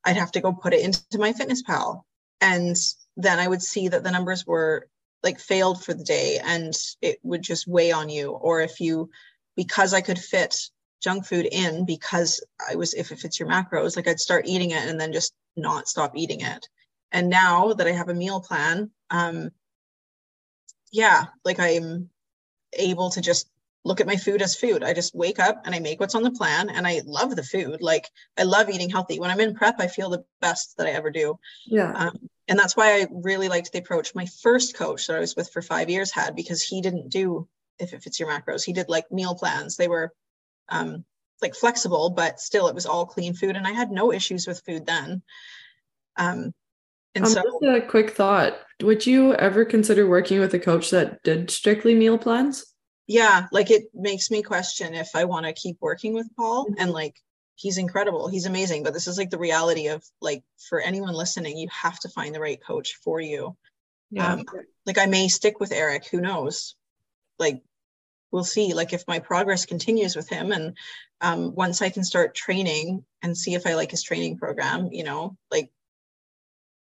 I'd 0.05 0.17
have 0.17 0.33
to 0.33 0.41
go 0.41 0.53
put 0.53 0.75
it 0.75 0.85
into 0.85 1.19
my 1.19 1.33
fitness 1.33 1.63
pal. 1.63 2.07
And 2.41 2.77
then 3.17 3.39
I 3.39 3.49
would 3.49 3.63
see 3.63 3.89
that 3.89 4.05
the 4.05 4.11
numbers 4.11 4.47
were 4.47 4.89
like 5.23 5.41
failed 5.41 5.83
for 5.83 5.95
the 5.95 6.05
day 6.05 6.39
and 6.43 6.73
it 7.01 7.19
would 7.23 7.43
just 7.43 7.67
weigh 7.67 7.93
on 7.93 8.09
you. 8.09 8.31
Or 8.31 8.61
if 8.61 8.81
you, 8.81 9.11
because 9.57 9.95
I 9.95 10.01
could 10.01 10.19
fit 10.19 10.57
junk 11.03 11.27
food 11.27 11.49
in 11.51 11.87
because 11.87 12.45
I 12.71 12.77
was, 12.77 12.95
if 12.95 13.11
it 13.11 13.19
fits 13.19 13.41
your 13.41 13.49
macros, 13.49 13.97
like 13.97 14.09
I'd 14.09 14.21
start 14.21 14.47
eating 14.47 14.71
it 14.71 14.89
and 14.89 15.01
then 15.01 15.13
just 15.13 15.35
not 15.57 15.89
stop 15.89 16.17
eating 16.17 16.41
it. 16.43 16.69
And 17.13 17.29
now 17.31 17.73
that 17.73 17.87
I 17.87 17.93
have 17.93 18.09
a 18.09 18.15
meal 18.15 18.41
plan, 18.41 18.91
um, 19.11 19.51
yeah, 20.93 21.27
like 21.45 21.59
I'm 21.59 22.11
able 22.73 23.11
to 23.11 23.21
just 23.21 23.49
look 23.87 24.01
at 24.01 24.07
my 24.07 24.17
food 24.17 24.43
as 24.43 24.57
food. 24.57 24.83
I 24.83 24.93
just 24.93 25.15
wake 25.15 25.39
up 25.39 25.63
and 25.65 25.73
I 25.73 25.79
make 25.79 26.01
what's 26.01 26.17
on 26.17 26.25
the 26.25 26.33
plan 26.33 26.71
and 26.71 26.85
I 26.89 27.03
love 27.07 27.37
the 27.37 27.45
food. 27.45 27.81
Like 27.81 28.11
I 28.37 28.43
love 28.43 28.69
eating 28.69 28.91
healthy. 28.91 29.21
When 29.21 29.31
I'm 29.31 29.39
in 29.39 29.55
prep, 29.55 29.77
I 29.79 29.87
feel 29.87 30.11
the 30.11 30.25
best 30.41 30.77
that 30.77 30.89
I 30.89 30.91
ever 30.91 31.13
do. 31.13 31.39
Yeah. 31.67 31.93
Um, 31.93 32.29
and 32.49 32.59
that's 32.59 32.77
why 32.77 33.01
I 33.01 33.07
really 33.13 33.49
liked 33.49 33.71
the 33.71 33.79
approach 33.79 34.13
my 34.13 34.27
first 34.43 34.77
coach 34.77 35.07
that 35.07 35.17
I 35.17 35.21
was 35.21 35.37
with 35.37 35.51
for 35.53 35.63
five 35.63 35.89
years 35.89 36.11
had 36.11 36.35
because 36.35 36.65
he 36.65 36.81
didn't 36.81 37.11
do 37.11 37.47
if 37.79 37.93
it 37.93 38.03
fits 38.03 38.19
your 38.19 38.29
macros. 38.29 38.65
He 38.65 38.73
did 38.73 38.89
like 38.89 39.13
meal 39.13 39.37
plans. 39.37 39.77
They 39.77 39.87
were 39.87 40.13
um, 40.69 41.05
like 41.41 41.55
flexible, 41.55 42.11
but 42.11 42.41
still 42.41 42.67
it 42.67 42.75
was 42.75 42.87
all 42.87 43.07
clean 43.07 43.35
food. 43.35 43.55
And 43.55 43.69
I 43.69 43.73
had 43.73 43.93
no 43.93 44.13
issues 44.13 44.49
with 44.49 44.65
food 44.67 44.85
then. 44.85 45.23
Um, 46.17 46.53
and 47.15 47.25
um, 47.25 47.31
so 47.31 47.43
just 47.43 47.85
a 47.85 47.87
quick 47.87 48.11
thought. 48.11 48.59
Would 48.83 49.07
you 49.07 49.33
ever 49.35 49.65
consider 49.65 50.09
working 50.09 50.41
with 50.41 50.53
a 50.55 50.59
coach 50.59 50.91
that 50.91 51.23
did 51.23 51.53
strictly 51.53 51.95
meal 51.95 52.19
plans? 52.19 52.67
Yeah 53.07 53.47
like 53.53 53.71
it 53.71 53.85
makes 53.95 54.31
me 54.31 54.43
question 54.43 54.95
if 54.95 55.11
i 55.15 55.25
want 55.25 55.47
to 55.47 55.53
keep 55.53 55.77
working 55.81 56.13
with 56.13 56.29
paul 56.37 56.67
and 56.79 56.91
like 56.91 57.15
he's 57.55 57.79
incredible 57.79 58.29
he's 58.29 58.47
amazing 58.47 58.83
but 58.83 58.93
this 58.93 59.07
is 59.07 59.17
like 59.17 59.31
the 59.31 59.39
reality 59.39 59.89
of 59.89 60.05
like 60.21 60.43
for 60.69 60.81
anyone 60.81 61.15
listening 61.15 61.57
you 61.57 61.69
have 61.71 61.99
to 61.99 62.09
find 62.09 62.35
the 62.35 62.41
right 62.41 62.63
coach 62.65 62.97
for 63.03 63.21
you. 63.21 63.57
Yeah. 64.11 64.35
um, 64.35 64.45
like 64.85 64.99
i 64.99 65.07
may 65.07 65.29
stick 65.29 65.59
with 65.59 65.73
eric 65.73 66.07
who 66.09 66.21
knows? 66.21 66.77
Like 67.39 67.63
we'll 68.31 68.45
see 68.45 68.75
like 68.75 68.93
if 68.93 69.07
my 69.09 69.19
progress 69.19 69.67
continues 69.67 70.17
with 70.17 70.29
him 70.29 70.53
and 70.53 70.77
um, 71.21 71.55
once 71.55 71.81
i 71.81 71.89
can 71.89 72.05
start 72.05 72.35
training 72.35 73.05
and 73.23 73.37
see 73.37 73.55
if 73.55 73.67
i 73.67 73.75
like 73.75 73.91
his 73.91 74.03
training 74.03 74.37
program 74.37 74.89
you 74.93 75.05
know 75.05 75.37
like 75.51 75.71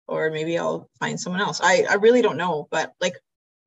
or 0.08 0.30
maybe 0.30 0.58
i'll 0.58 0.88
find 0.98 1.18
someone 1.18 1.40
else. 1.40 1.60
I 1.62 1.84
i 1.88 1.94
really 1.94 2.22
don't 2.22 2.36
know 2.36 2.68
but 2.70 2.92
like 3.00 3.14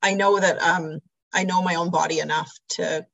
i 0.01 0.13
know 0.13 0.39
that 0.39 0.61
um 0.61 0.99
I 1.33 1.43
know 1.43 1.61
my 1.61 1.75
own 1.75 1.89
body 1.89 2.19
enough 2.19 2.51
to 2.69 3.05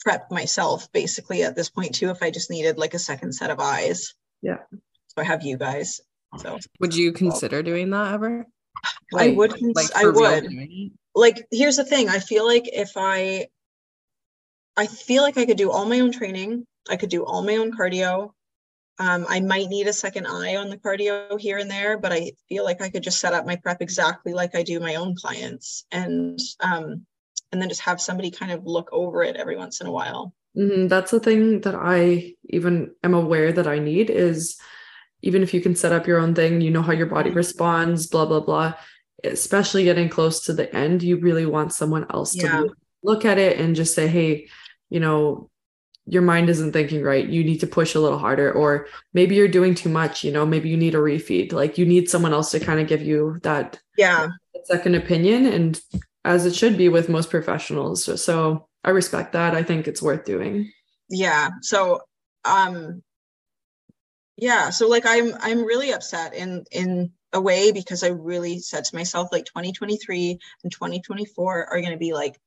prep 0.00 0.30
myself 0.30 0.90
basically 0.92 1.42
at 1.42 1.56
this 1.56 1.68
point 1.68 1.94
too 1.94 2.10
if 2.10 2.22
I 2.22 2.30
just 2.30 2.50
needed 2.50 2.78
like 2.78 2.94
a 2.94 2.98
second 2.98 3.32
set 3.32 3.50
of 3.50 3.60
eyes. 3.60 4.14
Yeah. 4.42 4.58
So 4.72 5.18
I 5.18 5.24
have 5.24 5.42
you 5.42 5.56
guys. 5.56 6.00
So 6.38 6.58
Would 6.80 6.94
you 6.94 7.12
consider 7.12 7.62
doing 7.62 7.90
that 7.90 8.14
ever? 8.14 8.46
I 9.16 9.30
would 9.30 9.58
cons- 9.58 9.90
I 9.94 10.06
would. 10.06 10.48
like 11.14 11.46
here's 11.50 11.76
the 11.76 11.84
thing, 11.84 12.08
I 12.08 12.18
feel 12.18 12.46
like 12.46 12.68
if 12.72 12.92
I 12.96 13.48
I 14.76 14.86
feel 14.86 15.22
like 15.22 15.36
I 15.36 15.46
could 15.46 15.56
do 15.56 15.70
all 15.72 15.86
my 15.86 16.00
own 16.00 16.12
training, 16.12 16.64
I 16.88 16.96
could 16.96 17.10
do 17.10 17.24
all 17.24 17.42
my 17.42 17.56
own 17.56 17.76
cardio. 17.76 18.32
Um, 19.00 19.26
I 19.28 19.40
might 19.40 19.68
need 19.68 19.86
a 19.86 19.92
second 19.92 20.26
eye 20.26 20.56
on 20.56 20.70
the 20.70 20.76
cardio 20.76 21.38
here 21.38 21.58
and 21.58 21.70
there, 21.70 21.98
but 21.98 22.12
I 22.12 22.32
feel 22.48 22.64
like 22.64 22.80
I 22.82 22.90
could 22.90 23.02
just 23.02 23.20
set 23.20 23.32
up 23.32 23.46
my 23.46 23.56
prep 23.56 23.80
exactly 23.80 24.32
like 24.32 24.54
I 24.56 24.62
do 24.62 24.80
my 24.80 24.96
own 24.96 25.14
clients, 25.14 25.84
and 25.92 26.38
um, 26.60 27.06
and 27.52 27.62
then 27.62 27.68
just 27.68 27.82
have 27.82 28.00
somebody 28.00 28.30
kind 28.30 28.50
of 28.52 28.66
look 28.66 28.88
over 28.92 29.22
it 29.22 29.36
every 29.36 29.56
once 29.56 29.80
in 29.80 29.86
a 29.86 29.92
while. 29.92 30.34
Mhm, 30.56 30.88
That's 30.88 31.10
the 31.12 31.20
thing 31.20 31.60
that 31.60 31.74
I 31.74 32.34
even 32.48 32.90
am 33.04 33.14
aware 33.14 33.52
that 33.52 33.66
I 33.66 33.78
need 33.78 34.10
is 34.10 34.58
even 35.22 35.42
if 35.42 35.54
you 35.54 35.60
can 35.60 35.76
set 35.76 35.92
up 35.92 36.06
your 36.06 36.18
own 36.18 36.34
thing, 36.34 36.60
you 36.60 36.70
know 36.70 36.82
how 36.82 36.92
your 36.92 37.06
body 37.06 37.30
responds, 37.30 38.06
blah, 38.06 38.26
blah, 38.26 38.40
blah. 38.40 38.74
Especially 39.24 39.84
getting 39.84 40.08
close 40.08 40.44
to 40.44 40.52
the 40.52 40.74
end, 40.74 41.02
you 41.02 41.18
really 41.18 41.46
want 41.46 41.72
someone 41.72 42.06
else 42.10 42.32
to 42.34 42.38
Yeah. 42.46 42.60
look- 42.60 42.78
look 43.02 43.24
at 43.24 43.38
it 43.38 43.58
and 43.58 43.76
just 43.76 43.94
say, 43.94 44.06
hey, 44.08 44.48
you 44.90 45.00
know, 45.00 45.50
your 46.08 46.22
mind 46.22 46.48
isn't 46.48 46.72
thinking 46.72 47.02
right. 47.02 47.26
You 47.28 47.44
need 47.44 47.58
to 47.60 47.66
push 47.66 47.94
a 47.94 48.00
little 48.00 48.18
harder, 48.18 48.52
or 48.52 48.86
maybe 49.14 49.34
you're 49.34 49.48
doing 49.48 49.74
too 49.74 49.88
much, 49.88 50.24
you 50.24 50.32
know, 50.32 50.46
maybe 50.46 50.68
you 50.68 50.76
need 50.76 50.94
a 50.94 50.98
refeed. 50.98 51.52
Like 51.52 51.78
you 51.78 51.86
need 51.86 52.08
someone 52.10 52.32
else 52.32 52.50
to 52.52 52.60
kind 52.60 52.80
of 52.80 52.88
give 52.88 53.02
you 53.02 53.38
that 53.42 53.80
Yeah, 53.96 54.28
second 54.64 54.94
opinion 54.94 55.46
and 55.46 55.80
as 56.24 56.44
it 56.46 56.54
should 56.54 56.76
be 56.76 56.88
with 56.88 57.08
most 57.08 57.30
professionals. 57.30 58.04
So, 58.04 58.16
so 58.16 58.68
I 58.84 58.90
respect 58.90 59.32
that. 59.32 59.54
I 59.54 59.62
think 59.62 59.88
it's 59.88 60.02
worth 60.02 60.24
doing. 60.24 60.70
yeah. 61.08 61.50
So 61.62 62.00
um, 62.44 63.02
yeah. 64.36 64.70
So 64.70 64.88
like 64.88 65.04
I'm 65.06 65.32
I'm 65.40 65.64
really 65.64 65.92
upset 65.92 66.34
in 66.34 66.64
in 66.70 67.12
a 67.32 67.40
way 67.40 67.72
because 67.72 68.02
I 68.02 68.08
really 68.08 68.58
said 68.58 68.84
to 68.84 68.96
myself 68.96 69.28
like 69.32 69.44
2023 69.44 70.38
and 70.62 70.72
2024 70.72 71.66
are 71.66 71.80
going 71.80 71.92
to 71.92 71.98
be 71.98 72.12
like 72.14 72.38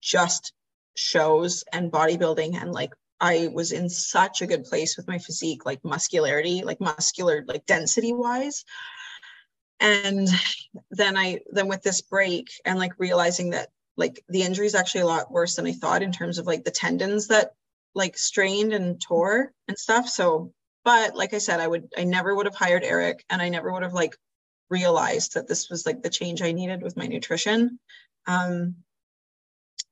just 0.00 0.52
shows 0.96 1.64
and 1.72 1.90
bodybuilding 1.90 2.60
and 2.60 2.72
like 2.72 2.90
I 3.20 3.48
was 3.52 3.72
in 3.72 3.88
such 3.88 4.42
a 4.42 4.46
good 4.46 4.64
place 4.64 4.96
with 4.96 5.08
my 5.08 5.18
physique, 5.18 5.66
like 5.66 5.84
muscularity, 5.84 6.62
like 6.62 6.80
muscular, 6.80 7.44
like 7.46 7.66
density 7.66 8.12
wise. 8.12 8.64
And 9.80 10.28
then 10.90 11.16
I, 11.16 11.40
then 11.50 11.68
with 11.68 11.82
this 11.82 12.00
break 12.00 12.48
and 12.64 12.78
like 12.78 12.92
realizing 12.98 13.50
that 13.50 13.68
like 13.96 14.22
the 14.28 14.42
injury 14.42 14.66
is 14.66 14.74
actually 14.74 15.02
a 15.02 15.06
lot 15.06 15.30
worse 15.30 15.56
than 15.56 15.66
I 15.66 15.72
thought 15.72 16.02
in 16.02 16.12
terms 16.12 16.38
of 16.38 16.46
like 16.46 16.64
the 16.64 16.70
tendons 16.70 17.28
that 17.28 17.52
like 17.94 18.16
strained 18.16 18.72
and 18.72 19.00
tore 19.00 19.52
and 19.66 19.76
stuff. 19.76 20.08
So, 20.08 20.52
but 20.84 21.16
like 21.16 21.34
I 21.34 21.38
said, 21.38 21.60
I 21.60 21.66
would, 21.66 21.88
I 21.96 22.04
never 22.04 22.34
would 22.34 22.46
have 22.46 22.54
hired 22.54 22.84
Eric 22.84 23.24
and 23.28 23.42
I 23.42 23.48
never 23.48 23.72
would 23.72 23.82
have 23.82 23.94
like 23.94 24.16
realized 24.70 25.34
that 25.34 25.48
this 25.48 25.68
was 25.68 25.84
like 25.84 26.02
the 26.02 26.10
change 26.10 26.42
I 26.42 26.52
needed 26.52 26.82
with 26.82 26.96
my 26.96 27.06
nutrition. 27.06 27.80
Um, 28.26 28.76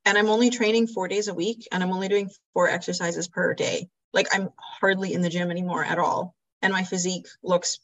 and 0.07 0.17
I'm 0.17 0.29
only 0.31 0.51
training 0.51 0.87
four 0.87 1.09
days 1.09 1.29
a 1.29 1.35
week 1.35 1.69
and 1.73 1.83
I'm 1.83 1.93
only 1.93 2.09
doing 2.09 2.31
four 2.55 2.69
exercises 2.69 3.29
per 3.29 3.53
day. 3.55 3.91
Like 4.15 4.29
I'm 4.33 4.51
hardly 4.57 5.13
in 5.13 5.21
the 5.21 5.29
gym 5.29 5.51
anymore 5.51 5.85
at 5.85 5.99
all. 5.99 6.35
And 6.63 6.73
my 6.73 6.85
physique 6.85 7.27
looks 7.43 7.81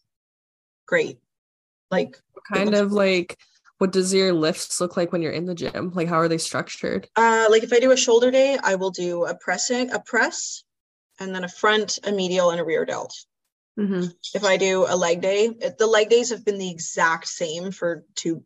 great. 0.86 1.18
Like 1.90 2.18
What 2.32 2.44
kind 2.44 2.74
of 2.74 2.92
like 2.92 3.38
what 3.78 3.92
does 3.92 4.14
your 4.14 4.32
lifts 4.32 4.80
look 4.80 4.96
like 4.96 5.10
when 5.12 5.22
you're 5.22 5.32
in 5.32 5.46
the 5.46 5.54
gym? 5.54 5.90
Like 5.94 6.08
how 6.08 6.16
are 6.16 6.28
they 6.28 6.38
structured? 6.38 7.08
uh 7.16 7.48
like 7.50 7.64
if 7.64 7.72
I 7.72 7.80
do 7.80 7.90
a 7.90 7.96
shoulder 7.96 8.30
day, 8.30 8.56
I 8.62 8.76
will 8.76 8.90
do 8.90 9.26
a 9.26 9.34
pressing, 9.34 9.90
a 9.90 9.98
press, 9.98 10.62
and 11.18 11.34
then 11.34 11.44
a 11.44 11.48
front, 11.48 11.98
a 12.04 12.12
medial, 12.12 12.50
and 12.50 12.60
a 12.60 12.64
rear 12.64 12.84
delt. 12.84 13.14
Mhm. 13.78 14.14
If 14.34 14.44
I 14.44 14.56
do 14.56 14.86
a 14.88 14.96
leg 14.96 15.20
day, 15.20 15.48
the 15.48 15.86
leg 15.86 16.08
days 16.08 16.30
have 16.30 16.44
been 16.44 16.58
the 16.58 16.70
exact 16.70 17.26
same 17.26 17.72
for 17.72 18.04
two 18.14 18.44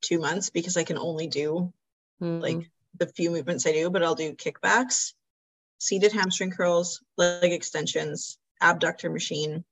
two 0.00 0.18
months 0.18 0.50
because 0.50 0.76
I 0.76 0.84
can 0.84 0.98
only 0.98 1.28
do 1.28 1.72
Mhm. 2.20 2.42
like 2.42 2.70
the 2.98 3.06
few 3.06 3.30
movements 3.30 3.66
I 3.66 3.72
do, 3.72 3.90
but 3.90 4.02
I'll 4.02 4.14
do 4.14 4.34
kickbacks, 4.34 5.12
seated 5.78 6.12
hamstring 6.12 6.50
curls, 6.50 7.02
leg 7.16 7.52
extensions, 7.52 8.38
abductor 8.60 9.10
machine, 9.10 9.64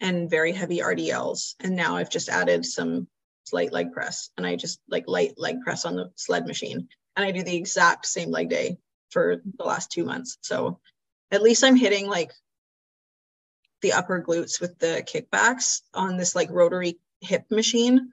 and 0.00 0.28
very 0.28 0.52
heavy 0.52 0.78
RDLs. 0.78 1.54
And 1.60 1.76
now 1.76 1.96
I've 1.96 2.10
just 2.10 2.28
added 2.28 2.64
some 2.64 3.06
light 3.52 3.72
leg 3.72 3.92
press 3.92 4.30
and 4.36 4.46
I 4.46 4.56
just 4.56 4.80
like 4.88 5.04
light 5.06 5.34
leg 5.36 5.60
press 5.62 5.84
on 5.84 5.96
the 5.96 6.10
sled 6.16 6.46
machine. 6.46 6.88
And 7.16 7.24
I 7.24 7.30
do 7.30 7.42
the 7.42 7.56
exact 7.56 8.06
same 8.06 8.30
leg 8.30 8.48
day 8.48 8.78
for 9.10 9.42
the 9.58 9.64
last 9.64 9.90
two 9.90 10.04
months. 10.04 10.38
So 10.40 10.80
at 11.30 11.42
least 11.42 11.64
I'm 11.64 11.76
hitting 11.76 12.06
like 12.06 12.32
the 13.82 13.92
upper 13.92 14.22
glutes 14.22 14.60
with 14.60 14.78
the 14.78 15.04
kickbacks 15.06 15.82
on 15.92 16.16
this 16.16 16.34
like 16.34 16.50
rotary 16.50 16.98
hip 17.20 17.44
machine. 17.50 18.12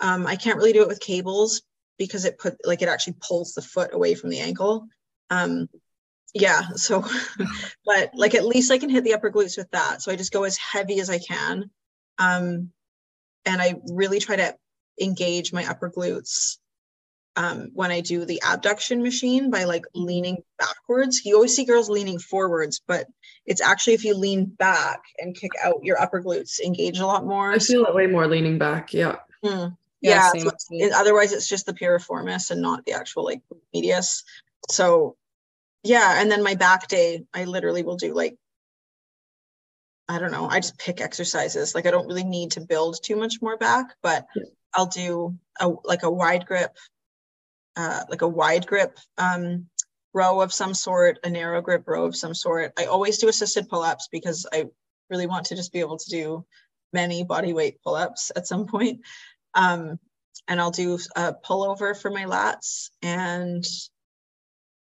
Um, 0.00 0.26
I 0.26 0.36
can't 0.36 0.56
really 0.56 0.72
do 0.72 0.82
it 0.82 0.88
with 0.88 1.00
cables 1.00 1.62
because 2.00 2.24
it 2.24 2.38
put 2.38 2.56
like 2.64 2.80
it 2.80 2.88
actually 2.88 3.16
pulls 3.20 3.52
the 3.52 3.60
foot 3.60 3.92
away 3.92 4.14
from 4.14 4.30
the 4.30 4.40
ankle. 4.40 4.88
Um, 5.28 5.68
yeah, 6.32 6.70
so 6.74 7.04
but 7.84 8.12
like 8.14 8.34
at 8.34 8.46
least 8.46 8.72
I 8.72 8.78
can 8.78 8.88
hit 8.88 9.04
the 9.04 9.12
upper 9.12 9.30
glutes 9.30 9.58
with 9.58 9.70
that. 9.72 10.00
So 10.00 10.10
I 10.10 10.16
just 10.16 10.32
go 10.32 10.44
as 10.44 10.56
heavy 10.56 10.98
as 10.98 11.10
I 11.10 11.18
can. 11.18 11.70
Um, 12.18 12.70
and 13.44 13.60
I 13.60 13.74
really 13.92 14.18
try 14.18 14.36
to 14.36 14.56
engage 14.98 15.52
my 15.52 15.66
upper 15.66 15.90
glutes 15.90 16.56
um, 17.36 17.70
when 17.74 17.90
I 17.90 18.00
do 18.00 18.24
the 18.24 18.40
abduction 18.46 19.02
machine 19.02 19.50
by 19.50 19.64
like 19.64 19.84
leaning 19.94 20.38
backwards. 20.58 21.22
You 21.26 21.34
always 21.34 21.54
see 21.54 21.66
girls 21.66 21.90
leaning 21.90 22.18
forwards, 22.18 22.80
but 22.88 23.08
it's 23.44 23.60
actually 23.60 23.94
if 23.94 24.04
you 24.06 24.14
lean 24.14 24.46
back 24.46 25.00
and 25.18 25.36
kick 25.36 25.52
out 25.62 25.84
your 25.84 26.00
upper 26.00 26.22
glutes, 26.22 26.60
engage 26.60 26.98
a 26.98 27.06
lot 27.06 27.26
more. 27.26 27.52
I 27.52 27.58
feel 27.58 27.84
that 27.84 27.94
way 27.94 28.06
more 28.06 28.26
leaning 28.26 28.56
back. 28.56 28.94
Yeah. 28.94 29.16
Hmm. 29.44 29.68
Yeah. 30.00 30.30
yeah 30.34 30.50
it, 30.70 30.92
otherwise, 30.92 31.32
it's 31.32 31.48
just 31.48 31.66
the 31.66 31.74
piriformis 31.74 32.50
and 32.50 32.62
not 32.62 32.84
the 32.84 32.92
actual 32.92 33.24
like 33.24 33.42
medius. 33.74 34.24
So, 34.70 35.16
yeah. 35.82 36.20
And 36.20 36.30
then 36.30 36.42
my 36.42 36.54
back 36.54 36.88
day, 36.88 37.24
I 37.34 37.44
literally 37.44 37.82
will 37.82 37.96
do 37.96 38.14
like 38.14 38.36
I 40.08 40.18
don't 40.18 40.32
know. 40.32 40.48
I 40.48 40.58
just 40.58 40.76
pick 40.76 41.00
exercises. 41.00 41.74
Like 41.74 41.86
I 41.86 41.92
don't 41.92 42.08
really 42.08 42.24
need 42.24 42.52
to 42.52 42.60
build 42.60 42.98
too 43.00 43.14
much 43.14 43.36
more 43.40 43.56
back, 43.56 43.94
but 44.02 44.26
yeah. 44.34 44.42
I'll 44.74 44.86
do 44.86 45.36
a 45.60 45.70
like 45.84 46.02
a 46.02 46.10
wide 46.10 46.46
grip 46.46 46.76
uh, 47.76 48.04
like 48.08 48.22
a 48.22 48.28
wide 48.28 48.66
grip 48.66 48.98
um, 49.18 49.66
row 50.12 50.40
of 50.40 50.52
some 50.52 50.74
sort, 50.74 51.18
a 51.24 51.30
narrow 51.30 51.62
grip 51.62 51.84
row 51.86 52.04
of 52.04 52.16
some 52.16 52.34
sort. 52.34 52.72
I 52.78 52.86
always 52.86 53.18
do 53.18 53.28
assisted 53.28 53.68
pull-ups 53.68 54.08
because 54.10 54.46
I 54.52 54.66
really 55.08 55.26
want 55.26 55.46
to 55.46 55.56
just 55.56 55.72
be 55.72 55.80
able 55.80 55.98
to 55.98 56.10
do 56.10 56.44
many 56.92 57.24
body 57.24 57.52
weight 57.52 57.82
pull-ups 57.82 58.32
at 58.36 58.46
some 58.46 58.66
point. 58.66 59.00
Um, 59.54 59.98
and 60.48 60.60
I'll 60.60 60.70
do 60.70 60.98
a 61.16 61.34
pullover 61.34 62.00
for 62.00 62.10
my 62.10 62.24
lats 62.24 62.90
and 63.02 63.64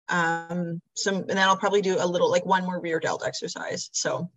um, 0.09 0.81
some, 0.95 1.17
and 1.17 1.31
then 1.31 1.39
I'll 1.39 1.57
probably 1.57 1.83
do 1.83 1.97
a 1.99 2.07
little, 2.07 2.31
like 2.31 2.47
one 2.47 2.65
more 2.65 2.81
rear 2.81 3.01
delt 3.01 3.25
exercise. 3.27 3.91
So 3.93 4.31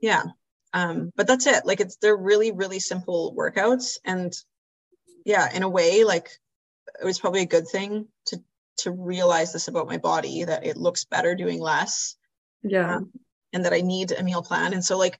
yeah, 0.00 0.24
um, 0.72 1.12
but 1.16 1.26
that's 1.26 1.46
it. 1.46 1.64
Like 1.64 1.80
it's, 1.80 1.96
they're 1.96 2.16
really, 2.16 2.52
really 2.52 2.80
simple 2.80 3.34
workouts. 3.36 3.98
And 4.04 4.32
yeah, 5.24 5.54
in 5.54 5.62
a 5.62 5.68
way, 5.68 6.04
like 6.04 6.30
it 7.00 7.04
was 7.04 7.18
probably 7.18 7.42
a 7.42 7.46
good 7.46 7.68
thing 7.68 8.08
to 8.26 8.42
to 8.78 8.90
realize 8.90 9.52
this 9.52 9.68
about 9.68 9.86
my 9.86 9.98
body 9.98 10.44
that 10.44 10.64
it 10.64 10.76
looks 10.76 11.04
better 11.04 11.34
doing 11.34 11.60
less 11.60 12.16
yeah 12.62 12.96
um, 12.96 13.10
and 13.52 13.64
that 13.64 13.72
i 13.72 13.80
need 13.80 14.12
a 14.12 14.22
meal 14.22 14.42
plan 14.42 14.72
and 14.72 14.84
so 14.84 14.96
like 14.96 15.18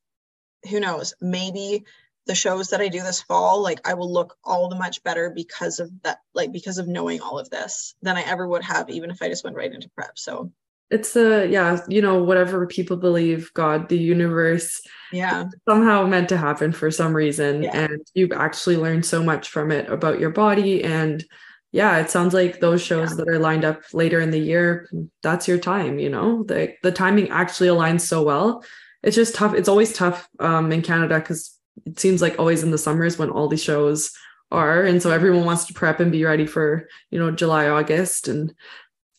who 0.71 0.81
knows 0.81 1.15
maybe 1.21 1.85
the 2.27 2.35
shows 2.35 2.69
that 2.69 2.81
i 2.81 2.89
do 2.89 3.03
this 3.03 3.23
fall 3.23 3.63
like 3.63 3.87
i 3.89 3.95
will 3.95 4.13
look 4.13 4.37
all 4.45 4.69
the 4.69 4.77
much 4.77 5.03
better 5.03 5.31
because 5.31 5.81
of 5.81 5.91
that 6.03 6.19
like 6.35 6.53
because 6.53 6.79
of 6.79 6.89
knowing 6.89 7.21
all 7.21 7.39
of 7.39 7.51
this 7.51 7.95
than 8.03 8.17
i 8.17 8.23
ever 8.23 8.47
would 8.47 8.63
have 8.63 8.89
even 8.91 9.11
if 9.11 9.23
i 9.23 9.29
just 9.29 9.45
went 9.45 9.57
right 9.57 9.73
into 9.73 9.91
prep 9.91 10.19
so 10.19 10.51
it's 10.91 11.13
the 11.13 11.47
yeah 11.51 11.81
you 11.89 12.03
know 12.03 12.23
whatever 12.23 12.67
people 12.67 12.97
believe 12.97 13.53
god 13.55 13.89
the 13.89 13.99
universe 13.99 14.81
yeah 15.13 15.45
somehow 15.69 16.07
meant 16.07 16.29
to 16.29 16.37
happen 16.37 16.73
for 16.73 16.91
some 16.91 17.15
reason 17.15 17.63
yeah. 17.63 17.77
and 17.77 18.01
you've 18.15 18.33
actually 18.33 18.77
learned 18.77 19.07
so 19.07 19.23
much 19.23 19.49
from 19.49 19.71
it 19.71 19.89
about 19.89 20.21
your 20.21 20.31
body 20.31 20.83
and 20.83 21.25
yeah, 21.73 21.99
it 21.99 22.11
sounds 22.11 22.35
like 22.35 22.61
those 22.61 22.83
shows 22.83 23.11
yeah. 23.11 23.17
that 23.17 23.29
are 23.29 23.39
lined 23.39 23.65
up 23.65 23.83
later 23.93 24.21
in 24.21 24.31
the 24.31 24.41
year, 24.41 24.89
that's 25.23 25.47
your 25.47 25.59
time, 25.59 25.99
you 25.99 26.09
know. 26.09 26.43
The 26.43 26.75
the 26.83 26.91
timing 26.91 27.31
actually 27.31 27.69
aligns 27.69 28.01
so 28.01 28.23
well. 28.23 28.65
It's 29.03 29.17
just 29.17 29.37
tough. 29.37 29.55
It's 29.55 29.69
always 29.69 29.93
tough 29.93 30.29
um, 30.41 30.73
in 30.73 30.83
Canada 30.83 31.21
because 31.21 31.57
it 31.87 31.99
seems 31.99 32.23
like 32.23 32.39
always 32.39 32.63
in 32.63 32.71
the 32.71 32.79
summers 32.79 33.19
when 33.19 33.31
all 33.31 33.49
these 33.49 33.63
shows 33.63 34.13
are. 34.51 34.83
And 34.83 35.03
so 35.03 35.11
everyone 35.11 35.45
wants 35.45 35.67
to 35.67 35.75
prep 35.75 36.01
and 36.01 36.13
be 36.13 36.25
ready 36.25 36.47
for, 36.47 36.89
you 37.11 37.19
know, 37.19 37.31
July, 37.31 37.69
August. 37.69 38.29
And 38.29 38.55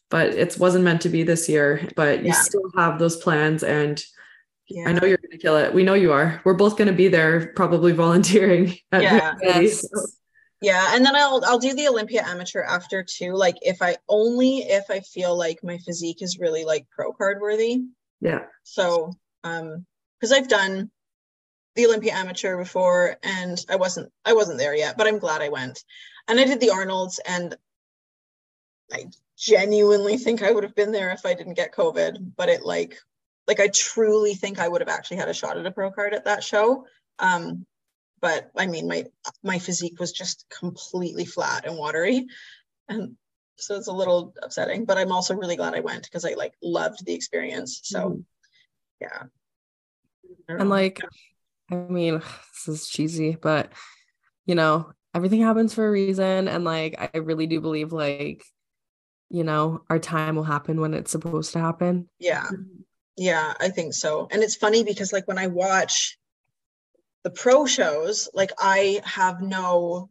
but 0.09 0.29
it 0.29 0.57
wasn't 0.57 0.83
meant 0.83 1.01
to 1.01 1.09
be 1.09 1.23
this 1.23 1.47
year. 1.47 1.87
But 1.95 2.23
you 2.23 2.33
still 2.33 2.69
have 2.75 2.99
those 2.99 3.17
plans 3.17 3.63
and 3.63 4.01
yeah. 4.67 4.87
I 4.87 4.93
know 4.93 5.05
you're 5.05 5.17
gonna 5.17 5.37
kill 5.37 5.57
it. 5.57 5.73
We 5.73 5.83
know 5.83 5.95
you 5.95 6.13
are. 6.13 6.41
We're 6.45 6.53
both 6.53 6.77
gonna 6.77 6.93
be 6.93 7.07
there 7.07 7.51
probably 7.55 7.91
volunteering. 7.93 8.75
yeah. 8.93 9.35
Yes. 9.41 9.81
So 9.81 10.05
yeah 10.61 10.95
and 10.95 11.03
then 11.03 11.15
i'll 11.15 11.41
i'll 11.45 11.59
do 11.59 11.73
the 11.73 11.87
olympia 11.87 12.23
amateur 12.25 12.61
after 12.61 13.03
too 13.03 13.33
like 13.33 13.57
if 13.61 13.81
i 13.81 13.97
only 14.07 14.59
if 14.59 14.85
i 14.89 14.99
feel 14.99 15.35
like 15.35 15.59
my 15.63 15.77
physique 15.79 16.21
is 16.21 16.39
really 16.39 16.63
like 16.63 16.87
pro 16.95 17.11
card 17.11 17.41
worthy 17.41 17.81
yeah 18.21 18.43
so 18.63 19.11
um 19.43 19.85
because 20.19 20.31
i've 20.31 20.47
done 20.47 20.89
the 21.75 21.85
olympia 21.85 22.13
amateur 22.13 22.57
before 22.57 23.17
and 23.23 23.65
i 23.69 23.75
wasn't 23.75 24.11
i 24.25 24.33
wasn't 24.33 24.57
there 24.57 24.75
yet 24.75 24.97
but 24.97 25.07
i'm 25.07 25.19
glad 25.19 25.41
i 25.41 25.49
went 25.49 25.83
and 26.27 26.39
i 26.39 26.43
did 26.43 26.59
the 26.59 26.71
arnold's 26.71 27.19
and 27.27 27.55
i 28.91 29.05
genuinely 29.37 30.17
think 30.17 30.43
i 30.43 30.51
would 30.51 30.63
have 30.63 30.75
been 30.75 30.91
there 30.91 31.11
if 31.11 31.25
i 31.25 31.33
didn't 31.33 31.55
get 31.55 31.73
covid 31.73 32.17
but 32.35 32.49
it 32.49 32.63
like 32.63 32.97
like 33.47 33.59
i 33.59 33.67
truly 33.73 34.35
think 34.35 34.59
i 34.59 34.67
would 34.67 34.81
have 34.81 34.89
actually 34.89 35.17
had 35.17 35.29
a 35.29 35.33
shot 35.33 35.57
at 35.57 35.65
a 35.65 35.71
pro 35.71 35.91
card 35.91 36.13
at 36.13 36.25
that 36.25 36.43
show 36.43 36.85
um 37.19 37.65
but 38.21 38.51
I 38.55 38.67
mean, 38.67 38.87
my 38.87 39.05
my 39.43 39.59
physique 39.59 39.99
was 39.99 40.11
just 40.11 40.45
completely 40.49 41.25
flat 41.25 41.65
and 41.65 41.77
watery, 41.77 42.27
and 42.87 43.15
so 43.57 43.75
it's 43.75 43.87
a 43.87 43.93
little 43.93 44.33
upsetting. 44.41 44.85
But 44.85 44.97
I'm 44.97 45.11
also 45.11 45.33
really 45.33 45.55
glad 45.55 45.73
I 45.73 45.79
went 45.81 46.03
because 46.03 46.23
I 46.23 46.35
like 46.35 46.53
loved 46.61 47.03
the 47.03 47.13
experience. 47.13 47.81
So, 47.83 47.99
mm-hmm. 47.99 48.21
yeah. 49.01 49.23
And 50.47 50.69
like, 50.69 51.01
I 51.71 51.75
mean, 51.75 52.15
this 52.19 52.67
is 52.67 52.87
cheesy, 52.87 53.37
but 53.41 53.71
you 54.45 54.55
know, 54.55 54.91
everything 55.13 55.41
happens 55.41 55.73
for 55.73 55.87
a 55.87 55.91
reason, 55.91 56.47
and 56.47 56.63
like, 56.63 57.11
I 57.15 57.17
really 57.19 57.47
do 57.47 57.61
believe 57.61 57.91
like, 57.91 58.43
you 59.29 59.43
know, 59.43 59.83
our 59.89 59.99
time 59.99 60.35
will 60.35 60.43
happen 60.43 60.81
when 60.81 60.93
it's 60.93 61.11
supposed 61.11 61.53
to 61.53 61.59
happen. 61.59 62.09
Yeah. 62.19 62.43
Mm-hmm. 62.43 62.81
Yeah, 63.17 63.53
I 63.59 63.69
think 63.69 63.93
so. 63.93 64.27
And 64.31 64.41
it's 64.41 64.55
funny 64.55 64.83
because 64.83 65.13
like 65.13 65.27
when 65.27 65.37
I 65.37 65.47
watch 65.47 66.17
the 67.23 67.29
pro 67.29 67.65
shows 67.65 68.29
like 68.33 68.51
i 68.59 69.01
have 69.03 69.41
no 69.41 70.09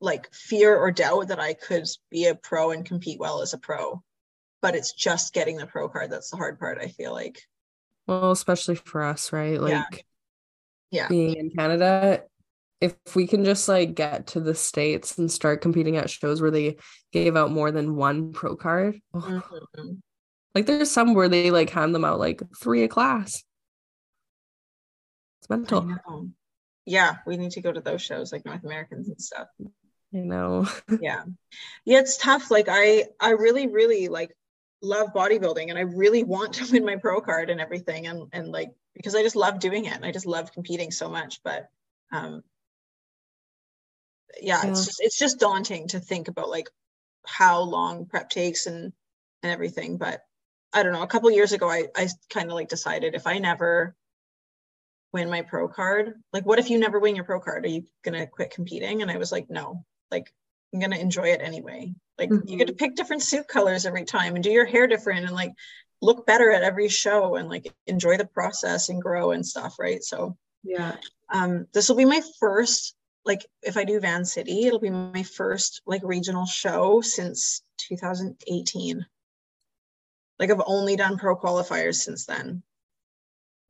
like 0.00 0.32
fear 0.32 0.76
or 0.76 0.90
doubt 0.90 1.28
that 1.28 1.40
i 1.40 1.54
could 1.54 1.86
be 2.10 2.26
a 2.26 2.34
pro 2.34 2.70
and 2.70 2.84
compete 2.84 3.18
well 3.18 3.42
as 3.42 3.52
a 3.52 3.58
pro 3.58 4.02
but 4.60 4.74
it's 4.74 4.92
just 4.92 5.32
getting 5.32 5.56
the 5.56 5.66
pro 5.66 5.88
card 5.88 6.10
that's 6.10 6.30
the 6.30 6.36
hard 6.36 6.58
part 6.58 6.78
i 6.80 6.88
feel 6.88 7.12
like 7.12 7.42
well 8.06 8.30
especially 8.30 8.74
for 8.74 9.02
us 9.02 9.32
right 9.32 9.60
like 9.60 9.70
yeah, 9.70 9.84
yeah. 10.90 11.08
being 11.08 11.34
in 11.34 11.50
canada 11.50 12.22
if 12.80 12.94
we 13.16 13.26
can 13.26 13.44
just 13.44 13.68
like 13.68 13.94
get 13.94 14.28
to 14.28 14.40
the 14.40 14.54
states 14.54 15.18
and 15.18 15.30
start 15.30 15.60
competing 15.60 15.96
at 15.96 16.08
shows 16.08 16.40
where 16.40 16.50
they 16.50 16.76
gave 17.12 17.36
out 17.36 17.50
more 17.50 17.70
than 17.70 17.96
one 17.96 18.32
pro 18.32 18.56
card 18.56 19.00
oh. 19.14 19.18
mm-hmm. 19.20 19.92
like 20.54 20.66
there's 20.66 20.90
some 20.90 21.14
where 21.14 21.28
they 21.28 21.50
like 21.50 21.70
hand 21.70 21.94
them 21.94 22.04
out 22.04 22.18
like 22.18 22.42
three 22.60 22.84
a 22.84 22.88
class 22.88 23.42
it's 25.40 25.48
mental. 25.48 26.30
Yeah, 26.84 27.16
we 27.26 27.36
need 27.36 27.52
to 27.52 27.60
go 27.60 27.72
to 27.72 27.80
those 27.80 28.02
shows 28.02 28.32
like 28.32 28.44
North 28.44 28.64
Americans 28.64 29.08
and 29.08 29.20
stuff. 29.20 29.48
I 30.14 30.18
know. 30.18 30.66
yeah. 31.00 31.22
Yeah, 31.84 32.00
it's 32.00 32.16
tough. 32.16 32.50
Like 32.50 32.66
I 32.70 33.04
I 33.20 33.30
really, 33.30 33.66
really 33.66 34.08
like 34.08 34.34
love 34.80 35.08
bodybuilding 35.14 35.68
and 35.68 35.78
I 35.78 35.82
really 35.82 36.24
want 36.24 36.54
to 36.54 36.72
win 36.72 36.84
my 36.84 36.96
pro 36.96 37.20
card 37.20 37.50
and 37.50 37.60
everything. 37.60 38.06
And 38.06 38.28
and 38.32 38.48
like 38.48 38.70
because 38.98 39.14
I 39.14 39.22
just 39.22 39.36
love 39.36 39.60
doing 39.60 39.86
it 39.86 39.94
and 39.94 40.04
I 40.04 40.12
just 40.12 40.26
love 40.26 40.52
competing 40.52 40.90
so 40.90 41.08
much. 41.08 41.40
But 41.42 41.68
um 42.12 42.42
yeah, 44.42 44.60
yeah, 44.62 44.70
it's 44.70 44.84
just 44.84 45.00
it's 45.00 45.18
just 45.18 45.40
daunting 45.40 45.88
to 45.88 46.00
think 46.00 46.28
about 46.28 46.50
like 46.50 46.68
how 47.26 47.62
long 47.62 48.04
prep 48.04 48.28
takes 48.28 48.66
and 48.66 48.92
and 49.42 49.52
everything. 49.52 49.96
But 49.96 50.20
I 50.72 50.82
don't 50.82 50.92
know. 50.92 51.02
A 51.02 51.06
couple 51.06 51.30
years 51.30 51.52
ago, 51.52 51.70
I 51.70 51.86
I 51.96 52.08
kind 52.28 52.50
of 52.50 52.54
like 52.54 52.68
decided 52.68 53.14
if 53.14 53.26
I 53.26 53.38
never 53.38 53.96
win 55.12 55.30
my 55.30 55.42
pro 55.42 55.68
card 55.68 56.14
like 56.32 56.44
what 56.44 56.58
if 56.58 56.68
you 56.68 56.78
never 56.78 56.98
win 56.98 57.16
your 57.16 57.24
pro 57.24 57.40
card 57.40 57.64
are 57.64 57.68
you 57.68 57.82
gonna 58.04 58.26
quit 58.26 58.50
competing 58.50 59.00
and 59.00 59.10
i 59.10 59.16
was 59.16 59.32
like 59.32 59.48
no 59.48 59.84
like 60.10 60.30
i'm 60.72 60.80
gonna 60.80 60.98
enjoy 60.98 61.28
it 61.28 61.40
anyway 61.42 61.92
like 62.18 62.28
mm-hmm. 62.28 62.46
you 62.46 62.58
get 62.58 62.66
to 62.66 62.74
pick 62.74 62.94
different 62.94 63.22
suit 63.22 63.48
colors 63.48 63.86
every 63.86 64.04
time 64.04 64.34
and 64.34 64.44
do 64.44 64.50
your 64.50 64.66
hair 64.66 64.86
different 64.86 65.24
and 65.24 65.34
like 65.34 65.52
look 66.00 66.26
better 66.26 66.50
at 66.50 66.62
every 66.62 66.88
show 66.88 67.36
and 67.36 67.48
like 67.48 67.72
enjoy 67.86 68.16
the 68.16 68.24
process 68.26 68.88
and 68.88 69.02
grow 69.02 69.32
and 69.32 69.44
stuff 69.46 69.76
right 69.78 70.02
so 70.04 70.36
yeah 70.62 70.96
um 71.32 71.66
this 71.72 71.88
will 71.88 71.96
be 71.96 72.04
my 72.04 72.20
first 72.38 72.94
like 73.24 73.44
if 73.62 73.76
i 73.76 73.84
do 73.84 73.98
van 74.00 74.24
city 74.24 74.66
it'll 74.66 74.78
be 74.78 74.90
my 74.90 75.22
first 75.22 75.82
like 75.86 76.02
regional 76.04 76.46
show 76.46 77.00
since 77.00 77.62
2018 77.88 79.04
like 80.38 80.50
i've 80.50 80.62
only 80.66 80.96
done 80.96 81.18
pro 81.18 81.36
qualifiers 81.36 81.96
since 81.96 82.26
then 82.26 82.62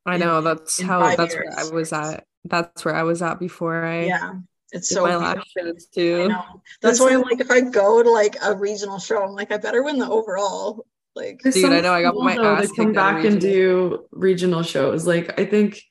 I 0.07 0.17
know 0.17 0.41
that's 0.41 0.81
how 0.81 1.15
that's 1.15 1.35
years. 1.35 1.55
where 1.55 1.67
I 1.67 1.71
was 1.71 1.93
at. 1.93 2.25
That's 2.45 2.83
where 2.83 2.97
I 2.97 3.03
was 3.03 3.21
at 3.21 3.39
before 3.39 3.85
I 3.85 4.05
yeah 4.07 4.35
It's 4.73 4.89
so 4.89 5.03
my 5.03 5.11
beautiful. 5.11 5.35
last 5.35 5.51
shows 5.53 5.89
I 5.93 5.95
too. 5.95 6.29
know. 6.29 6.63
That's 6.81 6.99
why 7.01 7.13
I'm 7.13 7.21
like, 7.31 7.41
if 7.41 7.51
I 7.51 7.61
go 7.61 8.03
to 8.03 8.11
like 8.11 8.37
a 8.43 8.55
regional 8.57 8.99
show, 8.99 9.23
I'm 9.23 9.33
like, 9.35 9.53
I 9.53 9.59
better 9.59 9.83
win 9.83 9.99
the 9.99 10.09
overall. 10.09 10.87
Like, 11.19 11.41
There's 11.43 11.55
Dude, 11.57 11.73
I 11.73 11.81
know, 11.81 11.93
I 11.93 12.03
got 12.03 12.15
my 12.17 12.35
though, 12.37 12.55
ass 12.55 12.69
that 12.69 12.77
come 12.77 12.87
kicked 12.87 12.99
at 12.99 13.15
back 13.15 13.25
and 13.25 13.41
do 13.41 14.07
regional 14.13 14.63
shows. 14.63 15.07
Like 15.07 15.39
I 15.41 15.45
think 15.45 15.83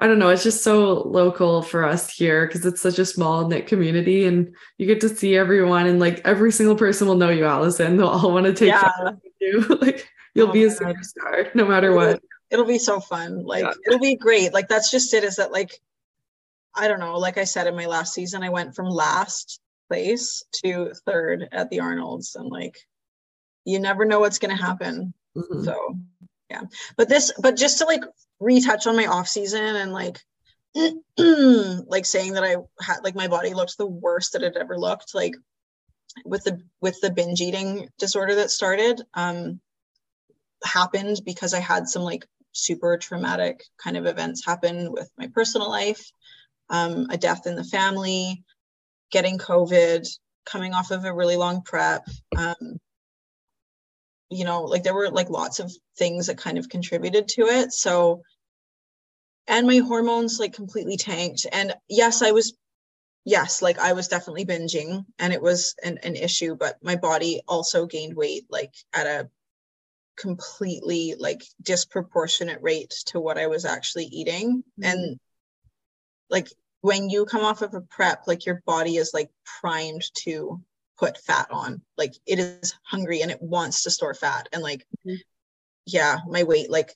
I 0.00 0.06
don't 0.06 0.20
know, 0.20 0.28
it's 0.28 0.44
just 0.44 0.62
so 0.62 1.02
local 1.08 1.60
for 1.62 1.84
us 1.84 2.08
here 2.14 2.46
because 2.46 2.64
it's 2.64 2.80
such 2.80 3.00
a 3.00 3.04
small 3.04 3.48
knit 3.48 3.66
community 3.66 4.26
and 4.26 4.54
you 4.78 4.86
get 4.86 5.00
to 5.00 5.08
see 5.08 5.36
everyone 5.36 5.86
and 5.86 5.98
like 5.98 6.20
every 6.24 6.52
single 6.52 6.76
person 6.76 7.08
will 7.08 7.16
know 7.16 7.30
you, 7.30 7.44
Alison. 7.44 7.96
They'll 7.96 8.06
all 8.06 8.30
want 8.32 8.46
to 8.46 8.54
take 8.54 8.68
yeah, 8.68 8.92
you. 9.40 9.60
like 9.80 10.08
you'll 10.34 10.50
Oh 10.50 10.52
be 10.52 10.64
a 10.64 10.68
my 10.68 10.74
God. 10.74 10.94
superstar 10.96 11.54
no 11.56 11.66
matter 11.66 11.92
what. 11.96 12.22
it'll 12.50 12.64
be 12.64 12.78
so 12.78 13.00
fun. 13.00 13.44
Like, 13.44 13.64
Yeah. 13.64 13.72
it'll 13.88 13.98
be 13.98 14.14
great. 14.14 14.54
Like, 14.54 14.68
that's 14.68 14.90
just 14.90 15.12
it. 15.14 15.24
Is 15.24 15.34
that 15.36 15.50
like, 15.50 15.72
I 16.76 16.86
don't 16.86 17.00
know. 17.00 17.18
Like 17.18 17.36
I 17.36 17.44
said 17.44 17.66
in 17.66 17.74
my 17.74 17.86
last 17.86 18.14
season, 18.14 18.44
I 18.44 18.50
went 18.50 18.76
from 18.76 18.86
last 18.86 19.58
place 19.88 20.44
to 20.62 20.92
third 21.06 21.48
at 21.50 21.70
the 21.70 21.80
Arnold's, 21.80 22.36
and 22.36 22.48
like, 22.50 22.76
you 23.68 23.78
never 23.78 24.04
know 24.04 24.20
what's 24.20 24.38
gonna 24.38 24.56
happen. 24.56 25.12
Mhm. 25.36 25.64
So 25.64 25.98
yeah. 26.50 26.62
But 26.96 27.08
this, 27.08 27.32
but 27.38 27.56
just 27.56 27.78
to 27.78 27.84
like 27.84 28.02
retouch 28.40 28.86
on 28.86 28.96
my 28.96 29.06
off 29.06 29.28
season 29.28 29.76
and 29.76 29.92
like 29.92 30.18
like 31.18 32.06
saying 32.06 32.32
that 32.32 32.44
I 32.44 32.56
had 32.80 33.00
like 33.04 33.14
my 33.14 33.28
body 33.28 33.52
looked 33.52 33.76
the 33.76 33.86
worst 33.86 34.32
that 34.32 34.42
it 34.42 34.56
ever 34.56 34.78
looked, 34.78 35.14
like 35.14 35.34
with 36.24 36.44
the 36.44 36.62
with 36.80 36.98
the 37.02 37.10
binge 37.10 37.40
eating 37.40 37.88
disorder 37.98 38.36
that 38.36 38.50
started, 38.50 39.02
um 39.14 39.60
happened 40.64 41.20
because 41.24 41.52
I 41.54 41.60
had 41.60 41.88
some 41.88 42.02
like 42.02 42.26
super 42.52 42.96
traumatic 42.96 43.64
kind 43.82 43.96
of 43.96 44.06
events 44.06 44.44
happen 44.44 44.90
with 44.90 45.10
my 45.18 45.28
personal 45.28 45.68
life, 45.70 46.10
um, 46.70 47.06
a 47.10 47.18
death 47.18 47.46
in 47.46 47.54
the 47.54 47.64
family, 47.64 48.42
getting 49.10 49.38
COVID, 49.38 50.08
coming 50.46 50.72
off 50.74 50.90
of 50.90 51.04
a 51.04 51.14
really 51.14 51.36
long 51.36 51.62
prep, 51.62 52.06
um, 52.36 52.80
you 54.30 54.44
know 54.44 54.64
like 54.64 54.82
there 54.82 54.94
were 54.94 55.10
like 55.10 55.30
lots 55.30 55.58
of 55.58 55.72
things 55.96 56.26
that 56.26 56.38
kind 56.38 56.58
of 56.58 56.68
contributed 56.68 57.28
to 57.28 57.42
it. 57.42 57.72
So 57.72 58.22
and 59.46 59.66
my 59.66 59.78
hormones 59.78 60.38
like 60.38 60.52
completely 60.52 60.96
tanked. 60.96 61.46
And 61.50 61.74
yes 61.88 62.22
i 62.22 62.30
was 62.30 62.54
yes 63.24 63.60
like 63.60 63.78
i 63.78 63.92
was 63.92 64.08
definitely 64.08 64.44
binging 64.44 65.04
and 65.18 65.32
it 65.32 65.42
was 65.42 65.74
an, 65.82 65.98
an 66.02 66.16
issue 66.16 66.56
but 66.56 66.76
my 66.82 66.96
body 66.96 67.42
also 67.46 67.84
gained 67.84 68.14
weight 68.14 68.44
like 68.48 68.72
at 68.94 69.06
a 69.06 69.28
completely 70.16 71.14
like 71.18 71.42
disproportionate 71.62 72.60
rate 72.62 72.94
to 73.06 73.20
what 73.20 73.38
i 73.38 73.46
was 73.46 73.64
actually 73.64 74.04
eating. 74.06 74.62
Mm-hmm. 74.80 74.84
And 74.84 75.20
like 76.30 76.48
when 76.80 77.10
you 77.10 77.24
come 77.24 77.42
off 77.42 77.62
of 77.62 77.74
a 77.74 77.80
prep 77.80 78.24
like 78.26 78.46
your 78.46 78.62
body 78.66 78.96
is 78.96 79.12
like 79.12 79.30
primed 79.60 80.02
to 80.18 80.60
put 80.98 81.18
fat 81.18 81.48
on. 81.50 81.82
Like 81.96 82.14
it 82.26 82.38
is 82.38 82.74
hungry 82.82 83.22
and 83.22 83.30
it 83.30 83.40
wants 83.42 83.82
to 83.84 83.90
store 83.90 84.14
fat. 84.14 84.48
And 84.52 84.62
like 84.62 84.86
Mhm. 85.06 85.18
yeah 85.86 86.18
my 86.28 86.42
weight 86.44 86.70
like 86.70 86.94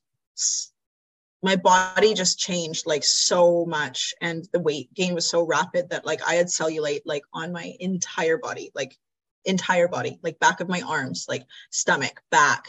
my 1.43 1.57
body 1.57 2.15
just 2.15 2.39
changed 2.39 2.87
like 2.87 3.05
so 3.05 3.65
much. 3.67 4.15
And 4.21 4.49
the 4.53 4.61
weight 4.61 4.93
gain 4.95 5.15
was 5.15 5.29
so 5.29 5.43
rapid 5.43 5.91
that 5.91 6.07
like 6.07 6.23
i 6.27 6.35
had 6.35 6.47
cellulite 6.47 7.03
like 7.05 7.25
on 7.33 7.53
my 7.53 7.75
entire 7.81 8.39
body 8.39 8.71
like 8.75 8.97
entire 9.45 9.89
body 9.89 10.19
like 10.23 10.39
back 10.39 10.61
of 10.61 10.69
my 10.69 10.83
arms 10.83 11.27
like 11.29 11.45
stomach 11.71 12.23
back 12.31 12.69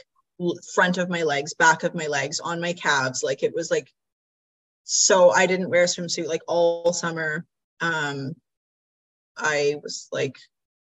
front 0.73 0.97
of 0.97 1.07
my 1.07 1.21
legs 1.21 1.53
back 1.53 1.83
of 1.83 1.93
my 1.93 2.07
legs 2.07 2.39
on 2.39 2.59
my 2.59 2.73
calves. 2.73 3.21
Like 3.23 3.43
it 3.43 3.53
was 3.53 3.69
like 3.69 3.91
so 4.83 5.29
i 5.31 5.45
didn't 5.45 5.69
wear 5.69 5.83
a 5.83 5.87
swimsuit 5.87 6.27
like 6.27 6.41
all 6.47 6.93
summer. 6.93 7.45
Um 7.79 8.35
i 9.37 9.75
was 9.83 10.07
like 10.11 10.37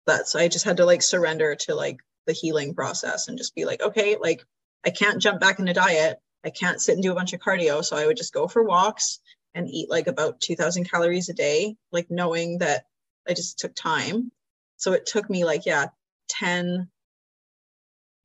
that's 0.06 0.34
i 0.34 0.48
just 0.48 0.64
had 0.64 0.78
to 0.78 0.84
like 0.84 1.02
surrender 1.02 1.54
to 1.54 1.74
like 1.74 1.98
the 2.26 2.32
healing 2.32 2.74
process 2.74 3.28
and 3.28 3.38
just 3.38 3.54
be 3.54 3.64
like 3.64 3.82
okay 3.82 4.16
like 4.20 4.44
i 4.84 4.90
can't 4.90 5.20
jump 5.20 5.40
back 5.40 5.58
into 5.58 5.72
diet. 5.72 6.18
I 6.44 6.50
can't 6.50 6.82
sit 6.82 6.94
and 6.94 7.02
do 7.04 7.12
a 7.12 7.14
bunch 7.14 7.32
of 7.32 7.40
cardio. 7.40 7.84
So 7.84 7.96
i 7.96 8.06
would 8.06 8.16
just 8.16 8.34
go 8.34 8.48
for 8.48 8.62
walks 8.62 9.20
and 9.54 9.68
eat 9.68 9.90
like 9.90 10.06
about 10.06 10.40
2000 10.40 10.90
calories 10.90 11.28
a 11.28 11.34
day 11.34 11.76
like 11.92 12.10
knowing 12.10 12.58
that 12.58 12.86
i 13.28 13.34
just 13.34 13.58
took 13.58 13.74
time. 13.74 14.32
So 14.76 14.92
it 14.92 15.06
took 15.06 15.28
me 15.30 15.44
like 15.44 15.66
yeah 15.66 15.86
10 16.28 16.88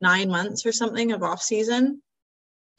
nine 0.02 0.30
months 0.30 0.66
or 0.66 0.72
something 0.72 1.12
of 1.12 1.24
off 1.24 1.42
season 1.42 2.02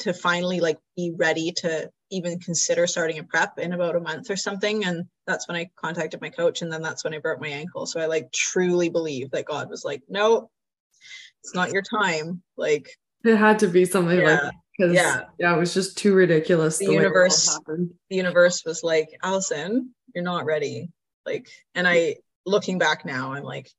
to 0.00 0.12
finally 0.12 0.60
like 0.60 0.78
be 0.96 1.12
ready 1.16 1.52
to 1.52 1.90
even 2.10 2.38
consider 2.38 2.86
starting 2.86 3.18
a 3.18 3.24
prep 3.24 3.58
in 3.58 3.72
about 3.72 3.96
a 3.96 4.00
month 4.00 4.30
or 4.30 4.36
something 4.36 4.84
and 4.84 5.04
that's 5.26 5.46
when 5.48 5.56
i 5.56 5.68
contacted 5.76 6.20
my 6.20 6.30
coach 6.30 6.62
and 6.62 6.72
then 6.72 6.82
that's 6.82 7.04
when 7.04 7.14
i 7.14 7.18
broke 7.18 7.40
my 7.40 7.48
ankle 7.48 7.86
so 7.86 8.00
i 8.00 8.06
like 8.06 8.30
truly 8.32 8.88
believe 8.88 9.30
that 9.30 9.44
god 9.44 9.68
was 9.68 9.84
like 9.84 10.02
no 10.08 10.50
it's 11.42 11.54
not 11.54 11.72
your 11.72 11.82
time 11.82 12.42
like 12.56 12.90
It 13.24 13.36
had 13.36 13.58
to 13.60 13.68
be 13.68 13.84
something 13.84 14.16
like 14.16 14.26
yeah 14.26 14.36
that 14.36 14.54
because 14.76 14.94
yeah. 14.94 15.22
yeah. 15.38 15.54
it 15.54 15.58
was 15.58 15.74
just 15.74 15.98
too 15.98 16.14
ridiculous. 16.14 16.78
The 16.78 16.86
all 16.86 16.92
universe- 16.92 17.58
the 17.66 18.16
universe 18.16 18.64
was 18.64 18.82
like 18.82 19.08
alison 19.22 19.94
you're 20.14 20.24
not 20.24 20.44
ready 20.44 20.90
like 21.26 21.48
and 21.74 21.86
i 21.86 22.16
looking 22.46 22.78
back 22.78 23.04
now 23.04 23.32
i'm 23.32 23.42
like 23.42 23.70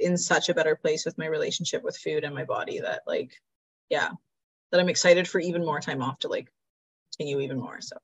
in 0.00 0.16
such 0.16 0.48
a 0.48 0.54
better 0.54 0.76
place 0.76 1.04
with 1.04 1.16
my 1.16 1.26
relationship 1.26 1.82
with 1.82 1.96
food 1.96 2.24
and 2.24 2.34
my 2.34 2.44
body 2.44 2.80
that 2.80 3.02
like 3.06 3.32
yeah 3.88 4.10
that 4.70 4.80
i'm 4.80 4.88
excited 4.88 5.26
for 5.26 5.40
even 5.40 5.64
more 5.64 5.80
time 5.80 6.02
off 6.02 6.18
to 6.18 6.28
like 6.28 6.52
continue 7.16 7.40
even 7.40 7.58
more 7.58 7.80
so 7.80 7.96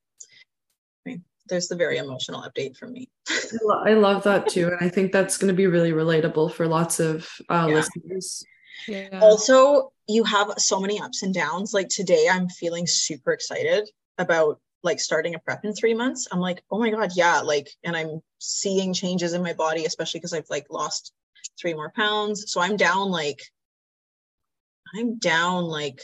I 1.07 1.11
mean, 1.11 1.25
there's 1.49 1.69
the 1.69 1.77
very 1.77 1.99
emotional 1.99 2.43
update 2.43 2.77
from 2.77 2.93
me 2.93 3.09
I 3.31 3.91
I 3.91 3.95
love 3.95 4.23
that 4.25 4.49
too, 4.49 4.67
and 4.69 4.77
I 4.81 4.89
think 4.89 5.13
that's 5.13 5.39
going 5.39 5.49
to 5.49 5.55
be 5.57 5.67
really 5.67 5.93
relatable 5.93 6.53
for 6.53 6.67
lots 6.67 7.01
of 7.01 7.29
uh, 7.49 7.67
Yeah. 7.69 7.75
listeners. 7.75 8.45
Yeah. 8.87 9.19
also 9.21 9.93
you 10.07 10.23
have 10.25 10.55
so 10.59 10.79
many 10.81 11.01
ups 11.01 11.23
and 11.25 11.35
downs 11.35 11.75
like 11.75 11.89
today 11.89 12.29
i'm 12.31 12.49
feeling 12.49 12.87
super 12.87 13.33
excited 13.33 13.91
about 14.19 14.61
like 14.85 15.01
starting 15.01 15.35
a 15.35 15.39
prep 15.41 15.65
in 15.65 15.75
three 15.75 15.95
months 15.95 16.29
i'm 16.31 16.39
like 16.39 16.63
oh 16.71 16.79
my 16.79 16.89
god 16.91 17.11
yeah 17.17 17.41
like 17.41 17.69
and 17.83 17.97
i'm 17.97 18.21
seeing 18.39 18.95
changes 18.95 19.33
in 19.33 19.43
my 19.43 19.53
body 19.53 19.85
especially 19.85 20.21
because 20.21 20.33
i've 20.33 20.49
like 20.49 20.67
lost 20.71 21.13
three 21.61 21.75
more 21.75 21.91
pounds 21.97 22.45
so 22.53 22.61
i'm 22.61 22.77
down 22.77 23.11
like 23.11 23.41
i'm 24.97 25.19
down 25.19 25.65
like 25.65 26.01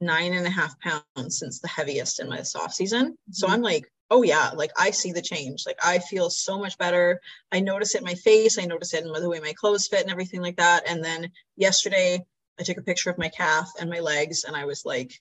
nine 0.00 0.34
and 0.34 0.46
a 0.46 0.50
half 0.50 0.78
pounds 0.80 1.38
since 1.38 1.60
the 1.60 1.68
heaviest 1.68 2.20
in 2.20 2.28
my 2.28 2.42
soft 2.42 2.74
season 2.74 3.16
so 3.30 3.46
Mhm. 3.46 3.50
i'm 3.52 3.62
like 3.62 3.90
oh 4.10 4.22
yeah 4.22 4.50
like 4.54 4.70
i 4.78 4.90
see 4.90 5.12
the 5.12 5.22
change 5.22 5.64
like 5.66 5.78
i 5.84 5.98
feel 5.98 6.30
so 6.30 6.58
much 6.58 6.78
better 6.78 7.20
i 7.52 7.60
notice 7.60 7.94
it 7.94 7.98
in 7.98 8.04
my 8.04 8.14
face 8.14 8.58
i 8.58 8.64
notice 8.64 8.94
it 8.94 9.04
in 9.04 9.12
the 9.12 9.28
way 9.28 9.40
my 9.40 9.52
clothes 9.54 9.88
fit 9.88 10.02
and 10.02 10.10
everything 10.10 10.40
like 10.40 10.56
that 10.56 10.88
and 10.88 11.04
then 11.04 11.30
yesterday 11.56 12.24
I 12.60 12.64
took 12.64 12.76
a 12.78 12.82
picture 12.82 13.10
of 13.10 13.18
my 13.18 13.28
calf 13.28 13.70
and 13.78 13.88
my 13.88 14.00
legs 14.00 14.42
and 14.44 14.56
I 14.56 14.64
was 14.64 14.84
like, 14.84 15.12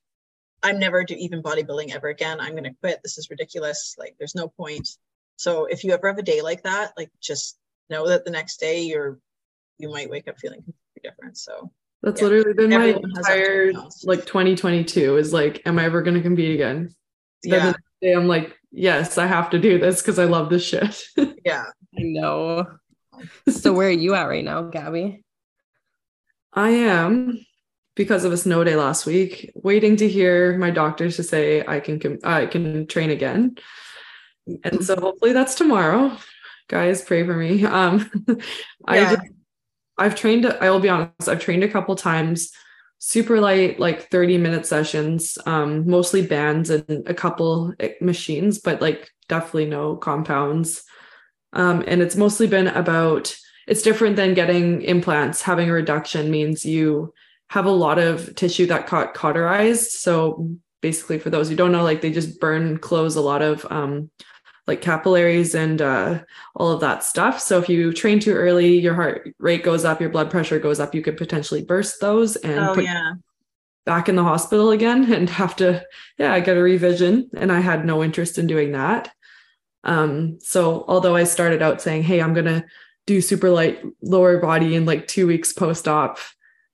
I'm 0.63 0.79
never 0.79 1.03
do 1.03 1.15
even 1.15 1.43
bodybuilding 1.43 1.93
ever 1.93 2.07
again. 2.07 2.39
I'm 2.39 2.55
gonna 2.55 2.73
quit. 2.81 2.99
This 3.03 3.17
is 3.17 3.29
ridiculous. 3.29 3.95
Like 3.97 4.15
there's 4.17 4.35
no 4.35 4.47
point. 4.47 4.89
So 5.35 5.65
if 5.65 5.83
you 5.83 5.93
ever 5.93 6.07
have 6.07 6.17
a 6.17 6.23
day 6.23 6.41
like 6.41 6.63
that, 6.63 6.93
like 6.97 7.11
just 7.21 7.57
know 7.89 8.07
that 8.07 8.25
the 8.25 8.31
next 8.31 8.59
day 8.59 8.81
you're 8.81 9.19
you 9.77 9.89
might 9.89 10.09
wake 10.09 10.27
up 10.27 10.39
feeling 10.39 10.63
completely 10.63 11.01
different. 11.03 11.37
So 11.37 11.71
That's 12.03 12.21
Yeah. 12.21 12.27
literally 12.27 12.53
been 12.53 12.69
my 12.69 12.75
Everyone 12.89 13.09
has 13.11 13.17
ups 13.19 13.29
and 13.29 13.37
entire 13.39 13.73
like 14.03 14.25
2022 14.25 15.17
is 15.17 15.33
like, 15.33 15.61
am 15.65 15.79
I 15.79 15.85
ever 15.85 16.01
going 16.01 16.15
to 16.15 16.21
compete 16.21 16.53
again? 16.53 16.89
Then 17.43 17.51
the 17.51 17.57
yeah, 17.57 17.63
next 17.65 17.83
day 18.01 18.13
I'm 18.13 18.27
like, 18.27 18.55
yes, 18.71 19.17
I 19.17 19.25
have 19.25 19.49
to 19.51 19.59
do 19.59 19.79
this 19.79 20.01
because 20.01 20.19
I 20.19 20.25
love 20.25 20.49
this 20.49 20.63
shit. 20.63 21.03
yeah. 21.45 21.65
I 21.97 22.01
know. 22.01 22.67
So 23.49 23.73
where 23.73 23.87
are 23.87 23.91
you 23.91 24.13
at 24.13 24.25
right 24.25 24.45
now, 24.45 24.63
Gabby? 24.63 25.23
I 26.53 26.69
am 26.69 27.45
because 27.95 28.23
of 28.25 28.31
a 28.31 28.37
snow 28.37 28.63
day 28.63 28.75
last 28.75 29.05
week, 29.05 29.51
waiting 29.55 29.95
to 29.97 30.07
hear 30.07 30.57
my 30.57 30.69
doctors 30.69 31.15
to 31.15 31.23
say 31.23 31.65
I 31.67 31.79
can 31.79 31.99
com- 31.99 32.19
I 32.23 32.45
can 32.45 32.85
train 32.87 33.09
again. 33.09 33.57
And 34.63 34.83
so 34.85 34.95
hopefully 34.95 35.33
that's 35.33 35.55
tomorrow. 35.55 36.15
Guys, 36.69 37.01
pray 37.01 37.25
for 37.25 37.35
me. 37.35 37.65
Um 37.65 38.09
I 38.85 39.15
just, 39.15 39.21
I've 39.97 40.15
trained 40.15 40.45
I 40.45 40.69
will 40.69 40.79
be 40.79 40.89
honest, 40.89 41.27
I've 41.27 41.39
trained 41.39 41.63
a 41.63 41.69
couple 41.69 41.95
times 41.95 42.51
super 42.99 43.39
light 43.39 43.79
like 43.79 44.09
30 44.09 44.37
minute 44.39 44.65
sessions 44.65 45.37
um 45.45 45.87
mostly 45.87 46.25
bands 46.25 46.71
and 46.71 47.03
a 47.05 47.13
couple 47.13 47.71
eh, 47.79 47.91
machines 48.01 48.57
but 48.57 48.81
like 48.81 49.11
definitely 49.29 49.65
no 49.65 49.95
compounds. 49.95 50.83
Um 51.53 51.83
and 51.87 52.01
it's 52.01 52.15
mostly 52.15 52.47
been 52.47 52.67
about 52.67 53.35
it's 53.67 53.81
different 53.81 54.15
than 54.15 54.33
getting 54.33 54.81
implants. 54.83 55.41
Having 55.41 55.69
a 55.69 55.73
reduction 55.73 56.31
means 56.31 56.65
you 56.65 57.13
have 57.49 57.65
a 57.65 57.71
lot 57.71 57.99
of 57.99 58.33
tissue 58.35 58.65
that 58.67 58.87
got 58.87 59.13
cauterized. 59.13 59.91
So 59.91 60.49
basically 60.81 61.19
for 61.19 61.29
those 61.29 61.49
who 61.49 61.55
don't 61.55 61.71
know 61.71 61.83
like 61.83 62.01
they 62.01 62.11
just 62.11 62.39
burn 62.39 62.77
close 62.77 63.15
a 63.15 63.21
lot 63.21 63.41
of 63.41 63.65
um 63.71 64.09
like 64.67 64.81
capillaries 64.81 65.55
and 65.55 65.81
uh, 65.81 66.19
all 66.55 66.71
of 66.71 66.81
that 66.81 67.03
stuff. 67.03 67.39
So 67.39 67.57
if 67.57 67.69
you 67.69 67.93
train 67.93 68.19
too 68.19 68.33
early, 68.33 68.77
your 68.77 68.93
heart 68.93 69.33
rate 69.39 69.63
goes 69.63 69.85
up, 69.85 70.01
your 70.01 70.09
blood 70.09 70.29
pressure 70.29 70.59
goes 70.59 70.79
up, 70.79 70.93
you 70.93 71.01
could 71.01 71.17
potentially 71.17 71.63
burst 71.63 72.01
those 72.01 72.35
and 72.35 72.59
Oh 72.59 72.75
put 72.75 72.83
yeah. 72.83 73.13
back 73.85 74.09
in 74.09 74.15
the 74.15 74.23
hospital 74.23 74.71
again 74.71 75.11
and 75.13 75.29
have 75.29 75.55
to, 75.57 75.83
yeah, 76.17 76.33
I 76.33 76.41
get 76.41 76.57
a 76.57 76.61
revision. 76.61 77.29
And 77.35 77.51
I 77.51 77.61
had 77.61 77.85
no 77.85 78.03
interest 78.03 78.37
in 78.37 78.45
doing 78.45 78.73
that. 78.73 79.11
Um, 79.85 80.39
so 80.41 80.83
although 80.87 81.15
I 81.15 81.23
started 81.23 81.61
out 81.61 81.81
saying, 81.81 82.03
hey, 82.03 82.21
I'm 82.21 82.33
gonna 82.33 82.65
do 83.05 83.21
super 83.21 83.49
light 83.49 83.81
lower 84.01 84.37
body 84.37 84.75
in 84.75 84.85
like 84.85 85.07
two 85.07 85.27
weeks 85.27 85.53
post-op, 85.53 86.19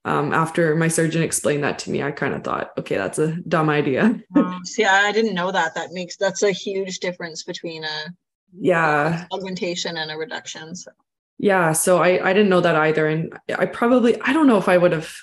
um, 0.04 0.34
after 0.34 0.76
my 0.76 0.88
surgeon 0.88 1.22
explained 1.22 1.64
that 1.64 1.78
to 1.80 1.90
me, 1.90 2.02
I 2.02 2.10
kind 2.10 2.34
of 2.34 2.44
thought, 2.44 2.72
okay, 2.78 2.96
that's 2.96 3.18
a 3.18 3.36
dumb 3.48 3.70
idea. 3.70 4.20
Oh, 4.36 4.58
see, 4.64 4.84
I 4.84 5.12
didn't 5.12 5.34
know 5.34 5.50
that. 5.50 5.74
That 5.74 5.92
makes 5.92 6.16
that's 6.16 6.42
a 6.42 6.50
huge 6.50 6.98
difference 6.98 7.42
between 7.42 7.84
a 7.84 8.14
yeah 8.56 9.26
augmentation 9.32 9.96
and 9.96 10.10
a 10.10 10.16
reduction. 10.16 10.74
So 10.76 10.90
yeah, 11.38 11.72
so 11.72 12.02
I 12.02 12.28
I 12.28 12.32
didn't 12.34 12.50
know 12.50 12.60
that 12.60 12.76
either, 12.76 13.06
and 13.06 13.38
I 13.58 13.66
probably 13.66 14.20
I 14.20 14.32
don't 14.34 14.46
know 14.46 14.58
if 14.58 14.68
I 14.68 14.76
would 14.76 14.92
have, 14.92 15.14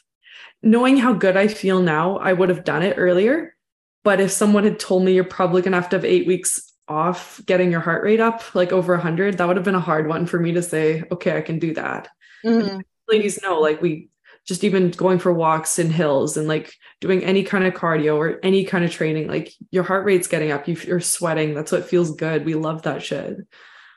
knowing 0.63 0.97
how 0.97 1.13
good 1.13 1.37
I 1.37 1.47
feel 1.47 1.81
now, 1.81 2.17
I 2.17 2.33
would 2.33 2.49
have 2.49 2.63
done 2.63 2.81
it 2.81 2.95
earlier. 2.97 3.55
But 4.03 4.19
if 4.19 4.31
someone 4.31 4.63
had 4.63 4.79
told 4.79 5.03
me 5.03 5.13
you're 5.13 5.23
probably 5.23 5.61
gonna 5.61 5.79
have 5.79 5.89
to 5.89 5.97
have 5.97 6.05
eight 6.05 6.25
weeks 6.25 6.71
off 6.87 7.39
getting 7.45 7.71
your 7.71 7.79
heart 7.79 8.03
rate 8.03 8.19
up 8.19 8.53
like 8.53 8.73
over 8.73 8.93
100 8.93 9.37
that 9.37 9.47
would 9.47 9.55
have 9.55 9.63
been 9.63 9.75
a 9.75 9.79
hard 9.79 10.07
one 10.07 10.25
for 10.25 10.37
me 10.37 10.51
to 10.51 10.61
say 10.61 11.01
okay 11.09 11.37
i 11.37 11.41
can 11.41 11.57
do 11.57 11.73
that 11.73 12.09
mm-hmm. 12.43 12.79
ladies 13.07 13.41
know 13.41 13.61
like 13.61 13.81
we 13.81 14.09
just 14.51 14.65
even 14.65 14.91
going 14.91 15.17
for 15.17 15.31
walks 15.31 15.79
in 15.79 15.89
hills 15.89 16.35
and 16.35 16.47
like 16.47 16.73
doing 16.99 17.23
any 17.23 17.43
kind 17.43 17.65
of 17.65 17.73
cardio 17.73 18.17
or 18.17 18.39
any 18.43 18.65
kind 18.65 18.83
of 18.83 18.91
training 18.91 19.27
like 19.27 19.53
your 19.71 19.83
heart 19.83 20.05
rate's 20.05 20.27
getting 20.27 20.51
up. 20.51 20.67
You're 20.67 20.99
sweating. 20.99 21.53
That's 21.53 21.71
what 21.71 21.89
feels 21.89 22.15
good. 22.15 22.45
We 22.45 22.55
love 22.55 22.81
that 22.83 23.01
shit. 23.01 23.37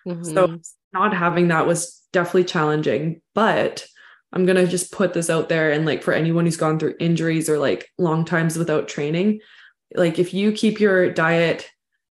Mm-hmm. 0.07 0.23
so 0.23 0.59
not 0.93 1.15
having 1.15 1.49
that 1.49 1.67
was 1.67 2.03
definitely 2.13 2.45
challenging 2.45 3.23
but 3.35 3.87
i'm 4.35 4.45
going 4.45 4.57
to 4.57 4.67
just 4.67 4.93
put 4.93 5.15
this 5.15 5.31
out 5.31 5.49
there 5.49 5.73
and 5.73 5.87
like 5.87 6.03
for 6.03 6.13
anyone 6.13 6.45
who's 6.45 6.59
gone 6.59 6.79
through 6.79 6.95
injuries 7.01 7.49
or 7.49 7.59
like 7.59 7.89
long 7.97 8.27
times 8.27 8.59
without 8.59 8.87
training 8.87 9.41
like 9.95 10.19
if 10.19 10.35
you 10.35 10.53
keep 10.53 10.79
your 10.79 11.11
diet 11.11 11.71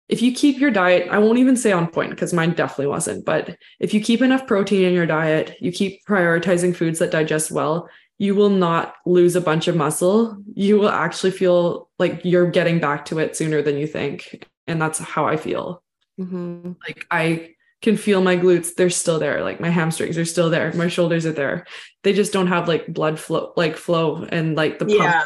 if 0.08 0.24
you 0.24 0.34
keep 0.34 0.60
your 0.60 0.72
diet, 0.72 1.08
I 1.12 1.20
won't 1.20 1.38
even 1.38 1.56
say 1.56 1.72
on 1.72 1.86
point 1.86 2.10
because 2.10 2.34
mine 2.34 2.54
definitely 2.56 2.88
wasn't, 2.88 3.26
but 3.26 3.56
if 3.80 3.94
you 3.94 4.02
keep 4.02 4.24
enough 4.24 4.48
protein 4.48 4.84
in 4.84 4.94
your 4.96 5.06
diet, 5.06 5.56
you 5.62 5.72
keep 5.72 6.04
prioritizing 6.08 6.76
foods 6.76 6.98
that 6.98 7.12
digest 7.12 7.52
well, 7.52 7.88
you 8.20 8.36
will 8.36 8.50
not 8.50 8.96
lose 9.06 9.36
a 9.36 9.42
bunch 9.42 9.68
of 9.70 9.78
muscle. 9.78 10.38
You 10.54 10.78
will 10.78 10.90
actually 10.90 11.32
feel 11.32 11.90
like 11.98 12.22
you're 12.26 12.52
getting 12.52 12.80
back 12.80 13.06
to 13.06 13.20
it 13.20 13.36
sooner 13.36 13.62
than 13.62 13.78
you 13.78 13.88
think. 13.88 14.46
And 14.68 14.80
that's 14.80 15.00
how 15.00 15.26
I 15.26 15.38
feel. 15.38 15.82
Mm-hmm. 16.20 16.74
Like 16.86 17.08
I 17.10 17.56
can 17.82 17.96
feel 17.96 18.22
my 18.22 18.36
glutes, 18.36 18.76
they're 18.76 18.90
still 18.90 19.20
there. 19.20 19.42
Like 19.42 19.62
my 19.62 19.70
hamstrings 19.70 20.18
are 20.18 20.26
still 20.26 20.50
there. 20.50 20.74
My 20.74 20.90
shoulders 20.90 21.26
are 21.26 21.32
there. 21.32 21.66
They 22.04 22.12
just 22.12 22.34
don't 22.34 22.48
have 22.48 22.68
like 22.68 22.88
blood 22.88 23.18
flow, 23.18 23.54
like 23.56 23.78
flow 23.78 24.26
and 24.26 24.56
like 24.58 24.80
the 24.80 24.86
pump. 24.86 25.00
Yeah. 25.00 25.26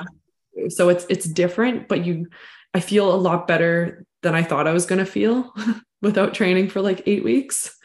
So 0.70 0.90
it's 0.90 1.08
it's 1.10 1.26
different, 1.26 1.88
but 1.88 2.06
you 2.06 2.28
I 2.76 2.80
feel 2.80 3.14
a 3.14 3.18
lot 3.18 3.48
better 3.48 4.06
than 4.22 4.36
I 4.36 4.44
thought 4.44 4.68
I 4.68 4.74
was 4.74 4.86
going 4.86 5.00
to 5.00 5.06
feel 5.06 5.52
without 6.04 6.36
training 6.36 6.70
for 6.70 6.80
like 6.80 7.02
eight 7.08 7.24
weeks. 7.24 7.76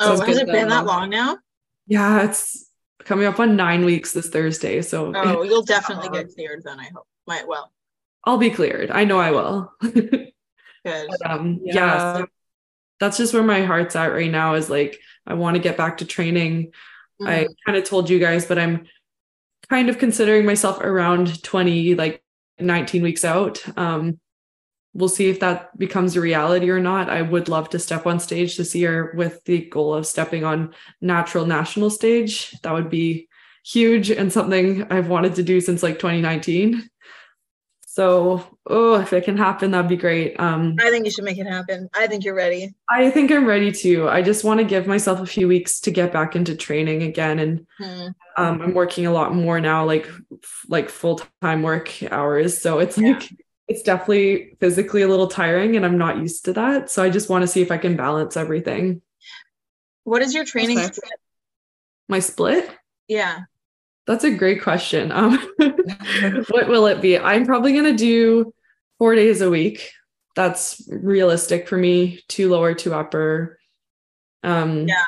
Oh, 0.00 0.16
so 0.16 0.26
has 0.26 0.38
it 0.38 0.46
been 0.46 0.68
that 0.68 0.86
long 0.86 1.08
now? 1.08 1.38
Yeah, 1.86 2.24
it's 2.24 2.68
coming 3.04 3.26
up 3.26 3.40
on 3.40 3.56
nine 3.56 3.84
weeks 3.84 4.12
this 4.12 4.28
Thursday. 4.28 4.82
So 4.82 5.12
oh, 5.14 5.42
you'll 5.44 5.64
definitely 5.64 6.08
get 6.10 6.34
cleared 6.34 6.62
then. 6.64 6.80
I 6.80 6.88
hope. 6.94 7.06
Might 7.26 7.48
well. 7.48 7.72
I'll 8.24 8.38
be 8.38 8.50
cleared. 8.50 8.90
I 8.90 9.04
know 9.04 9.18
I 9.18 9.30
will. 9.30 9.72
Good. 9.80 10.32
But, 10.84 11.30
um, 11.30 11.60
yeah. 11.62 11.74
yeah 11.74 12.16
so 12.16 12.26
that's 13.00 13.16
just 13.16 13.34
where 13.34 13.42
my 13.42 13.64
heart's 13.64 13.96
at 13.96 14.12
right 14.12 14.30
now. 14.30 14.54
Is 14.54 14.70
like 14.70 14.98
I 15.26 15.34
want 15.34 15.56
to 15.56 15.62
get 15.62 15.76
back 15.76 15.98
to 15.98 16.04
training. 16.04 16.72
Mm-hmm. 17.20 17.26
I 17.26 17.46
kind 17.64 17.78
of 17.78 17.84
told 17.84 18.10
you 18.10 18.18
guys, 18.18 18.46
but 18.46 18.58
I'm 18.58 18.86
kind 19.68 19.88
of 19.88 19.98
considering 19.98 20.44
myself 20.44 20.80
around 20.80 21.42
20, 21.42 21.94
like 21.94 22.22
19 22.58 23.02
weeks 23.02 23.24
out. 23.24 23.62
Um, 23.78 24.18
we'll 24.94 25.08
see 25.08 25.28
if 25.28 25.40
that 25.40 25.76
becomes 25.76 26.16
a 26.16 26.20
reality 26.20 26.70
or 26.70 26.80
not. 26.80 27.10
I 27.10 27.20
would 27.22 27.48
love 27.48 27.68
to 27.70 27.78
step 27.78 28.06
on 28.06 28.20
stage 28.20 28.56
this 28.56 28.74
year 28.74 29.12
with 29.16 29.44
the 29.44 29.66
goal 29.66 29.92
of 29.92 30.06
stepping 30.06 30.44
on 30.44 30.72
natural 31.00 31.46
national 31.46 31.90
stage. 31.90 32.52
That 32.62 32.72
would 32.72 32.88
be 32.88 33.28
huge 33.64 34.10
and 34.10 34.32
something 34.32 34.84
I've 34.90 35.08
wanted 35.08 35.34
to 35.36 35.42
do 35.42 35.60
since 35.60 35.82
like 35.82 35.98
2019. 35.98 36.88
So, 37.86 38.58
oh, 38.66 39.00
if 39.00 39.12
it 39.12 39.24
can 39.24 39.36
happen, 39.36 39.70
that'd 39.70 39.88
be 39.88 39.96
great. 39.96 40.38
Um, 40.40 40.74
I 40.80 40.90
think 40.90 41.04
you 41.04 41.12
should 41.12 41.22
make 41.22 41.38
it 41.38 41.46
happen. 41.46 41.88
I 41.94 42.08
think 42.08 42.24
you're 42.24 42.34
ready. 42.34 42.74
I 42.90 43.08
think 43.08 43.30
I'm 43.30 43.46
ready 43.46 43.70
too. 43.70 44.08
I 44.08 44.20
just 44.20 44.42
want 44.42 44.58
to 44.58 44.64
give 44.64 44.88
myself 44.88 45.20
a 45.20 45.26
few 45.26 45.46
weeks 45.46 45.78
to 45.82 45.92
get 45.92 46.12
back 46.12 46.34
into 46.34 46.56
training 46.56 47.04
again, 47.04 47.38
and 47.38 47.64
hmm. 47.78 48.08
um, 48.36 48.62
I'm 48.62 48.74
working 48.74 49.06
a 49.06 49.12
lot 49.12 49.32
more 49.32 49.60
now, 49.60 49.84
like 49.84 50.08
like 50.68 50.88
full 50.88 51.20
time 51.40 51.62
work 51.62 51.92
hours. 52.10 52.60
So 52.60 52.80
it's 52.80 52.98
yeah. 52.98 53.12
like 53.12 53.28
it's 53.68 53.82
definitely 53.82 54.56
physically 54.60 55.02
a 55.02 55.08
little 55.08 55.26
tiring 55.26 55.76
and 55.76 55.84
I'm 55.84 55.98
not 55.98 56.18
used 56.18 56.44
to 56.46 56.52
that. 56.54 56.90
So 56.90 57.02
I 57.02 57.10
just 57.10 57.30
want 57.30 57.42
to 57.42 57.48
see 57.48 57.62
if 57.62 57.70
I 57.70 57.78
can 57.78 57.96
balance 57.96 58.36
everything. 58.36 59.00
What 60.04 60.22
is 60.22 60.34
your 60.34 60.44
training 60.44 60.78
okay. 60.78 60.92
split? 60.92 61.12
My 62.08 62.18
split? 62.18 62.70
Yeah. 63.08 63.40
That's 64.06 64.24
a 64.24 64.30
great 64.30 64.62
question. 64.62 65.10
Um, 65.12 65.38
what 65.58 66.68
will 66.68 66.86
it 66.86 67.00
be? 67.00 67.18
I'm 67.18 67.46
probably 67.46 67.72
going 67.72 67.84
to 67.84 67.96
do 67.96 68.52
four 68.98 69.14
days 69.14 69.40
a 69.40 69.48
week. 69.48 69.90
That's 70.36 70.86
realistic 70.90 71.68
for 71.68 71.78
me. 71.78 72.20
Two 72.28 72.50
lower, 72.50 72.74
two 72.74 72.92
upper. 72.92 73.58
Um, 74.42 74.86
yeah. 74.88 75.04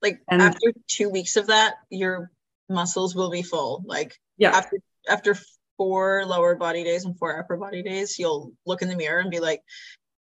Like 0.00 0.20
and, 0.30 0.40
after 0.40 0.72
two 0.86 1.10
weeks 1.10 1.36
of 1.36 1.48
that, 1.48 1.74
your 1.90 2.30
muscles 2.68 3.14
will 3.14 3.30
be 3.30 3.42
full. 3.42 3.82
Like 3.84 4.16
yeah. 4.38 4.56
after 4.56 4.78
after 5.08 5.36
four 5.78 6.26
lower 6.26 6.56
body 6.56 6.84
days 6.84 7.06
and 7.06 7.18
four 7.18 7.38
upper 7.38 7.56
body 7.56 7.82
days, 7.82 8.18
you'll 8.18 8.52
look 8.66 8.82
in 8.82 8.88
the 8.88 8.96
mirror 8.96 9.20
and 9.20 9.30
be 9.30 9.40
like, 9.40 9.62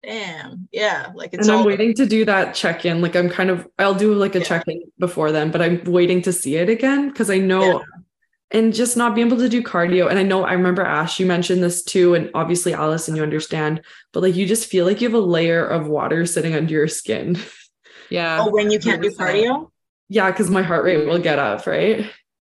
damn, 0.03 0.69
yeah. 0.73 1.13
Like 1.15 1.35
it's 1.35 1.47
And 1.47 1.59
I'm 1.59 1.67
waiting 1.67 1.93
to 1.95 2.07
do 2.07 2.25
that 2.25 2.55
check-in. 2.55 3.03
Like 3.03 3.17
I'm 3.17 3.29
kind 3.29 3.51
of 3.51 3.69
I'll 3.79 3.95
do 3.95 4.15
like 4.15 4.35
a 4.35 4.39
yeah. 4.39 4.45
check-in 4.45 4.81
before 4.99 5.33
then, 5.33 5.51
but 5.51 5.61
I'm 5.61 5.85
waiting 5.85 6.23
to 6.23 6.33
see 6.33 6.57
it 6.57 6.71
again 6.71 7.09
because 7.09 7.29
I 7.29 7.39
know 7.39 7.81
yeah. 7.81 7.85
and 8.53 8.73
just 8.73 8.97
not 8.97 9.15
being 9.15 9.27
able 9.27 9.37
to 9.39 9.49
do 9.49 9.63
cardio. 9.63 10.09
And 10.09 10.19
I 10.19 10.23
know 10.23 10.45
I 10.45 10.55
remember 10.55 10.83
Ash, 10.83 11.21
you 11.21 11.27
mentioned 11.27 11.63
this 11.63 11.83
too, 11.83 12.15
and 12.15 12.31
obviously 12.33 12.73
Alison, 12.73 13.17
you 13.17 13.23
understand, 13.23 13.83
but 14.13 14.23
like 14.23 14.37
you 14.37 14.47
just 14.47 14.71
feel 14.71 14.87
like 14.87 15.01
you 15.03 15.09
have 15.09 15.21
a 15.21 15.25
layer 15.25 15.67
of 15.67 15.89
water 15.89 16.25
sitting 16.25 16.55
under 16.55 16.73
your 16.73 16.89
skin. 16.89 17.39
Yeah. 18.09 18.39
Oh, 18.41 18.51
when 18.51 18.71
you 18.71 18.81
can't 18.81 19.03
do 19.03 19.11
cardio? 19.11 19.71
Yeah, 20.09 20.31
because 20.31 20.51
my 20.51 20.63
heart 20.63 20.85
rate 20.85 21.07
will 21.07 21.21
get 21.21 21.39
up, 21.39 21.65
right? 21.67 22.11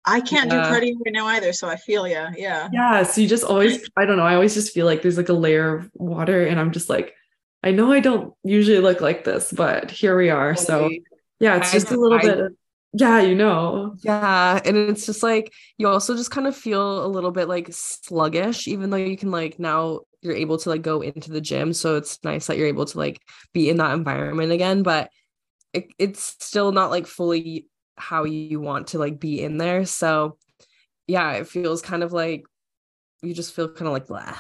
I 0.05 0.21
can't 0.21 0.51
yeah. 0.51 0.69
do 0.69 0.75
cardio 0.75 0.95
right 1.05 1.13
now 1.13 1.27
either, 1.27 1.53
so 1.53 1.69
I 1.69 1.77
feel 1.77 2.09
yeah, 2.09 2.31
yeah. 2.37 2.69
Yeah, 2.73 3.03
so 3.05 3.21
you 3.21 3.29
just 3.29 3.45
always 3.45 3.89
I 3.97 4.05
don't 4.05 4.17
know, 4.17 4.25
I 4.25 4.35
always 4.35 4.55
just 4.55 4.73
feel 4.73 4.87
like 4.87 5.03
there's 5.03 5.17
like 5.17 5.29
a 5.29 5.35
layer 5.35 5.77
of 5.77 5.91
water 5.95 6.45
and 6.45 6.59
I'm 6.59 6.73
just 6.73 6.89
like 6.89 7.15
I 7.63 7.71
know 7.71 7.93
I 7.93 8.01
don't 8.01 8.35
usually 8.43 8.81
look 8.81 9.01
like 9.01 9.23
this, 9.23 9.53
but 9.53 9.91
here 9.91 10.17
we 10.17 10.31
are. 10.31 10.57
So 10.57 10.91
yeah, 11.39 11.57
it's 11.57 11.71
just 11.73 11.93
a 11.93 11.97
little 11.97 12.19
I, 12.19 12.23
bit 12.23 12.41
of, 12.41 12.53
yeah, 12.93 13.21
you 13.21 13.37
know. 13.37 13.95
Yeah, 14.03 14.61
and 14.65 14.77
it's 14.77 15.07
just 15.07 15.23
like 15.23 15.53
you 15.79 15.87
also 15.87 16.17
just 16.17 16.33
kind 16.33 16.47
of 16.49 16.57
feel 16.57 17.05
a 17.05 17.07
little 17.07 17.31
bit 17.31 17.49
like 17.49 17.69
sluggish 17.71 18.67
even 18.67 18.91
though 18.91 18.97
you 18.97 19.17
can 19.17 19.31
like 19.31 19.59
now 19.59 20.01
you're 20.21 20.35
able 20.35 20.59
to 20.59 20.69
like 20.69 20.83
go 20.83 21.01
into 21.01 21.31
the 21.31 21.41
gym, 21.41 21.73
so 21.73 21.97
it's 21.97 22.23
nice 22.25 22.47
that 22.47 22.57
you're 22.57 22.67
able 22.67 22.87
to 22.87 22.99
like 22.99 23.21
be 23.53 23.71
in 23.71 23.77
that 23.77 23.95
environment 23.95 24.51
again, 24.51 24.83
but 24.83 25.11
it, 25.73 25.89
it's 25.99 26.37
still 26.41 26.73
not 26.73 26.91
like 26.91 27.07
fully 27.07 27.67
how 28.03 28.25
you 28.25 28.61
want 28.61 28.89
to 28.89 28.99
like 28.99 29.21
be 29.21 29.41
in 29.41 29.57
there. 29.57 29.87
So 29.87 30.37
yeah, 31.07 31.33
it 31.33 31.47
feels 31.47 31.81
kind 31.81 32.03
of 32.03 32.13
like 32.13 32.45
you 33.23 33.33
just 33.33 33.55
feel 33.55 33.69
kind 33.69 33.87
of 33.87 33.93
like 33.93 34.09
blah. 34.09 34.37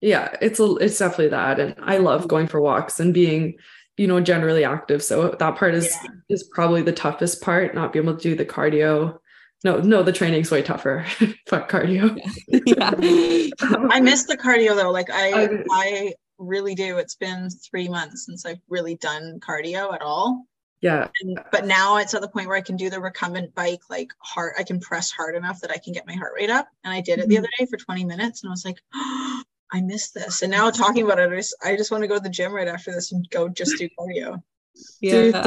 Yeah, 0.00 0.34
it's 0.40 0.58
a, 0.58 0.74
it's 0.76 0.98
definitely 0.98 1.28
that. 1.28 1.60
And 1.60 1.74
I 1.78 1.98
love 1.98 2.26
going 2.26 2.48
for 2.48 2.60
walks 2.60 3.00
and 3.00 3.14
being, 3.14 3.56
you 3.96 4.06
know, 4.06 4.20
generally 4.20 4.64
active. 4.64 5.02
So 5.02 5.36
that 5.38 5.56
part 5.56 5.74
is 5.74 5.94
yeah. 6.02 6.10
is 6.28 6.42
probably 6.52 6.82
the 6.82 6.92
toughest 6.92 7.42
part, 7.42 7.74
not 7.74 7.92
being 7.92 8.04
able 8.04 8.16
to 8.16 8.22
do 8.22 8.34
the 8.34 8.46
cardio. 8.46 9.18
No, 9.62 9.78
no, 9.78 10.02
the 10.02 10.12
training's 10.12 10.50
way 10.50 10.62
tougher. 10.62 11.06
Fuck 11.48 11.70
cardio. 11.70 12.18
yeah. 12.48 12.90
I 13.90 14.00
miss 14.00 14.24
the 14.24 14.38
cardio 14.38 14.74
though. 14.74 14.90
Like 14.90 15.08
I 15.12 15.62
I 15.70 16.14
really 16.38 16.74
do. 16.74 16.96
It's 16.96 17.16
been 17.16 17.48
three 17.70 17.88
months 17.88 18.24
since 18.26 18.46
I've 18.46 18.60
really 18.68 18.96
done 18.96 19.38
cardio 19.40 19.94
at 19.94 20.02
all. 20.02 20.46
Yeah. 20.80 21.08
And, 21.20 21.38
but 21.52 21.66
now 21.66 21.98
it's 21.98 22.14
at 22.14 22.22
the 22.22 22.28
point 22.28 22.48
where 22.48 22.56
I 22.56 22.62
can 22.62 22.76
do 22.76 22.88
the 22.88 23.00
recumbent 23.00 23.54
bike 23.54 23.82
like 23.90 24.12
hard. 24.18 24.54
I 24.58 24.62
can 24.62 24.80
press 24.80 25.10
hard 25.10 25.34
enough 25.34 25.60
that 25.60 25.70
I 25.70 25.76
can 25.76 25.92
get 25.92 26.06
my 26.06 26.14
heart 26.14 26.32
rate 26.34 26.50
up. 26.50 26.68
And 26.84 26.92
I 26.92 27.00
did 27.00 27.18
it 27.18 27.28
the 27.28 27.34
mm-hmm. 27.34 27.44
other 27.44 27.48
day 27.58 27.66
for 27.66 27.76
20 27.76 28.04
minutes 28.04 28.42
and 28.42 28.50
I 28.50 28.52
was 28.52 28.64
like, 28.64 28.80
oh, 28.94 29.42
I 29.72 29.80
miss 29.80 30.10
this. 30.10 30.42
And 30.42 30.50
now 30.50 30.68
talking 30.70 31.04
about 31.04 31.20
it, 31.20 31.30
I 31.30 31.36
just, 31.36 31.56
I 31.62 31.76
just 31.76 31.92
want 31.92 32.02
to 32.02 32.08
go 32.08 32.16
to 32.16 32.20
the 32.20 32.28
gym 32.28 32.52
right 32.52 32.66
after 32.66 32.90
this 32.92 33.12
and 33.12 33.28
go 33.30 33.48
just 33.48 33.78
do 33.78 33.88
cardio. 33.98 34.42
Yeah. 35.00 35.42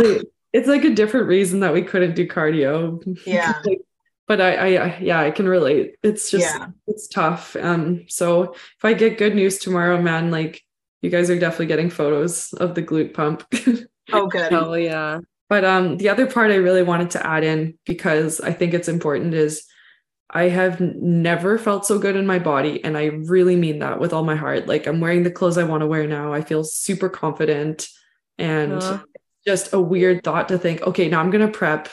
it's 0.51 0.67
like 0.67 0.83
a 0.83 0.93
different 0.93 1.27
reason 1.27 1.61
that 1.61 1.73
we 1.73 1.81
couldn't 1.81 2.15
do 2.15 2.27
cardio. 2.27 3.01
Yeah. 3.25 3.53
but 4.27 4.39
I, 4.39 4.77
I, 4.77 4.97
yeah, 4.99 5.19
I 5.19 5.31
can 5.31 5.47
relate. 5.47 5.95
It's 6.03 6.29
just, 6.29 6.45
yeah. 6.45 6.67
it's 6.87 7.07
tough. 7.07 7.55
Um, 7.55 8.05
so 8.07 8.53
if 8.53 8.83
I 8.83 8.93
get 8.93 9.17
good 9.17 9.35
news 9.35 9.57
tomorrow, 9.57 9.99
man, 10.01 10.29
like 10.29 10.61
you 11.01 11.09
guys 11.09 11.29
are 11.29 11.39
definitely 11.39 11.65
getting 11.65 11.89
photos 11.89 12.53
of 12.53 12.75
the 12.75 12.83
glute 12.83 13.13
pump. 13.13 13.45
Oh, 14.11 14.27
good. 14.27 14.51
Oh, 14.51 14.73
yeah. 14.73 15.19
But 15.49 15.65
um, 15.65 15.97
the 15.97 16.09
other 16.09 16.25
part 16.25 16.51
I 16.51 16.55
really 16.55 16.83
wanted 16.83 17.11
to 17.11 17.25
add 17.25 17.43
in 17.43 17.77
because 17.85 18.41
I 18.41 18.51
think 18.53 18.73
it's 18.73 18.87
important 18.87 19.33
is 19.33 19.65
I 20.29 20.49
have 20.49 20.81
never 20.81 21.57
felt 21.59 21.85
so 21.85 21.99
good 21.99 22.15
in 22.15 22.25
my 22.25 22.39
body. 22.39 22.83
And 22.83 22.97
I 22.97 23.05
really 23.05 23.55
mean 23.55 23.79
that 23.79 23.99
with 23.99 24.13
all 24.13 24.23
my 24.23 24.35
heart. 24.35 24.67
Like 24.67 24.87
I'm 24.87 24.99
wearing 24.99 25.23
the 25.23 25.31
clothes 25.31 25.57
I 25.59 25.63
want 25.63 25.81
to 25.81 25.87
wear 25.87 26.07
now. 26.07 26.33
I 26.33 26.41
feel 26.41 26.63
super 26.63 27.07
confident. 27.07 27.87
And 28.39 28.81
Uh, 28.81 28.99
just 29.45 29.73
a 29.73 29.79
weird 29.79 30.23
thought 30.23 30.47
to 30.47 30.57
think, 30.57 30.81
okay, 30.81 31.07
now 31.07 31.19
I'm 31.19 31.29
going 31.29 31.45
to 31.45 31.51
prep 31.51 31.89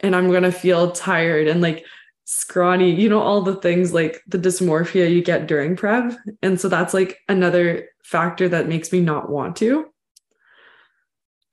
and 0.00 0.14
I'm 0.14 0.28
going 0.28 0.42
to 0.42 0.52
feel 0.52 0.92
tired 0.92 1.48
and 1.48 1.60
like 1.60 1.84
scrawny, 2.24 2.90
you 2.94 3.08
know, 3.08 3.20
all 3.20 3.42
the 3.42 3.56
things 3.56 3.92
like 3.92 4.22
the 4.26 4.38
dysmorphia 4.38 5.10
you 5.10 5.22
get 5.22 5.46
during 5.46 5.76
prep. 5.76 6.12
And 6.42 6.60
so 6.60 6.68
that's 6.68 6.94
like 6.94 7.18
another 7.28 7.88
factor 8.04 8.48
that 8.50 8.68
makes 8.68 8.92
me 8.92 9.00
not 9.00 9.30
want 9.30 9.56
to. 9.56 9.86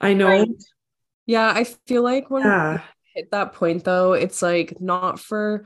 I 0.02 0.14
know. 0.14 0.28
Right. 0.28 0.50
yeah, 1.26 1.52
I 1.56 1.64
feel 1.64 2.02
like 2.04 2.30
when 2.30 2.44
Yeah. 2.44 2.82
hit 3.16 3.32
that 3.32 3.54
point 3.54 3.84
though, 3.84 4.14
it's 4.14 4.42
like 4.42 4.80
not 4.82 5.20
for 5.20 5.66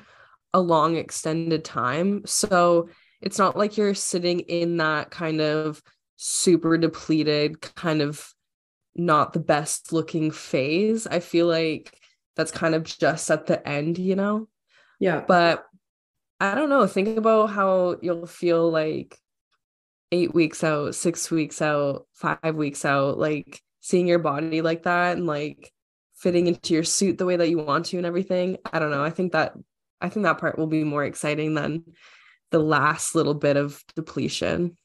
a 0.54 0.60
long 0.60 0.96
extended 0.96 1.64
time. 1.66 2.26
So 2.26 2.90
it's 3.22 3.40
not 3.40 3.58
like 3.58 3.78
you're 3.78 3.94
sitting 3.96 4.42
in 4.42 4.78
that 4.78 5.10
kind 5.12 5.42
of 5.42 5.82
super 6.18 6.78
depleted, 6.78 7.62
kind 7.76 8.02
of 8.02 8.34
not 8.96 9.34
the 9.34 9.40
best 9.40 9.92
looking 9.92 10.32
phase. 10.32 11.08
I 11.08 11.20
feel 11.20 11.48
like 11.48 11.98
that's 12.36 12.52
kind 12.52 12.76
of 12.76 12.84
just 12.84 13.30
at 13.32 13.48
the 13.48 13.66
end, 13.68 13.98
you 13.98 14.16
know? 14.16 14.48
Yeah. 15.00 15.24
But 15.28 15.66
I 16.40 16.56
don't 16.56 16.70
know. 16.70 16.86
Think 16.88 17.18
about 17.18 17.48
how 17.48 17.98
you'll 18.02 18.28
feel 18.28 18.70
like 18.70 19.18
eight 20.12 20.34
weeks 20.34 20.64
out, 20.64 20.96
six 20.96 21.32
weeks 21.32 21.62
out, 21.62 22.08
five 22.14 22.56
weeks 22.56 22.86
out, 22.86 23.18
like 23.18 23.62
seeing 23.86 24.08
your 24.08 24.18
body 24.18 24.64
like 24.64 24.82
that 24.82 25.16
and 25.16 25.28
like 25.28 25.72
fitting 26.16 26.48
into 26.48 26.74
your 26.74 26.84
suit 26.84 27.20
the 27.20 27.26
way 27.26 27.36
that 27.36 27.50
you 27.50 27.60
want 27.60 27.86
to 27.86 27.98
and 27.98 28.06
everything. 28.06 28.58
I 28.74 28.80
don't 28.80 28.90
know. 28.90 29.04
I 29.04 29.12
think 29.12 29.34
that 29.34 29.54
I 30.02 30.10
think 30.10 30.24
that 30.24 30.40
part 30.40 30.58
will 30.58 30.66
be 30.66 30.84
more 30.84 31.06
exciting 31.06 31.54
than 31.54 31.84
the 32.50 32.58
last 32.58 33.14
little 33.14 33.36
bit 33.36 33.58
of 33.58 33.84
depletion. 33.96 34.76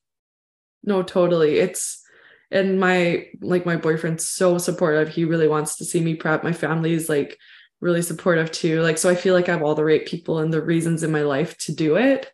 No, 0.84 1.03
totally. 1.03 1.59
It's 1.61 2.03
and 2.51 2.78
my 2.78 3.26
like 3.40 3.64
my 3.64 3.76
boyfriend's 3.76 4.26
so 4.26 4.59
supportive. 4.59 5.09
He 5.09 5.24
really 5.24 5.48
wants 5.48 5.76
to 5.76 5.86
see 5.86 6.01
me 6.01 6.14
prep. 6.14 6.44
My 6.44 6.53
family 6.53 6.92
is 6.92 7.09
like 7.09 7.38
really 7.80 8.03
supportive 8.03 8.53
too. 8.53 8.82
Like 8.82 8.98
so 8.98 9.09
I 9.09 9.14
feel 9.14 9.32
like 9.32 9.48
I 9.48 9.53
have 9.53 9.62
all 9.62 9.74
the 9.74 9.82
right 9.82 10.05
people 10.05 10.40
and 10.40 10.53
the 10.53 10.61
reasons 10.61 11.03
in 11.03 11.11
my 11.11 11.22
life 11.22 11.57
to 11.59 11.74
do 11.74 11.96
it. 11.96 12.30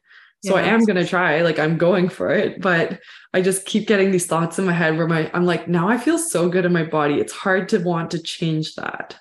So 0.46 0.56
I 0.56 0.62
am 0.62 0.84
going 0.84 0.96
to 0.96 1.06
try. 1.06 1.42
Like 1.42 1.58
I'm 1.58 1.76
going 1.76 2.08
for 2.08 2.30
it, 2.30 2.60
but 2.60 3.00
I 3.32 3.42
just 3.42 3.66
keep 3.66 3.86
getting 3.86 4.10
these 4.10 4.26
thoughts 4.26 4.58
in 4.58 4.64
my 4.64 4.72
head 4.72 4.96
where 4.96 5.08
my 5.08 5.30
I'm 5.34 5.44
like 5.44 5.68
now 5.68 5.88
I 5.88 5.98
feel 5.98 6.18
so 6.18 6.48
good 6.48 6.64
in 6.64 6.72
my 6.72 6.84
body. 6.84 7.14
It's 7.14 7.32
hard 7.32 7.68
to 7.70 7.78
want 7.78 8.10
to 8.12 8.22
change 8.22 8.74
that. 8.76 9.16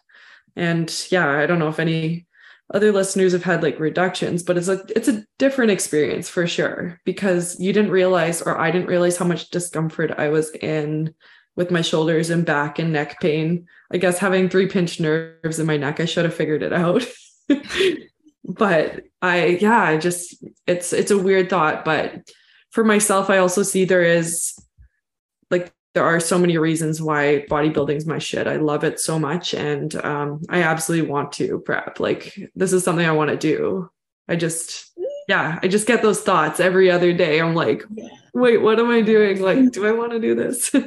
And 0.55 0.93
yeah, 1.11 1.29
I 1.29 1.45
don't 1.45 1.59
know 1.59 1.67
if 1.67 1.79
any 1.79 2.27
other 2.73 2.91
listeners 2.91 3.33
have 3.33 3.43
had 3.43 3.61
like 3.61 3.79
reductions, 3.79 4.41
but 4.41 4.57
it's 4.57 4.67
a 4.67 4.81
it's 4.95 5.07
a 5.07 5.23
different 5.37 5.71
experience 5.71 6.29
for 6.29 6.47
sure 6.47 6.99
because 7.05 7.59
you 7.59 7.73
didn't 7.73 7.91
realize 7.91 8.41
or 8.41 8.57
I 8.57 8.71
didn't 8.71 8.87
realize 8.87 9.17
how 9.17 9.25
much 9.25 9.49
discomfort 9.49 10.11
I 10.17 10.29
was 10.29 10.51
in 10.55 11.13
with 11.55 11.71
my 11.71 11.81
shoulders 11.81 12.29
and 12.29 12.45
back 12.45 12.79
and 12.79 12.91
neck 12.91 13.19
pain. 13.19 13.67
I 13.91 13.97
guess 13.97 14.17
having 14.17 14.49
three 14.49 14.67
pinched 14.67 14.99
nerves 14.99 15.59
in 15.59 15.65
my 15.65 15.77
neck, 15.77 15.99
I 15.99 16.05
should 16.05 16.25
have 16.25 16.33
figured 16.33 16.63
it 16.63 16.73
out. 16.73 17.05
but 18.47 19.03
I 19.21 19.57
yeah, 19.61 19.81
I 19.81 19.97
just 19.97 20.43
it's 20.67 20.93
it's 20.93 21.11
a 21.11 21.17
weird 21.17 21.49
thought, 21.49 21.85
but 21.85 22.29
for 22.71 22.83
myself 22.83 23.29
I 23.29 23.37
also 23.37 23.63
see 23.63 23.85
there 23.85 24.03
is 24.03 24.57
like 25.49 25.73
there 25.93 26.03
are 26.03 26.19
so 26.19 26.37
many 26.37 26.57
reasons 26.57 27.01
why 27.01 27.45
bodybuilding 27.49 27.95
is 27.95 28.05
my 28.05 28.19
shit. 28.19 28.47
I 28.47 28.57
love 28.57 28.83
it 28.83 28.99
so 28.99 29.17
much 29.17 29.53
and 29.53 29.95
um 30.03 30.41
I 30.49 30.63
absolutely 30.63 31.09
want 31.09 31.31
to 31.33 31.59
prep. 31.59 31.99
Like 31.99 32.37
this 32.55 32.73
is 32.73 32.83
something 32.83 33.05
I 33.05 33.11
want 33.11 33.31
to 33.31 33.37
do. 33.37 33.89
I 34.27 34.35
just 34.35 34.91
yeah, 35.27 35.59
I 35.63 35.67
just 35.67 35.87
get 35.87 36.01
those 36.01 36.21
thoughts 36.21 36.59
every 36.59 36.91
other 36.91 37.11
day. 37.11 37.41
I'm 37.41 37.55
like, 37.55 37.83
wait, 38.33 38.57
what 38.57 38.79
am 38.79 38.91
I 38.91 39.01
doing? 39.01 39.41
Like, 39.41 39.71
do 39.71 39.87
I 39.87 39.91
want 39.91 40.11
to 40.11 40.19
do 40.19 40.35
this? 40.35 40.73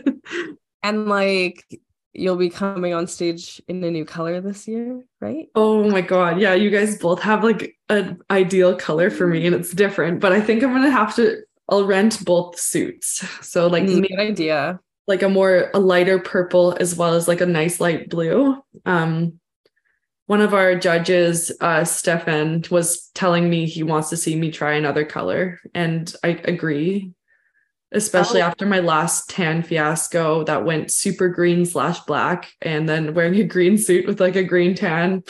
And 0.83 1.09
like 1.09 1.65
you'll 2.13 2.37
be 2.37 2.51
coming 2.51 2.95
on 2.95 3.07
stage 3.07 3.61
in 3.69 3.83
a 3.85 3.91
new 3.91 4.05
color 4.05 4.41
this 4.41 4.67
year, 4.69 5.05
right? 5.21 5.49
oh 5.55 5.89
my 5.91 6.01
god. 6.01 6.41
Yeah, 6.41 6.55
you 6.55 6.71
guys 6.71 6.99
both 6.99 7.21
have 7.23 7.43
like 7.45 7.77
an 7.89 8.21
ideal 8.31 8.77
color 8.77 9.11
for 9.11 9.27
me 9.27 9.47
and 9.47 9.55
it's 9.55 9.73
different, 9.73 10.21
but 10.21 10.33
I 10.33 10.41
think 10.41 10.63
I'm 10.63 10.73
gonna 10.73 10.91
have 10.91 11.15
to 11.17 11.43
I'll 11.69 11.87
rent 11.87 12.25
both 12.25 12.59
suits. 12.59 13.25
So 13.47 13.67
like 13.67 13.85
Mm, 13.85 13.93
maybe 13.93 14.09
good 14.09 14.21
idea. 14.21 14.81
like 15.07 15.23
a 15.23 15.29
more 15.29 15.71
a 15.75 15.79
lighter 15.81 16.19
purple 16.19 16.77
as 16.81 16.97
well 16.97 17.15
as 17.15 17.29
like 17.29 17.41
a 17.41 17.47
nice 17.47 17.81
light 17.81 18.09
blue. 18.11 18.57
Um 18.87 19.41
one 20.27 20.41
of 20.43 20.55
our 20.55 20.77
judges, 20.77 21.53
uh 21.61 21.85
Stefan, 21.85 22.65
was 22.71 23.11
telling 23.15 23.51
me 23.51 23.67
he 23.67 23.83
wants 23.83 24.11
to 24.11 24.17
see 24.17 24.37
me 24.37 24.51
try 24.53 24.75
another 24.75 25.05
color. 25.05 25.61
And 25.75 26.13
I 26.25 26.31
agree. 26.31 27.13
Especially 27.93 28.43
Oh. 28.43 28.45
after 28.47 28.67
my 28.67 28.81
last 28.81 29.31
tan 29.31 29.63
fiasco 29.63 30.45
that 30.45 30.65
went 30.65 30.91
super 30.91 31.29
green 31.29 31.65
slash 31.65 32.01
black 32.01 32.51
and 32.61 32.87
then 32.89 33.15
wearing 33.15 33.35
a 33.37 33.45
green 33.45 33.79
suit 33.79 34.07
with 34.07 34.21
like 34.21 34.37
a 34.37 34.45
green 34.45 34.75
tan. 34.75 35.23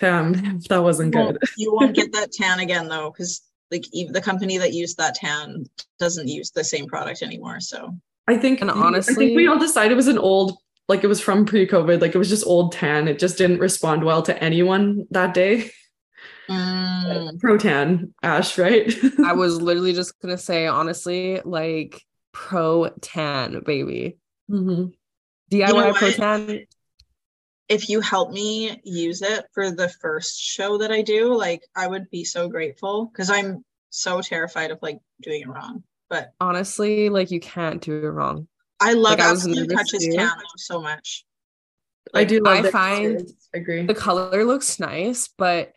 Fam, 0.00 0.60
that 0.68 0.82
wasn't 0.82 1.14
Well, 1.14 1.32
good. 1.32 1.42
you 1.56 1.72
won't 1.72 1.94
get 1.94 2.12
that 2.14 2.32
tan 2.32 2.58
again 2.60 2.88
though, 2.88 3.10
because 3.10 3.42
like 3.70 3.84
even 3.92 4.12
the 4.12 4.20
company 4.20 4.58
that 4.58 4.72
used 4.72 4.96
that 4.96 5.14
tan 5.14 5.64
doesn't 5.98 6.28
use 6.28 6.50
the 6.50 6.64
same 6.64 6.86
product 6.86 7.22
anymore. 7.22 7.60
So 7.60 7.90
I 8.26 8.36
think 8.38 8.60
And 8.60 8.70
honestly 8.70 9.12
I 9.12 9.16
think 9.16 9.36
we 9.36 9.46
all 9.46 9.58
decided 9.58 9.92
it 9.92 9.96
was 9.96 10.08
an 10.08 10.18
old 10.18 10.56
like 10.88 11.02
it 11.04 11.06
was 11.06 11.20
from 11.20 11.46
pre-COVID, 11.46 12.00
like 12.00 12.14
it 12.14 12.18
was 12.18 12.28
just 12.28 12.46
old 12.46 12.72
tan. 12.72 13.08
It 13.08 13.18
just 13.18 13.38
didn't 13.38 13.58
respond 13.60 14.04
well 14.04 14.22
to 14.22 14.42
anyone 14.42 15.06
that 15.10 15.32
day. 15.32 15.70
Mm, 16.48 17.40
Pro 17.40 17.56
tan, 17.58 18.14
Ash, 18.22 18.58
right? 18.58 18.92
I 19.24 19.32
was 19.34 19.60
literally 19.60 19.92
just 19.92 20.18
gonna 20.20 20.38
say 20.38 20.66
honestly, 20.66 21.40
like 21.44 22.02
pro 22.32 22.90
tan, 23.00 23.62
baby. 23.64 24.18
Mhm. 24.50 24.92
DIY 25.50 25.72
know 25.72 25.92
pro 25.94 26.10
tan. 26.10 26.66
if 27.68 27.88
you 27.88 28.00
help 28.00 28.30
me 28.30 28.80
use 28.84 29.22
it 29.22 29.46
for 29.54 29.70
the 29.70 29.88
first 29.88 30.40
show 30.40 30.78
that 30.78 30.92
I 30.92 31.02
do, 31.02 31.34
like 31.34 31.62
I 31.74 31.86
would 31.86 32.10
be 32.10 32.24
so 32.24 32.48
grateful 32.48 33.06
because 33.06 33.30
I'm 33.30 33.64
so 33.90 34.20
terrified 34.20 34.70
of 34.70 34.78
like 34.82 34.98
doing 35.22 35.42
it 35.42 35.48
wrong. 35.48 35.82
But 36.10 36.32
Honestly, 36.40 37.08
like 37.08 37.30
you 37.30 37.40
can't 37.40 37.80
do 37.80 37.92
it 38.04 38.08
wrong. 38.08 38.48
I 38.80 38.92
love 38.92 39.18
Like, 39.18 39.20
I 39.26 39.30
was 39.30 39.46
Absolute 39.46 39.68
nervous 39.70 39.90
Touches 39.90 40.06
too. 40.06 40.16
tan 40.16 40.30
so 40.56 40.82
much. 40.82 41.24
I 42.12 42.24
do 42.24 42.40
love 42.40 42.58
I 42.58 42.62
their 42.62 42.72
find. 42.72 43.22
I 43.54 43.58
agree. 43.58 43.86
The 43.86 43.94
color 43.94 44.44
looks 44.44 44.78
nice, 44.78 45.28
but 45.28 45.72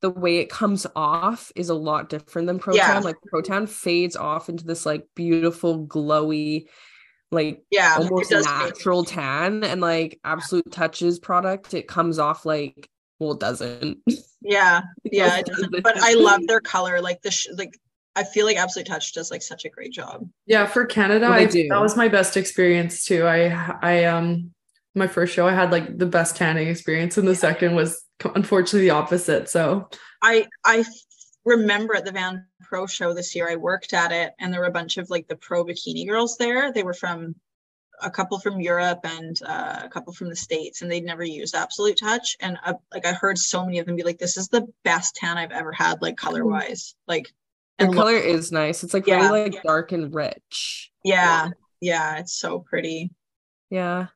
the 0.00 0.10
way 0.10 0.38
it 0.38 0.48
comes 0.50 0.86
off 0.96 1.52
is 1.54 1.68
a 1.68 1.74
lot 1.74 2.08
different 2.08 2.46
than 2.46 2.58
Pro 2.58 2.74
Tan. 2.74 2.94
Yeah. 2.94 2.98
Like 3.00 3.16
Pro 3.26 3.42
Tan 3.42 3.66
fades 3.66 4.16
off 4.16 4.48
into 4.48 4.64
this 4.64 4.86
like 4.86 5.06
beautiful, 5.14 5.86
glowy, 5.86 6.66
like 7.30 7.62
Yeah, 7.70 7.96
almost 7.98 8.30
it 8.32 8.34
does 8.36 8.46
fade. 8.46 8.54
natural 8.70 9.04
tan. 9.04 9.62
And 9.64 9.80
like 9.80 10.18
absolute 10.24 10.70
touches 10.72 11.18
product, 11.18 11.74
it 11.74 11.86
comes 11.88 12.18
off 12.18 12.44
like 12.46 12.88
well, 13.18 13.32
it 13.32 13.40
doesn't. 13.40 13.98
Yeah, 14.40 14.80
yeah, 15.04 15.36
it 15.38 15.46
doesn't. 15.46 15.82
But 15.82 15.98
I 15.98 16.14
love 16.14 16.40
their 16.46 16.60
color. 16.60 17.02
Like 17.02 17.20
the 17.20 17.30
sh- 17.30 17.48
like, 17.58 17.78
I 18.16 18.24
feel 18.24 18.46
like 18.46 18.56
Absolute 18.56 18.86
Touch 18.86 19.12
does 19.12 19.30
like 19.30 19.42
such 19.42 19.66
a 19.66 19.68
great 19.68 19.92
job. 19.92 20.26
yeah, 20.46 20.64
for 20.66 20.86
Canada, 20.86 21.26
I, 21.26 21.44
do. 21.44 21.68
that 21.68 21.80
was 21.82 21.96
my 21.98 22.08
best 22.08 22.38
experience 22.38 23.04
too. 23.04 23.26
I 23.26 23.76
I 23.82 24.04
um 24.04 24.52
my 24.94 25.06
first 25.06 25.34
show 25.34 25.46
I 25.46 25.52
had 25.52 25.70
like 25.70 25.98
the 25.98 26.06
best 26.06 26.34
tanning 26.36 26.68
experience 26.68 27.18
and 27.18 27.28
the 27.28 27.34
second 27.36 27.74
was 27.76 28.02
unfortunately 28.34 28.88
the 28.88 28.90
opposite. 28.94 29.48
So 29.48 29.88
I 30.22 30.46
I 30.64 30.84
remember 31.44 31.94
at 31.96 32.04
the 32.04 32.12
Van 32.12 32.46
Pro 32.62 32.86
show 32.86 33.12
this 33.14 33.34
year, 33.34 33.48
I 33.50 33.56
worked 33.56 33.92
at 33.92 34.12
it, 34.12 34.32
and 34.38 34.52
there 34.52 34.60
were 34.60 34.66
a 34.66 34.72
bunch 34.72 34.96
of 34.98 35.10
like 35.10 35.26
the 35.28 35.36
pro 35.36 35.64
bikini 35.64 36.06
girls 36.08 36.36
there. 36.36 36.72
They 36.72 36.82
were 36.82 36.94
from 36.94 37.34
a 38.02 38.10
couple 38.10 38.38
from 38.38 38.60
Europe 38.60 39.00
and 39.04 39.38
uh, 39.44 39.80
a 39.84 39.88
couple 39.88 40.12
from 40.12 40.28
the 40.30 40.36
states, 40.36 40.80
and 40.82 40.90
they'd 40.90 41.04
never 41.04 41.22
used 41.24 41.54
Absolute 41.54 41.98
Touch. 41.98 42.36
And 42.40 42.58
uh, 42.64 42.74
like 42.92 43.04
I 43.06 43.12
heard 43.12 43.36
so 43.38 43.64
many 43.64 43.78
of 43.78 43.86
them 43.86 43.96
be 43.96 44.02
like, 44.04 44.18
"This 44.18 44.36
is 44.36 44.48
the 44.48 44.66
best 44.84 45.16
tan 45.16 45.36
I've 45.38 45.50
ever 45.52 45.72
had, 45.72 46.00
like 46.00 46.16
color 46.16 46.44
wise." 46.46 46.94
Like, 47.06 47.32
The 47.78 47.86
and 47.86 47.94
color 47.94 48.12
look- 48.14 48.24
is 48.24 48.52
nice. 48.52 48.82
It's 48.84 48.94
like 48.94 49.06
Yeah. 49.06 49.16
really 49.26 49.50
like 49.50 49.62
dark 49.62 49.92
and 49.92 50.14
rich. 50.14 50.90
yeah, 51.04 51.48
yeah, 51.80 52.18
it's 52.18 52.32
so 52.38 52.60
pretty. 52.60 53.10
Yeah. 53.70 54.06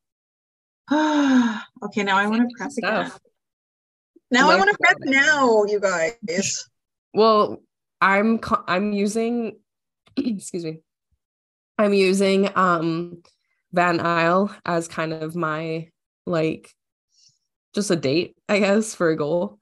okay, 0.93 2.03
now 2.03 2.17
I 2.17 2.27
want 2.27 2.49
to 2.49 2.57
prep 2.57 2.71
again. 2.77 3.11
Now 4.35 4.51
I 4.51 4.57
want 4.57 4.71
to 4.71 4.79
prep 4.79 4.97
now, 5.05 5.65
you 5.65 5.79
guys. 5.79 6.67
Well, 7.15 7.63
I'm 8.01 8.39
co- 8.39 8.65
I'm 8.67 8.93
using 8.93 9.59
excuse 10.17 10.65
me. 10.65 10.81
I'm 11.79 11.95
using 11.95 12.51
um 12.57 13.23
Van 13.73 14.01
Isle 14.01 14.55
as 14.65 14.89
kind 14.89 15.13
of 15.13 15.37
my 15.37 15.89
like 16.27 16.69
just 17.75 17.93
a 17.93 17.97
date, 17.97 18.37
I 18.49 18.59
guess, 18.59 18.93
for 18.95 19.11
a 19.11 19.17
goal. 19.17 19.59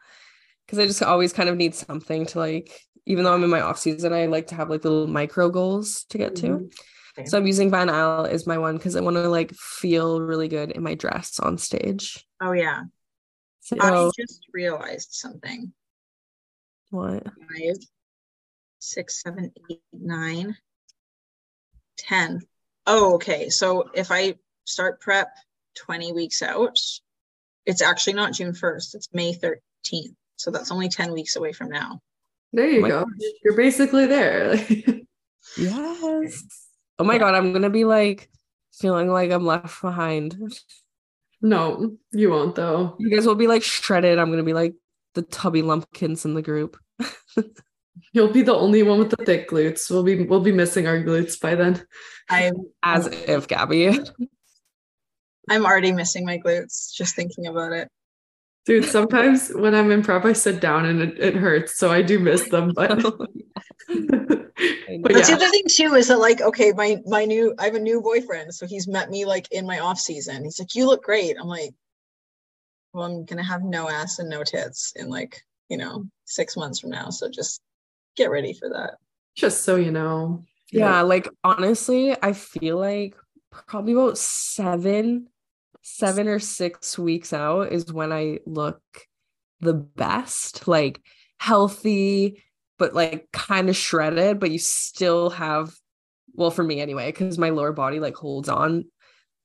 Cuz 0.68 0.78
I 0.78 0.86
just 0.86 1.02
always 1.02 1.34
kind 1.34 1.50
of 1.50 1.56
need 1.58 1.74
something 1.74 2.24
to 2.26 2.38
like 2.38 2.80
even 3.04 3.24
though 3.24 3.34
I'm 3.34 3.44
in 3.44 3.50
my 3.50 3.60
off 3.60 3.78
season, 3.78 4.14
I 4.14 4.24
like 4.26 4.46
to 4.46 4.54
have 4.54 4.70
like 4.70 4.84
little 4.84 5.06
micro 5.06 5.50
goals 5.50 6.04
to 6.10 6.16
get 6.16 6.34
to. 6.36 6.46
Mhm. 6.46 6.72
Same. 7.16 7.26
So 7.26 7.36
I'm 7.36 7.46
using 7.46 7.70
Van 7.70 7.90
Isle 7.90 8.24
as 8.24 8.46
my 8.46 8.56
one 8.56 8.78
cuz 8.78 8.96
I 8.96 9.02
want 9.02 9.16
to 9.16 9.28
like 9.28 9.52
feel 9.52 10.22
really 10.22 10.48
good 10.48 10.70
in 10.70 10.82
my 10.82 10.94
dress 10.94 11.38
on 11.40 11.58
stage. 11.58 12.24
Oh 12.40 12.52
yeah. 12.52 12.84
So 13.62 13.76
I 13.80 14.10
just 14.18 14.46
realized 14.52 15.08
something. 15.12 15.72
what? 16.90 17.24
Five, 17.24 17.76
six, 18.78 19.22
seven, 19.22 19.52
eight, 19.70 19.80
nine, 19.92 20.56
ten. 21.96 22.40
Oh, 22.86 23.14
okay. 23.14 23.48
So 23.48 23.90
if 23.94 24.10
I 24.10 24.34
start 24.64 25.00
prep 25.00 25.28
20 25.76 26.12
weeks 26.12 26.42
out. 26.42 26.78
It's 27.64 27.82
actually 27.82 28.14
not 28.14 28.32
June 28.32 28.52
1st, 28.52 28.94
it's 28.94 29.08
May 29.12 29.34
13th. 29.34 30.14
So 30.36 30.50
that's 30.50 30.72
only 30.72 30.88
10 30.88 31.12
weeks 31.12 31.36
away 31.36 31.52
from 31.52 31.68
now. 31.68 32.00
There 32.52 32.68
you 32.68 32.78
oh 32.78 32.82
my 32.82 32.88
go. 32.88 33.00
gosh. 33.00 33.30
You're 33.44 33.56
basically 33.56 34.06
there. 34.06 34.56
Yes. 35.56 36.44
Oh 36.98 37.04
my 37.04 37.18
god, 37.18 37.34
I'm 37.34 37.52
gonna 37.52 37.68
be 37.68 37.84
like 37.84 38.30
feeling 38.72 39.08
like 39.08 39.30
I'm 39.32 39.44
left 39.44 39.82
behind. 39.82 40.36
No, 41.42 41.96
you 42.12 42.30
won't 42.30 42.54
though. 42.54 42.96
You 42.98 43.14
guys 43.14 43.26
will 43.26 43.34
be 43.34 43.46
like 43.46 43.62
shredded. 43.62 44.18
I'm 44.18 44.30
gonna 44.30 44.42
be 44.42 44.54
like 44.54 44.74
the 45.14 45.22
tubby 45.22 45.62
lumpkins 45.62 46.24
in 46.24 46.34
the 46.34 46.42
group. 46.42 46.76
You'll 48.12 48.32
be 48.32 48.42
the 48.42 48.54
only 48.54 48.82
one 48.82 48.98
with 48.98 49.10
the 49.10 49.24
thick 49.24 49.50
glutes. 49.50 49.90
We'll 49.90 50.02
be 50.02 50.24
we'll 50.24 50.40
be 50.40 50.52
missing 50.52 50.86
our 50.86 50.98
glutes 50.98 51.38
by 51.40 51.54
then. 51.54 51.84
I'm 52.28 52.54
As 52.82 53.06
if 53.06 53.48
Gabby. 53.48 53.98
I'm 55.50 55.66
already 55.66 55.92
missing 55.92 56.24
my 56.24 56.38
glutes 56.38 56.92
just 56.94 57.16
thinking 57.16 57.46
about 57.46 57.72
it. 57.72 57.88
Dude, 58.64 58.84
sometimes 58.84 59.48
when 59.50 59.74
I'm 59.74 59.90
in 59.90 60.02
prep, 60.02 60.24
I 60.24 60.32
sit 60.32 60.60
down 60.60 60.86
and 60.86 61.00
it, 61.02 61.18
it 61.18 61.34
hurts. 61.34 61.76
So 61.76 61.90
I 61.90 62.00
do 62.00 62.18
miss 62.18 62.48
them. 62.48 62.72
But, 62.74 62.92
oh, 63.04 63.26
I 63.88 63.94
know. 63.94 64.48
but 65.02 65.12
That's 65.12 65.28
the 65.28 65.34
other 65.34 65.48
thing 65.48 65.64
too 65.68 65.94
is 65.94 66.08
that 66.08 66.18
like 66.18 66.40
okay 66.40 66.72
my 66.72 66.98
my 67.06 67.24
new 67.24 67.54
I 67.58 67.64
have 67.64 67.74
a 67.74 67.80
new 67.80 68.00
boyfriend 68.00 68.54
so 68.54 68.66
he's 68.66 68.86
met 68.86 69.10
me 69.10 69.24
like 69.24 69.50
in 69.50 69.66
my 69.66 69.80
off 69.80 69.98
season 69.98 70.44
he's 70.44 70.58
like 70.58 70.74
you 70.74 70.86
look 70.86 71.02
great 71.02 71.36
I'm 71.40 71.48
like 71.48 71.74
well 72.92 73.04
I'm 73.04 73.24
gonna 73.24 73.42
have 73.42 73.62
no 73.62 73.88
ass 73.88 74.18
and 74.18 74.30
no 74.30 74.44
tits 74.44 74.92
in 74.94 75.08
like 75.08 75.42
you 75.68 75.78
know 75.78 76.04
six 76.26 76.56
months 76.56 76.78
from 76.78 76.90
now 76.90 77.10
so 77.10 77.28
just 77.28 77.60
get 78.16 78.30
ready 78.30 78.52
for 78.52 78.68
that 78.68 78.98
just 79.34 79.62
so 79.64 79.76
you 79.76 79.90
know. 79.90 80.44
yeah, 80.70 81.00
like 81.02 81.28
honestly, 81.44 82.14
I 82.22 82.32
feel 82.32 82.78
like 82.78 83.16
probably 83.50 83.92
about 83.92 84.18
seven, 84.18 85.28
seven 85.82 86.28
or 86.28 86.38
six 86.38 86.98
weeks 86.98 87.32
out 87.32 87.72
is 87.72 87.92
when 87.92 88.12
I 88.12 88.38
look 88.46 88.80
the 89.60 89.74
best, 89.74 90.66
like 90.66 91.00
healthy, 91.38 92.42
but 92.78 92.94
like 92.94 93.28
kind 93.32 93.68
of 93.68 93.76
shredded, 93.76 94.40
but 94.40 94.50
you 94.50 94.58
still 94.58 95.30
have, 95.30 95.74
well, 96.34 96.50
for 96.50 96.62
me 96.62 96.80
anyway, 96.80 97.10
because 97.10 97.38
my 97.38 97.50
lower 97.50 97.72
body 97.72 98.00
like 98.00 98.14
holds 98.14 98.48
on 98.48 98.86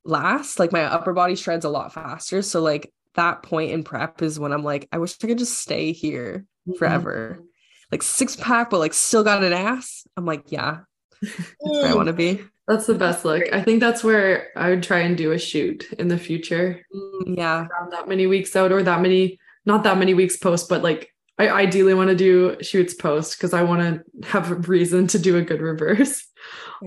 last, 0.06 0.60
like 0.60 0.72
my 0.72 0.84
upper 0.84 1.14
body 1.14 1.36
shreds 1.36 1.66
a 1.66 1.70
lot 1.70 1.94
faster. 1.94 2.42
So, 2.42 2.62
like, 2.62 2.92
that 3.18 3.44
point 3.44 3.72
in 3.72 3.84
prep 3.84 4.22
is 4.22 4.40
when 4.40 4.54
I'm 4.54 4.64
like, 4.64 4.88
I 4.92 5.00
wish 5.00 5.16
I 5.22 5.28
could 5.28 5.40
just 5.40 5.60
stay 5.60 5.92
here 5.92 6.46
mm-hmm. 6.68 6.78
forever. 6.78 7.44
Like 7.92 8.04
six 8.04 8.36
pack, 8.36 8.70
but 8.70 8.80
like 8.80 8.94
still 8.94 9.24
got 9.24 9.44
an 9.44 9.54
ass. 9.54 10.06
I'm 10.16 10.26
like, 10.26 10.52
yeah, 10.52 10.80
that's 11.22 11.50
where 11.60 11.88
I 11.88 11.94
want 11.96 12.08
to 12.08 12.14
be. 12.14 12.42
That's 12.68 12.86
the 12.86 12.96
best 12.96 13.24
look. 13.24 13.44
I 13.54 13.62
think 13.62 13.80
that's 13.80 14.04
where 14.04 14.50
I 14.58 14.70
would 14.70 14.84
try 14.84 15.00
and 15.00 15.18
do 15.18 15.32
a 15.32 15.40
shoot 15.40 15.86
in 15.98 16.10
the 16.10 16.18
future. 16.18 16.82
Mm, 16.94 17.38
Yeah. 17.38 17.66
Around 17.68 17.94
that 17.94 18.08
many 18.10 18.28
weeks 18.28 18.56
out 18.56 18.72
or 18.72 18.84
that 18.84 19.02
many, 19.02 19.40
not 19.66 19.84
that 19.84 19.98
many 19.98 20.14
weeks 20.14 20.36
post, 20.38 20.68
but 20.68 20.84
like 20.84 21.14
I 21.40 21.50
ideally 21.50 21.94
want 21.94 22.10
to 22.10 22.16
do 22.16 22.58
shoots 22.62 22.94
post 22.94 23.38
because 23.38 23.54
I 23.54 23.64
want 23.64 24.04
to 24.22 24.28
have 24.28 24.52
a 24.52 24.56
reason 24.56 25.08
to 25.08 25.20
do 25.20 25.38
a 25.38 25.42
good 25.42 25.62
reverse. 25.62 26.26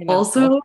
Also, 0.08 0.60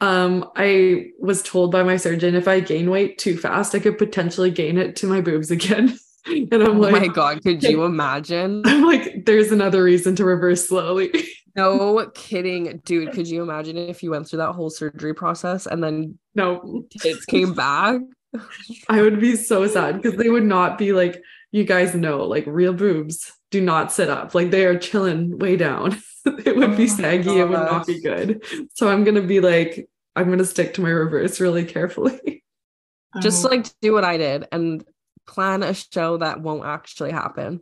um, 0.00 0.50
I 0.56 1.06
was 1.18 1.42
told 1.42 1.70
by 1.72 1.82
my 1.82 1.96
surgeon 1.96 2.34
if 2.34 2.48
I 2.48 2.60
gain 2.60 2.90
weight 2.90 3.18
too 3.18 3.36
fast, 3.36 3.74
I 3.74 3.78
could 3.78 3.98
potentially 3.98 4.50
gain 4.50 4.78
it 4.78 4.96
to 4.96 5.06
my 5.06 5.20
boobs 5.20 5.50
again. 5.50 5.96
and 6.26 6.52
I'm 6.52 6.76
oh 6.76 6.80
like, 6.80 6.92
my 6.92 7.08
god, 7.08 7.42
could 7.42 7.62
you 7.62 7.84
imagine? 7.84 8.62
I'm 8.66 8.82
like, 8.82 9.24
there's 9.24 9.52
another 9.52 9.82
reason 9.82 10.16
to 10.16 10.24
reverse 10.24 10.68
slowly. 10.68 11.10
No 11.56 12.10
kidding, 12.14 12.80
dude. 12.84 13.12
Could 13.12 13.28
you 13.28 13.42
imagine 13.42 13.76
if 13.76 14.02
you 14.02 14.10
went 14.10 14.28
through 14.28 14.38
that 14.38 14.52
whole 14.52 14.70
surgery 14.70 15.14
process 15.14 15.66
and 15.66 15.82
then 15.82 16.18
no, 16.34 16.84
tits 16.90 17.24
came 17.24 17.54
back? 17.54 18.00
I 18.88 19.00
would 19.00 19.20
be 19.20 19.36
so 19.36 19.66
sad 19.66 20.00
because 20.02 20.18
they 20.18 20.28
would 20.28 20.44
not 20.44 20.76
be 20.78 20.92
like, 20.92 21.22
you 21.52 21.64
guys 21.64 21.94
know, 21.94 22.24
like 22.24 22.44
real 22.46 22.74
boobs 22.74 23.32
do 23.50 23.60
not 23.60 23.92
sit 23.92 24.10
up. 24.10 24.34
Like 24.34 24.50
they 24.50 24.66
are 24.66 24.78
chilling 24.78 25.38
way 25.38 25.56
down. 25.56 25.96
it 26.26 26.56
would 26.56 26.70
Oh 26.70 26.76
be 26.76 26.86
my 26.86 26.94
saggy. 26.94 27.38
It 27.38 27.48
would 27.48 27.52
not 27.52 27.86
be 27.86 28.00
good. 28.02 28.44
So 28.74 28.88
I'm 28.88 29.04
gonna 29.04 29.22
be 29.22 29.40
like, 29.40 29.88
I'm 30.14 30.28
gonna 30.28 30.44
stick 30.44 30.74
to 30.74 30.80
my 30.82 30.90
reverse 30.90 31.40
really 31.40 31.64
carefully. 31.64 32.44
Just 33.22 33.46
Oh, 33.46 33.48
like 33.48 33.66
do 33.80 33.94
what 33.94 34.04
I 34.04 34.18
did 34.18 34.46
and 34.52 34.84
plan 35.26 35.62
a 35.62 35.72
show 35.72 36.18
that 36.18 36.40
won't 36.42 36.66
actually 36.66 37.12
happen. 37.12 37.60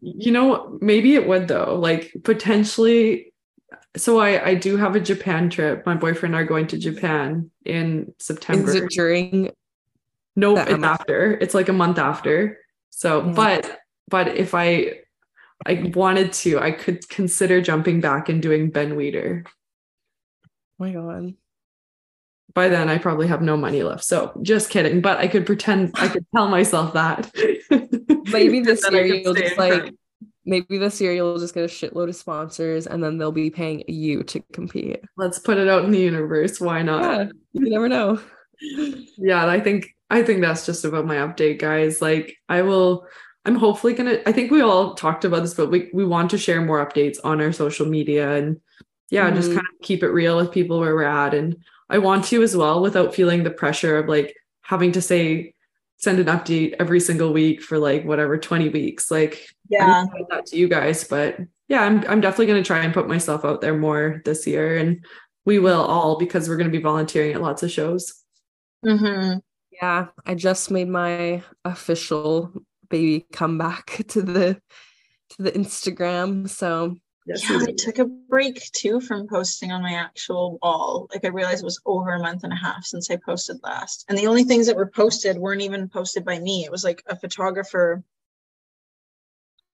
you 0.00 0.32
know, 0.32 0.78
maybe 0.80 1.14
it 1.14 1.28
would 1.28 1.48
though. 1.48 1.78
Like 1.78 2.14
potentially. 2.24 3.32
So 3.96 4.18
I 4.18 4.44
I 4.50 4.54
do 4.54 4.76
have 4.76 4.96
a 4.96 5.00
Japan 5.00 5.50
trip. 5.50 5.86
My 5.86 5.94
boyfriend 5.94 6.34
and 6.34 6.40
I 6.40 6.42
are 6.42 6.46
going 6.48 6.66
to 6.68 6.78
Japan 6.78 7.50
in 7.64 8.12
September. 8.18 8.68
Is 8.68 8.74
it 8.74 8.90
during 8.90 9.50
Nope, 10.36 10.58
it's 10.58 10.70
month? 10.72 10.84
after. 10.84 11.32
It's 11.40 11.54
like 11.54 11.68
a 11.68 11.72
month 11.72 11.98
after. 11.98 12.58
So, 12.90 13.24
Yeah. 13.24 13.32
but 13.32 13.78
but 14.08 14.28
if 14.36 14.54
I 14.54 15.00
I 15.66 15.92
wanted 15.94 16.32
to, 16.44 16.58
I 16.58 16.72
could 16.72 17.08
consider 17.08 17.60
jumping 17.60 18.00
back 18.00 18.28
and 18.28 18.42
doing 18.42 18.70
Ben 18.70 18.96
Weider. 18.96 19.46
oh 19.46 20.50
my 20.78 20.92
god. 20.92 21.34
By 22.52 22.68
then, 22.68 22.88
I 22.88 22.98
probably 22.98 23.26
have 23.28 23.42
no 23.42 23.56
money 23.56 23.82
left. 23.82 24.04
So, 24.04 24.32
just 24.42 24.70
kidding. 24.70 25.00
But 25.00 25.18
I 25.18 25.26
could 25.26 25.44
pretend 25.46 25.92
I 25.94 26.06
could 26.08 26.24
tell 26.34 26.48
myself 26.48 26.92
that. 26.94 27.30
Maybe 28.30 28.60
this 28.60 28.84
And 28.84 28.94
then 28.94 29.02
I 29.02 29.06
year 29.06 29.14
you'll 29.16 29.34
just 29.34 29.58
like 29.58 29.72
front. 29.82 29.98
Maybe 30.44 30.78
this 30.78 31.00
year 31.00 31.12
you'll 31.12 31.38
just 31.38 31.54
get 31.54 31.64
a 31.64 31.66
shitload 31.68 32.08
of 32.08 32.16
sponsors 32.16 32.86
and 32.86 33.02
then 33.02 33.18
they'll 33.18 33.32
be 33.32 33.50
paying 33.50 33.82
you 33.88 34.22
to 34.24 34.40
compete. 34.52 35.00
let's 35.16 35.38
put 35.38 35.56
it 35.58 35.68
out 35.68 35.84
in 35.84 35.90
the 35.90 35.98
universe. 36.00 36.60
Why 36.60 36.82
not? 36.82 37.02
Yeah, 37.02 37.32
you 37.52 37.70
never 37.70 37.88
know. 37.88 38.20
yeah 39.18 39.46
i 39.46 39.58
think 39.60 39.88
i 40.10 40.22
think 40.22 40.40
that's 40.40 40.64
just 40.64 40.84
about 40.84 41.04
my 41.04 41.16
update 41.16 41.58
guys 41.58 42.00
like 42.00 42.36
i 42.48 42.62
will 42.62 43.04
i'm 43.44 43.56
hopefully 43.56 43.92
gonna 43.92 44.18
i 44.26 44.32
think 44.32 44.50
we 44.50 44.62
all 44.62 44.94
talked 44.94 45.24
about 45.24 45.42
this 45.42 45.54
but 45.54 45.70
we, 45.70 45.90
we 45.92 46.04
want 46.04 46.30
to 46.30 46.38
share 46.38 46.60
more 46.62 46.84
updates 46.84 47.18
on 47.24 47.40
our 47.40 47.52
social 47.52 47.84
media 47.84 48.36
and 48.36 48.60
yeah 49.10 49.28
just 49.32 49.50
Mhm. 49.50 49.54
kind 49.56 49.66
of 49.74 49.80
keep 49.82 50.02
it 50.04 50.08
real 50.10 50.36
with 50.36 50.52
people 50.52 50.78
where 50.78 50.94
we're 50.94 51.02
at 51.02 51.34
and 51.34 51.56
i 51.90 51.98
want 51.98 52.24
to 52.26 52.42
as 52.42 52.56
well 52.56 52.80
without 52.80 53.14
feeling 53.14 53.42
the 53.42 53.50
pressure 53.50 53.98
of 53.98 54.08
like 54.08 54.34
having 54.62 54.92
to 54.92 55.02
say 55.02 55.52
send 55.98 56.20
an 56.20 56.26
update 56.26 56.74
every 56.78 57.00
single 57.00 57.32
week 57.32 57.60
for 57.60 57.76
like 57.78 58.04
whatever 58.04 58.38
20 58.38 58.68
weeks 58.68 59.10
like 59.10 59.46
yeah. 59.68 60.02
I'm 60.02 60.08
doing 60.08 60.26
that 60.30 60.46
to 60.46 60.56
you 60.56 60.68
guys 60.68 61.04
but 61.04 61.38
yeah 61.68 61.82
i'm, 61.82 62.04
I'm 62.08 62.20
definitely 62.20 62.46
going 62.46 62.62
to 62.62 62.66
try 62.66 62.80
and 62.80 62.92
put 62.92 63.08
myself 63.08 63.44
out 63.44 63.60
there 63.60 63.76
more 63.76 64.20
this 64.24 64.46
year 64.46 64.76
and 64.76 65.04
we 65.44 65.58
will 65.58 65.82
all 65.82 66.18
because 66.18 66.48
we're 66.48 66.56
going 66.56 66.70
to 66.70 66.76
be 66.76 66.82
volunteering 66.82 67.34
at 67.34 67.42
lots 67.42 67.62
of 67.62 67.70
shows. 67.70 68.22
Hmm 68.84 69.34
Yeah, 69.70 70.06
I 70.26 70.34
just 70.34 70.70
made 70.70 70.88
my 70.88 71.42
official 71.64 72.52
baby 72.88 73.26
comeback 73.32 74.04
to 74.08 74.22
the 74.22 74.60
to 75.30 75.42
the 75.42 75.52
Instagram. 75.52 76.48
So. 76.48 76.96
Yes 77.26 77.48
yeah 77.48 77.64
I 77.66 77.72
took 77.72 77.98
a 77.98 78.04
break 78.04 78.60
too 78.72 79.00
from 79.00 79.26
posting 79.26 79.72
on 79.72 79.82
my 79.82 79.94
actual 79.94 80.58
wall. 80.62 81.08
Like 81.10 81.24
I 81.24 81.28
realized 81.28 81.62
it 81.62 81.64
was 81.64 81.80
over 81.86 82.12
a 82.12 82.18
month 82.18 82.44
and 82.44 82.52
a 82.52 82.56
half 82.56 82.84
since 82.84 83.10
I 83.10 83.16
posted 83.16 83.56
last. 83.62 84.04
And 84.10 84.18
the 84.18 84.26
only 84.26 84.44
things 84.44 84.66
that 84.66 84.76
were 84.76 84.90
posted 84.90 85.38
weren't 85.38 85.62
even 85.62 85.88
posted 85.88 86.22
by 86.22 86.38
me. 86.38 86.66
It 86.66 86.70
was 86.70 86.84
like 86.84 87.02
a 87.06 87.18
photographer 87.18 88.04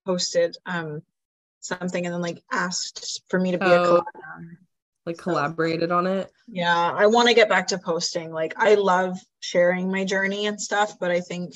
posted 0.06 0.56
um 0.66 1.02
something 1.60 2.06
and 2.06 2.14
then 2.14 2.22
like 2.22 2.42
asked 2.50 3.22
for 3.28 3.38
me 3.38 3.52
to 3.52 3.58
be 3.58 3.66
a 3.66 3.68
Oh. 3.82 4.02
collab 4.02 4.56
like 5.06 5.16
So- 5.16 5.22
collaborated 5.22 5.90
on 5.92 6.06
it. 6.06 6.30
Yeah, 6.46 6.74
I 6.94 7.06
want 7.06 7.28
to 7.28 7.34
get 7.34 7.48
back 7.48 7.68
to 7.68 7.78
posting. 7.78 8.32
Like 8.32 8.54
I 8.56 8.74
love 8.74 9.18
sharing 9.40 9.90
my 9.90 10.04
journey 10.04 10.46
and 10.46 10.60
stuff, 10.60 10.98
but 10.98 11.10
I 11.10 11.20
think 11.20 11.54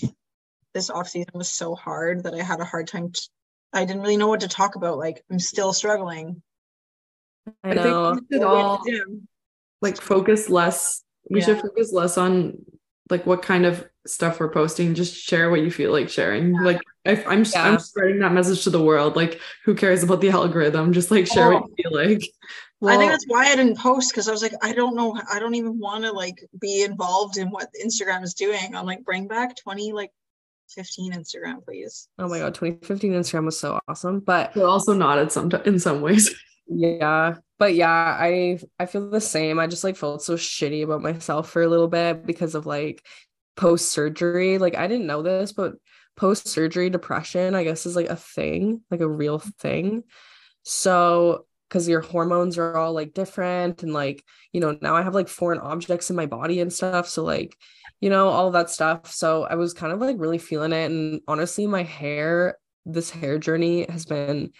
this 0.73 0.91
off 0.91 1.09
season 1.09 1.33
was 1.35 1.49
so 1.51 1.75
hard 1.75 2.25
that 2.25 2.35
I 2.35 2.43
had 2.43 2.61
a 2.61 2.65
hard 2.65 2.89
time. 2.89 3.13
T- 3.13 3.29
I 3.73 3.85
didn't 3.85 4.03
really 4.03 4.17
know 4.17 4.29
what 4.29 4.41
to 4.41 4.49
talk 4.49 4.77
about. 4.77 4.99
Like 4.99 5.25
I'm 5.31 5.39
still 5.39 5.73
struggling. 5.73 6.43
I 7.63 7.71
I 7.71 7.75
think 7.75 7.87
know. 7.87 8.13
we 8.31 8.37
should 8.37 8.43
all 8.45 8.83
like 9.83 10.01
focus 10.01 10.49
less. 10.49 11.03
We 11.31 11.41
should 11.43 11.61
focus 11.61 11.93
less 11.93 12.17
on 12.19 12.65
like 13.11 13.27
what 13.27 13.43
kind 13.43 13.67
of 13.67 13.87
stuff 14.07 14.41
we're 14.41 14.51
posting. 14.51 14.95
Just 14.95 15.15
share 15.15 15.51
what 15.51 15.61
you 15.61 15.71
feel 15.71 15.93
like 15.93 16.09
sharing. 16.09 16.53
Like 16.53 16.81
if 17.05 17.27
I'm 17.27 17.45
Yeah. 17.45 17.69
I'm 17.69 17.79
spreading 17.79 18.19
that 18.21 18.33
message 18.33 18.65
to 18.65 18.71
the 18.71 18.83
world. 18.83 19.17
Like 19.17 19.41
who 19.65 19.75
cares 19.75 20.03
about 20.03 20.21
the 20.21 20.31
algorithm? 20.31 20.93
Just 20.93 21.11
like 21.11 21.27
share 21.27 21.53
what 21.53 21.65
you 21.69 21.85
feel 21.85 21.95
like. 21.95 22.23
I 22.87 22.99
think 22.99 23.13
that's 23.13 23.25
why 23.27 23.47
I 23.47 23.57
didn't 23.57 23.79
post 23.79 24.11
because 24.11 24.29
I 24.29 24.33
was 24.33 24.43
like, 24.43 24.53
I 24.63 24.73
don't 24.75 24.95
know. 24.95 25.19
I 25.33 25.39
don't 25.39 25.55
even 25.55 25.79
want 25.79 26.05
to 26.05 26.13
like 26.13 26.37
be 26.61 26.83
involved 26.83 27.39
in 27.39 27.49
what 27.51 27.69
Instagram 27.83 28.23
is 28.23 28.35
doing. 28.35 28.75
I'm 28.75 28.85
like, 28.85 29.05
bring 29.05 29.27
back 29.27 29.57
20, 29.57 29.93
like 29.93 30.11
15 30.69 31.13
Instagram, 31.13 31.65
please. 31.65 32.09
oh 32.19 32.29
my 32.29 32.39
god, 32.41 32.55
2015 32.55 33.13
Instagram 33.13 33.47
was 33.47 33.59
so 33.59 33.79
awesome. 33.89 34.21
But 34.21 34.53
But 34.55 34.65
also 34.65 34.93
not 34.93 35.19
at 35.19 35.33
some 35.33 35.51
in 35.65 35.79
some 35.79 36.03
ways. 36.03 36.35
Yeah, 36.67 37.37
but 37.59 37.75
yeah, 37.75 37.91
I 37.91 38.59
I 38.79 38.87
feel 38.87 39.11
the 39.11 39.21
same. 39.21 39.59
I 39.59 39.67
just 39.67 39.85
like 39.85 39.97
felt 39.97 40.23
so 40.23 40.35
shitty 40.37 40.85
about 40.85 41.03
myself 41.03 41.51
for 41.51 41.63
a 41.63 41.69
little 41.69 41.89
bit 41.89 42.27
because 42.27 42.55
of 42.55 42.67
like 42.67 43.05
post 43.57 43.91
surgery. 43.91 44.59
Like 44.59 44.77
I 44.77 44.87
didn't 44.87 45.07
know 45.07 45.23
this, 45.23 45.53
but 45.53 45.75
post 46.17 46.49
surgery 46.49 46.91
depression, 46.91 47.55
I 47.55 47.65
guess, 47.65 47.87
is 47.87 47.97
like 47.97 48.09
a 48.09 48.17
thing, 48.17 48.83
like 48.91 49.01
a 49.01 49.09
real 49.11 49.39
thing. 49.39 50.05
So 50.63 51.47
because 51.69 51.89
your 51.89 52.01
hormones 52.01 52.57
are 52.57 52.77
all 52.77 52.93
like 52.93 53.15
different 53.15 53.83
and 53.83 53.93
like 53.93 54.23
you 54.53 54.61
know 54.61 54.79
now 54.81 54.95
i 54.95 55.03
have 55.03 55.15
like 55.15 55.29
foreign 55.29 55.59
objects 55.59 56.09
in 56.11 56.15
my 56.15 56.27
body 56.27 56.61
and 56.61 56.73
stuff 56.73 57.09
so 57.09 57.25
like 57.25 57.57
you 58.01 58.11
know 58.11 58.29
all 58.29 58.51
that 58.53 58.71
stuff 58.71 59.11
so 59.11 59.43
i 59.45 59.55
was 59.57 59.75
kind 59.75 59.93
of 59.93 59.99
like 59.99 60.17
really 60.19 60.39
feeling 60.39 60.73
it 60.73 60.91
and 60.91 61.21
honestly 61.27 61.67
my 61.67 61.83
hair 61.83 62.59
this 62.87 63.11
hair 63.11 63.39
journey 63.39 63.87
has 63.89 64.05
been 64.05 64.51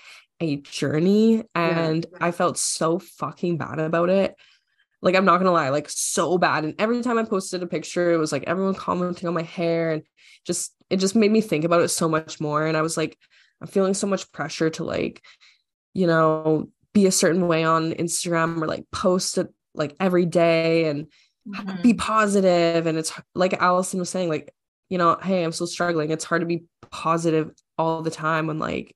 a 0.45 0.57
journey 0.57 1.45
and 1.55 2.07
yeah. 2.11 2.19
i 2.21 2.31
felt 2.31 2.59
so 2.59 2.99
fucking 2.99 3.57
bad 3.57 3.79
about 3.79 4.11
it. 4.11 4.35
Like 5.03 5.15
i'm 5.15 5.25
not 5.25 5.39
gonna 5.39 5.53
lie 5.53 5.69
like 5.71 5.89
so 5.91 6.39
bad. 6.39 6.65
And 6.65 6.75
every 6.79 7.03
time 7.03 7.19
i 7.19 7.25
posted 7.25 7.63
a 7.63 7.67
picture 7.67 8.13
it 8.13 8.19
was 8.19 8.33
like 8.33 8.45
everyone 8.47 8.75
commenting 8.75 9.29
on 9.29 9.35
my 9.35 9.43
hair 9.43 9.93
and 9.93 10.03
just 10.47 10.75
it 10.91 10.99
just 10.99 11.17
made 11.17 11.31
me 11.31 11.41
think 11.41 11.65
about 11.65 11.83
it 11.83 11.89
so 11.89 12.09
much 12.09 12.41
more. 12.41 12.67
And 12.67 12.77
i 12.77 12.83
was 12.83 12.97
like 12.97 13.19
i'm 13.61 13.69
feeling 13.69 13.95
so 13.95 14.07
much 14.07 14.31
pressure 14.33 14.71
to 14.71 14.85
like 14.85 15.23
you 15.93 16.07
know 16.07 16.69
be 16.93 17.07
a 17.07 17.13
certain 17.13 17.49
way 17.49 17.65
on 17.65 17.93
instagram 17.93 18.63
or 18.63 18.67
like 18.67 18.85
post 18.93 19.39
it 19.39 19.53
like 19.75 19.97
every 19.99 20.27
day 20.27 20.89
and 20.89 21.07
mm-hmm. 21.49 21.83
be 21.83 21.95
positive. 21.95 22.87
And 22.87 22.97
it's 22.99 23.13
like 23.35 23.55
alison 23.55 24.01
was 24.01 24.11
saying 24.11 24.29
like 24.29 24.55
you 24.89 24.99
know 24.99 25.19
hey 25.23 25.43
i'm 25.43 25.53
still 25.53 25.67
struggling. 25.67 26.11
It's 26.11 26.25
hard 26.25 26.43
to 26.43 26.47
be 26.47 26.65
positive 26.91 27.51
all 27.77 28.03
the 28.03 28.11
time 28.11 28.47
when 28.47 28.59
like 28.59 28.95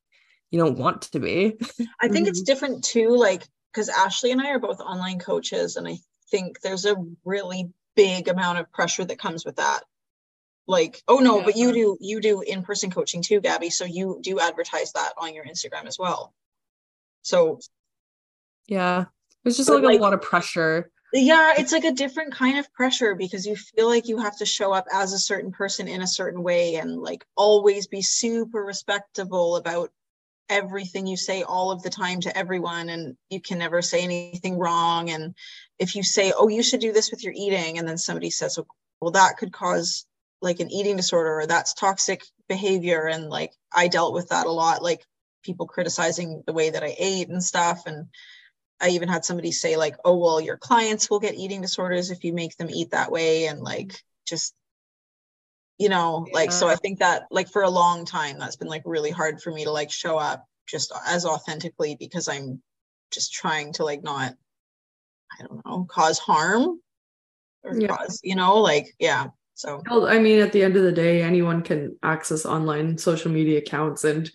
you 0.51 0.59
don't 0.59 0.79
want 0.79 1.03
to 1.03 1.21
be 1.21 1.57
i 2.01 2.09
think 2.09 2.29
it's 2.29 2.41
mm-hmm. 2.41 2.45
different 2.47 2.85
too 2.85 3.17
like 3.17 3.43
because 3.73 3.89
ashley 3.89 4.31
and 4.31 4.41
i 4.41 4.51
are 4.51 4.59
both 4.59 4.81
online 4.81 5.19
coaches 5.19 5.77
and 5.77 5.87
i 5.87 5.97
think 6.31 6.61
there's 6.61 6.85
a 6.85 6.97
really 7.25 7.71
big 7.95 8.29
amount 8.29 8.59
of 8.59 8.71
pressure 8.73 9.05
that 9.05 9.19
comes 9.19 9.45
with 9.45 9.57
that 9.57 9.81
like 10.67 11.03
oh 11.09 11.17
no 11.17 11.39
yeah. 11.39 11.45
but 11.45 11.57
you 11.57 11.73
do 11.73 11.97
you 12.01 12.21
do 12.21 12.43
in-person 12.43 12.91
coaching 12.91 13.23
too 13.23 13.41
gabby 13.41 13.71
so 13.71 13.85
you 13.85 14.21
do 14.23 14.39
advertise 14.39 14.93
that 14.93 15.13
on 15.17 15.35
your 15.35 15.45
instagram 15.45 15.87
as 15.87 15.99
well 15.99 16.33
so 17.23 17.59
yeah 18.67 19.07
it's 19.45 19.57
just 19.57 19.71
like, 19.71 19.83
like 19.83 19.99
a 19.99 20.03
lot 20.03 20.13
of 20.13 20.21
pressure 20.21 20.91
yeah 21.13 21.55
it's 21.57 21.73
like 21.73 21.85
a 21.85 21.93
different 21.93 22.35
kind 22.35 22.59
of 22.59 22.71
pressure 22.75 23.15
because 23.15 23.47
you 23.47 23.57
feel 23.57 23.89
like 23.89 24.09
you 24.09 24.19
have 24.19 24.37
to 24.37 24.45
show 24.45 24.73
up 24.73 24.87
as 24.93 25.13
a 25.13 25.19
certain 25.19 25.51
person 25.51 25.89
in 25.89 26.03
a 26.03 26.07
certain 26.07 26.43
way 26.43 26.75
and 26.77 27.01
like 27.01 27.25
always 27.35 27.87
be 27.87 28.03
super 28.03 28.63
respectable 28.63 29.57
about 29.57 29.91
everything 30.49 31.07
you 31.07 31.17
say 31.17 31.43
all 31.43 31.71
of 31.71 31.83
the 31.83 31.91
time 31.91 32.21
to 32.21 32.37
everyone 32.37 32.89
and 32.89 33.17
you 33.31 33.41
can 33.41 33.59
never 33.59 33.83
say 33.83 34.03
anything 34.03 34.59
wrong. 34.59 35.11
And 35.11 35.35
if 35.79 35.95
you 35.95 36.03
say 36.03 36.33
oh 36.37 36.49
you 36.49 36.63
should 36.63 36.81
do 36.81 36.93
this 36.93 37.11
with 37.11 37.23
your 37.23 37.35
eating 37.37 37.79
and 37.79 37.89
then 37.89 37.99
somebody 37.99 38.31
says 38.31 38.59
oh, 38.59 38.67
well 39.01 39.13
that 39.13 39.37
could 39.39 39.53
cause 39.53 40.07
like 40.41 40.61
an 40.61 40.71
eating 40.71 40.97
disorder 40.97 41.41
or 41.41 41.47
that's 41.47 41.75
toxic 41.75 42.23
behavior 42.49 43.07
and 43.07 43.29
like 43.29 43.53
i 43.75 43.89
dealt 43.89 44.15
with 44.15 44.29
that 44.29 44.47
a 44.47 44.51
lot 44.51 44.83
like 44.83 45.05
people 45.43 45.67
criticizing 45.67 46.43
the 46.47 46.53
way 46.53 46.71
that 46.71 46.85
i 46.85 46.95
ate 46.99 47.29
and 47.29 47.43
stuff. 47.43 47.83
And 47.87 48.07
i 48.81 48.89
even 48.91 49.09
had 49.09 49.25
somebody 49.25 49.53
say 49.53 49.77
like 49.77 49.97
oh 50.05 50.17
well 50.17 50.41
your 50.41 50.57
clients 50.57 51.11
will 51.11 51.21
get 51.21 51.35
eating 51.35 51.61
disorders 51.61 52.11
if 52.11 52.25
you 52.25 52.33
make 52.33 52.57
them 52.57 52.71
eat 52.71 52.91
that 52.93 53.13
way 53.13 53.47
and 53.47 53.61
like 53.61 53.93
just 54.27 54.55
you 55.79 55.89
know 55.89 56.25
yeah. 56.27 56.35
like 56.35 56.53
so 56.53 56.69
i 56.69 56.75
think 56.75 56.99
that 56.99 57.27
like 57.31 57.49
for 57.49 57.63
a 57.63 57.71
long 57.71 58.05
time 58.05 58.39
that's 58.39 58.57
been 58.57 58.69
like 58.69 58.83
really 58.85 59.11
hard 59.11 59.41
for 59.41 59.51
me 59.51 59.65
to 59.65 59.71
like 59.71 59.91
show 59.91 60.19
up 60.19 60.45
just 60.67 60.93
as 61.07 61.25
authentically 61.25 61.97
because 61.99 62.29
i'm 62.29 62.61
just 63.11 63.33
trying 63.33 63.73
to 63.73 63.85
like 63.85 64.03
not 64.03 64.35
i 65.39 65.45
don't 65.45 65.65
know 65.65 65.87
cause 65.89 66.19
harm 66.19 66.81
or 67.63 67.79
yeah. 67.79 67.89
cause 67.89 68.21
you 68.23 68.35
know 68.35 68.57
like 68.57 68.95
yeah 68.99 69.29
so 69.55 69.83
well, 69.89 70.07
i 70.07 70.19
mean 70.19 70.41
at 70.41 70.53
the 70.53 70.63
end 70.63 70.77
of 70.77 70.83
the 70.83 70.93
day 70.93 71.23
anyone 71.23 71.63
can 71.63 71.97
access 72.03 72.45
online 72.45 72.99
social 72.99 73.31
media 73.31 73.59
accounts 73.59 74.05
and 74.05 74.31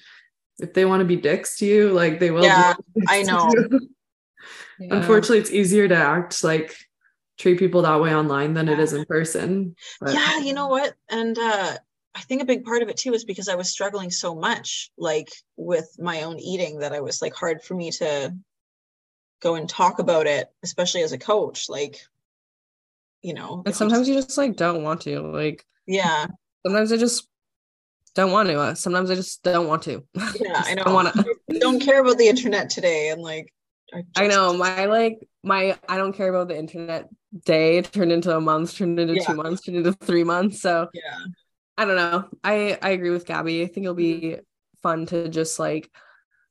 if 0.60 0.74
they 0.74 0.86
want 0.86 1.02
to 1.02 1.06
be 1.06 1.16
dicks 1.16 1.58
to 1.58 1.66
you 1.66 1.92
like 1.92 2.20
they 2.20 2.32
will 2.32 2.44
yeah 2.44 2.74
i 3.08 3.22
know 3.24 3.50
yeah. 4.80 4.96
unfortunately 4.96 5.40
it's 5.40 5.52
easier 5.52 5.88
to 5.88 5.96
act 5.96 6.44
like 6.44 6.76
treat 7.38 7.60
people 7.60 7.82
that 7.82 8.02
way 8.02 8.16
online 8.16 8.54
than 8.54 8.68
yeah. 8.68 8.74
it 8.74 8.80
is 8.80 8.94
in 8.94 9.06
person. 9.06 9.76
But. 10.00 10.14
Yeah, 10.14 10.40
you 10.40 10.54
know 10.54 10.68
what? 10.68 10.94
And 11.10 11.38
uh 11.38 11.78
I 12.16 12.22
think 12.22 12.42
a 12.42 12.46
big 12.46 12.64
part 12.64 12.84
of 12.84 12.90
it 12.90 12.98
too 12.98 13.14
is 13.14 13.26
because 13.26 13.50
I 13.50 13.56
was 13.56 13.70
struggling 13.70 14.12
so 14.12 14.36
much 14.36 14.92
like 14.98 15.30
with 15.58 15.96
my 15.98 16.24
own 16.24 16.40
eating 16.40 16.80
that 16.80 16.94
I 16.94 17.02
was 17.02 17.22
like 17.22 17.34
hard 17.34 17.64
for 17.64 17.74
me 17.74 17.90
to 17.92 18.36
go 19.42 19.56
and 19.56 19.68
talk 19.68 20.00
about 20.00 20.28
it, 20.28 20.48
especially 20.64 21.02
as 21.02 21.12
a 21.12 21.18
coach. 21.18 21.70
Like, 21.70 22.02
you 23.22 23.34
know. 23.34 23.64
And 23.66 23.76
sometimes 23.76 24.08
you 24.08 24.16
just 24.16 24.38
like 24.38 24.56
don't 24.56 24.84
want 24.84 25.02
to. 25.02 25.22
Like 25.22 25.66
yeah. 25.88 26.28
Sometimes 26.66 26.92
I 26.92 26.98
just 26.98 27.28
don't 28.16 28.32
want 28.32 28.50
to. 28.50 28.60
Uh, 28.60 28.74
sometimes 28.76 29.10
I 29.10 29.16
just 29.16 29.44
don't 29.44 29.68
want 29.68 29.84
to. 29.84 30.04
Yeah, 30.40 30.62
I 30.66 30.76
know. 30.76 30.84
Don't 30.84 30.94
want 30.94 31.14
to. 31.14 31.36
don't 31.60 31.80
care 31.80 32.02
about 32.02 32.18
the 32.18 32.28
internet 32.28 32.70
today, 32.70 33.10
and 33.10 33.22
like. 33.22 33.52
I, 33.94 34.02
just... 34.02 34.20
I 34.20 34.28
know 34.28 34.54
my 34.54 34.86
like 34.86 35.20
my 35.44 35.78
I 35.88 35.98
don't 35.98 36.14
care 36.14 36.30
about 36.30 36.48
the 36.48 36.58
internet 36.58 37.10
day 37.46 37.82
turned 37.82 38.12
into 38.12 38.36
a 38.36 38.42
month, 38.42 38.76
turned 38.76 39.00
into 39.00 39.16
yeah. 39.16 39.26
two 39.26 39.36
months, 39.36 39.62
turned 39.62 39.78
into 39.78 39.94
three 39.94 40.24
months. 40.24 40.62
So 40.62 40.90
yeah, 40.94 41.20
I 41.78 41.86
don't 41.86 41.96
know. 41.96 42.28
I 42.44 42.78
I 42.82 42.90
agree 42.90 43.12
with 43.12 43.26
Gabby. 43.26 43.62
I 43.62 43.68
think 43.68 43.86
it'll 43.86 43.96
be 43.96 44.38
fun 44.82 45.06
to 45.08 45.30
just 45.30 45.60
like 45.60 45.90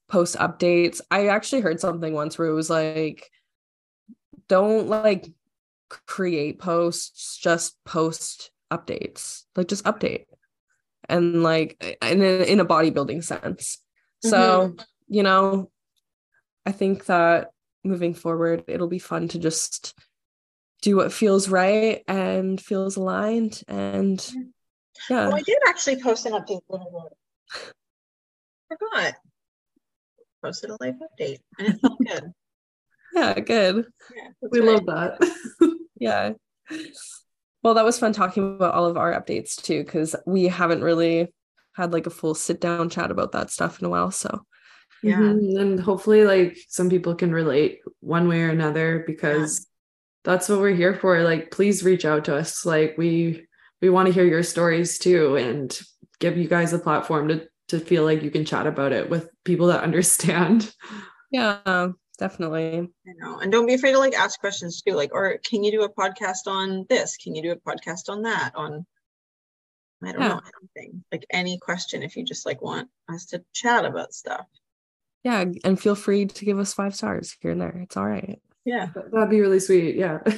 post 0.09 0.37
updates. 0.37 1.01
I 1.11 1.29
actually 1.29 1.63
heard 1.63 1.81
something 1.81 2.13
once 2.13 2.39
where 2.39 2.49
it 2.49 2.55
was 2.55 2.71
like, 2.71 3.31
don't 4.49 4.89
like 4.89 5.27
create 6.07 6.59
posts, 6.59 7.39
just 7.39 7.83
post 7.85 8.51
updates. 8.71 9.43
Like 9.57 9.69
just 9.69 9.85
update. 9.85 10.27
And 11.09 11.43
like 11.43 11.83
in 12.01 12.23
a, 12.23 12.45
in 12.45 12.61
a 12.61 12.65
bodybuilding 12.65 13.25
sense. 13.25 13.79
So, 14.23 14.69
mm-hmm. 14.69 14.83
you 15.09 15.23
know, 15.25 15.72
I 16.65 16.73
think 16.73 17.07
that 17.07 17.51
moving 17.85 18.15
forward, 18.15 18.65
it'll 18.69 18.89
be 18.89 18.99
fun 18.99 19.29
to 19.29 19.39
just 19.39 19.95
do 20.83 20.97
what 20.97 21.13
feels 21.13 21.49
right 21.49 22.03
and 22.07 22.61
feels 22.61 22.97
aligned. 22.97 23.63
And 23.69 24.25
yeah. 25.09 25.31
I 25.31 25.41
did 25.43 25.59
actually 25.69 26.03
post 26.03 26.27
an 26.27 26.33
update. 26.33 26.61
I 26.71 26.77
forgot. 28.79 29.15
Posted 30.43 30.71
a 30.71 30.77
live 30.81 30.95
update 30.95 31.39
and 31.59 31.69
it 31.69 31.81
felt 31.81 31.99
good. 32.05 32.33
yeah, 33.15 33.41
good. 33.41 33.87
Yeah, 34.15 34.49
we 34.51 34.61
love 34.61 34.87
that. 34.87 35.19
yeah. 35.99 36.33
Well, 37.63 37.75
that 37.75 37.85
was 37.85 37.99
fun 37.99 38.13
talking 38.13 38.57
about 38.57 38.75
all 38.75 38.87
of 38.87 38.97
our 38.97 39.13
updates 39.13 39.61
too, 39.61 39.85
because 39.85 40.17
we 40.27 40.45
haven't 40.45 40.83
really 40.83 41.33
had 41.75 41.93
like 41.93 42.07
a 42.07 42.11
full 42.11 42.35
sit 42.35 42.61
down 42.61 42.91
chat 42.91 43.13
about 43.13 43.33
that 43.33 43.51
stuff 43.51 43.79
in 43.79 43.87
a 43.87 43.89
while. 43.89 44.11
So 44.11 44.45
yeah. 45.03 45.19
Mm-hmm. 45.19 45.59
And 45.59 45.81
hopefully 45.81 46.25
like 46.25 46.59
some 46.69 46.89
people 46.89 47.15
can 47.15 47.33
relate 47.33 47.81
one 48.01 48.29
way 48.29 48.43
or 48.43 48.51
another 48.51 49.05
because 49.07 49.67
that's 50.25 50.49
what 50.49 50.61
we're 50.61 50.75
here 50.75 50.95
for. 50.95 51.23
Like 51.23 51.51
please 51.51 51.83
reach 51.83 52.05
out 52.05 52.25
to 52.27 52.37
us. 52.37 52.65
Like 52.65 52.97
we 52.97 53.47
we 53.81 53.91
want 53.91 54.07
to 54.07 54.13
hear 54.13 54.25
your 54.25 54.43
stories 54.43 54.99
too 54.99 55.37
and 55.37 55.79
give 56.21 56.37
you 56.37 56.49
guys 56.49 56.73
a 56.73 56.79
platform 56.79 57.29
to 57.29 57.49
to 57.69 57.81
feel 57.81 58.05
like 58.05 58.23
you 58.23 58.31
can 58.31 58.45
chat 58.45 58.67
about 58.67 58.93
it 58.93 59.11
with 59.11 59.29
people 59.45 59.69
that 59.69 59.83
understand. 59.85 60.73
Yeah 61.31 61.93
definitely. 62.19 62.89
I 63.09 63.13
know. 63.19 63.41
and 63.41 63.51
don't 63.51 63.67
be 63.67 63.75
afraid 63.75 63.93
to 63.93 63.99
like 63.99 64.15
ask 64.15 64.39
questions 64.39 64.81
too 64.81 64.95
like 64.95 65.13
or 65.13 65.39
can 65.39 65.65
you 65.65 65.73
do 65.73 65.83
a 65.83 65.93
podcast 65.93 66.47
on 66.47 66.87
this? 66.89 67.17
Can 67.17 67.35
you 67.35 67.43
do 67.43 67.51
a 67.51 67.57
podcast 67.57 68.09
on 68.09 68.23
that? 68.23 68.53
On 68.55 68.87
i 70.05 70.13
don't 70.13 70.21
yeah. 70.21 70.29
know 70.29 70.41
anything. 70.77 71.05
Like 71.11 71.27
any 71.31 71.59
question 71.59 72.03
if 72.03 72.17
you 72.17 72.25
just 72.25 72.47
like 72.47 72.63
want 72.63 72.89
us 73.09 73.27
to 73.27 73.43
chat 73.53 73.85
about 73.85 74.15
stuff 74.15 74.47
yeah 75.25 75.45
and 75.65 75.81
feel 75.81 75.95
free 75.95 76.27
to 76.27 76.45
give 76.45 76.59
us 76.59 76.75
five 76.75 76.95
stars 76.95 77.37
here 77.41 77.51
and 77.53 77.61
there. 77.61 77.77
It's 77.83 77.97
all 77.97 78.07
right. 78.07 78.41
Yeah. 78.65 78.89
That'd 79.13 79.31
be 79.31 79.41
really 79.41 79.61
sweet 79.61 79.97
yeah. 79.97 80.19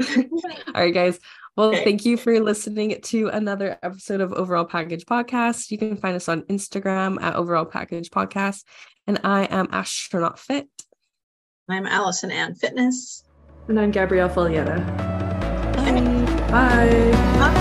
All 0.02 0.72
right 0.74 0.94
guys. 0.94 1.18
Well 1.56 1.68
okay. 1.68 1.84
thank 1.84 2.04
you 2.04 2.16
for 2.16 2.38
listening 2.40 3.00
to 3.00 3.28
another 3.28 3.78
episode 3.82 4.20
of 4.20 4.32
overall 4.32 4.64
package 4.64 5.04
podcast. 5.04 5.70
You 5.70 5.78
can 5.78 5.96
find 5.96 6.16
us 6.16 6.28
on 6.28 6.42
instagram 6.42 7.20
at 7.22 7.36
overall 7.36 7.64
package 7.64 8.10
podcast. 8.10 8.64
And 9.06 9.20
i 9.24 9.44
am 9.44 9.68
astronaut 9.72 10.38
fit. 10.38 10.68
I'm 11.68 11.86
alison 11.86 12.30
anne 12.30 12.54
fitness. 12.54 13.24
And 13.68 13.78
i'm 13.78 13.90
gabrielle 13.90 14.28
foglietta. 14.28 14.86
Bye, 15.76 15.92
bye. 16.50 17.38
bye. 17.38 17.59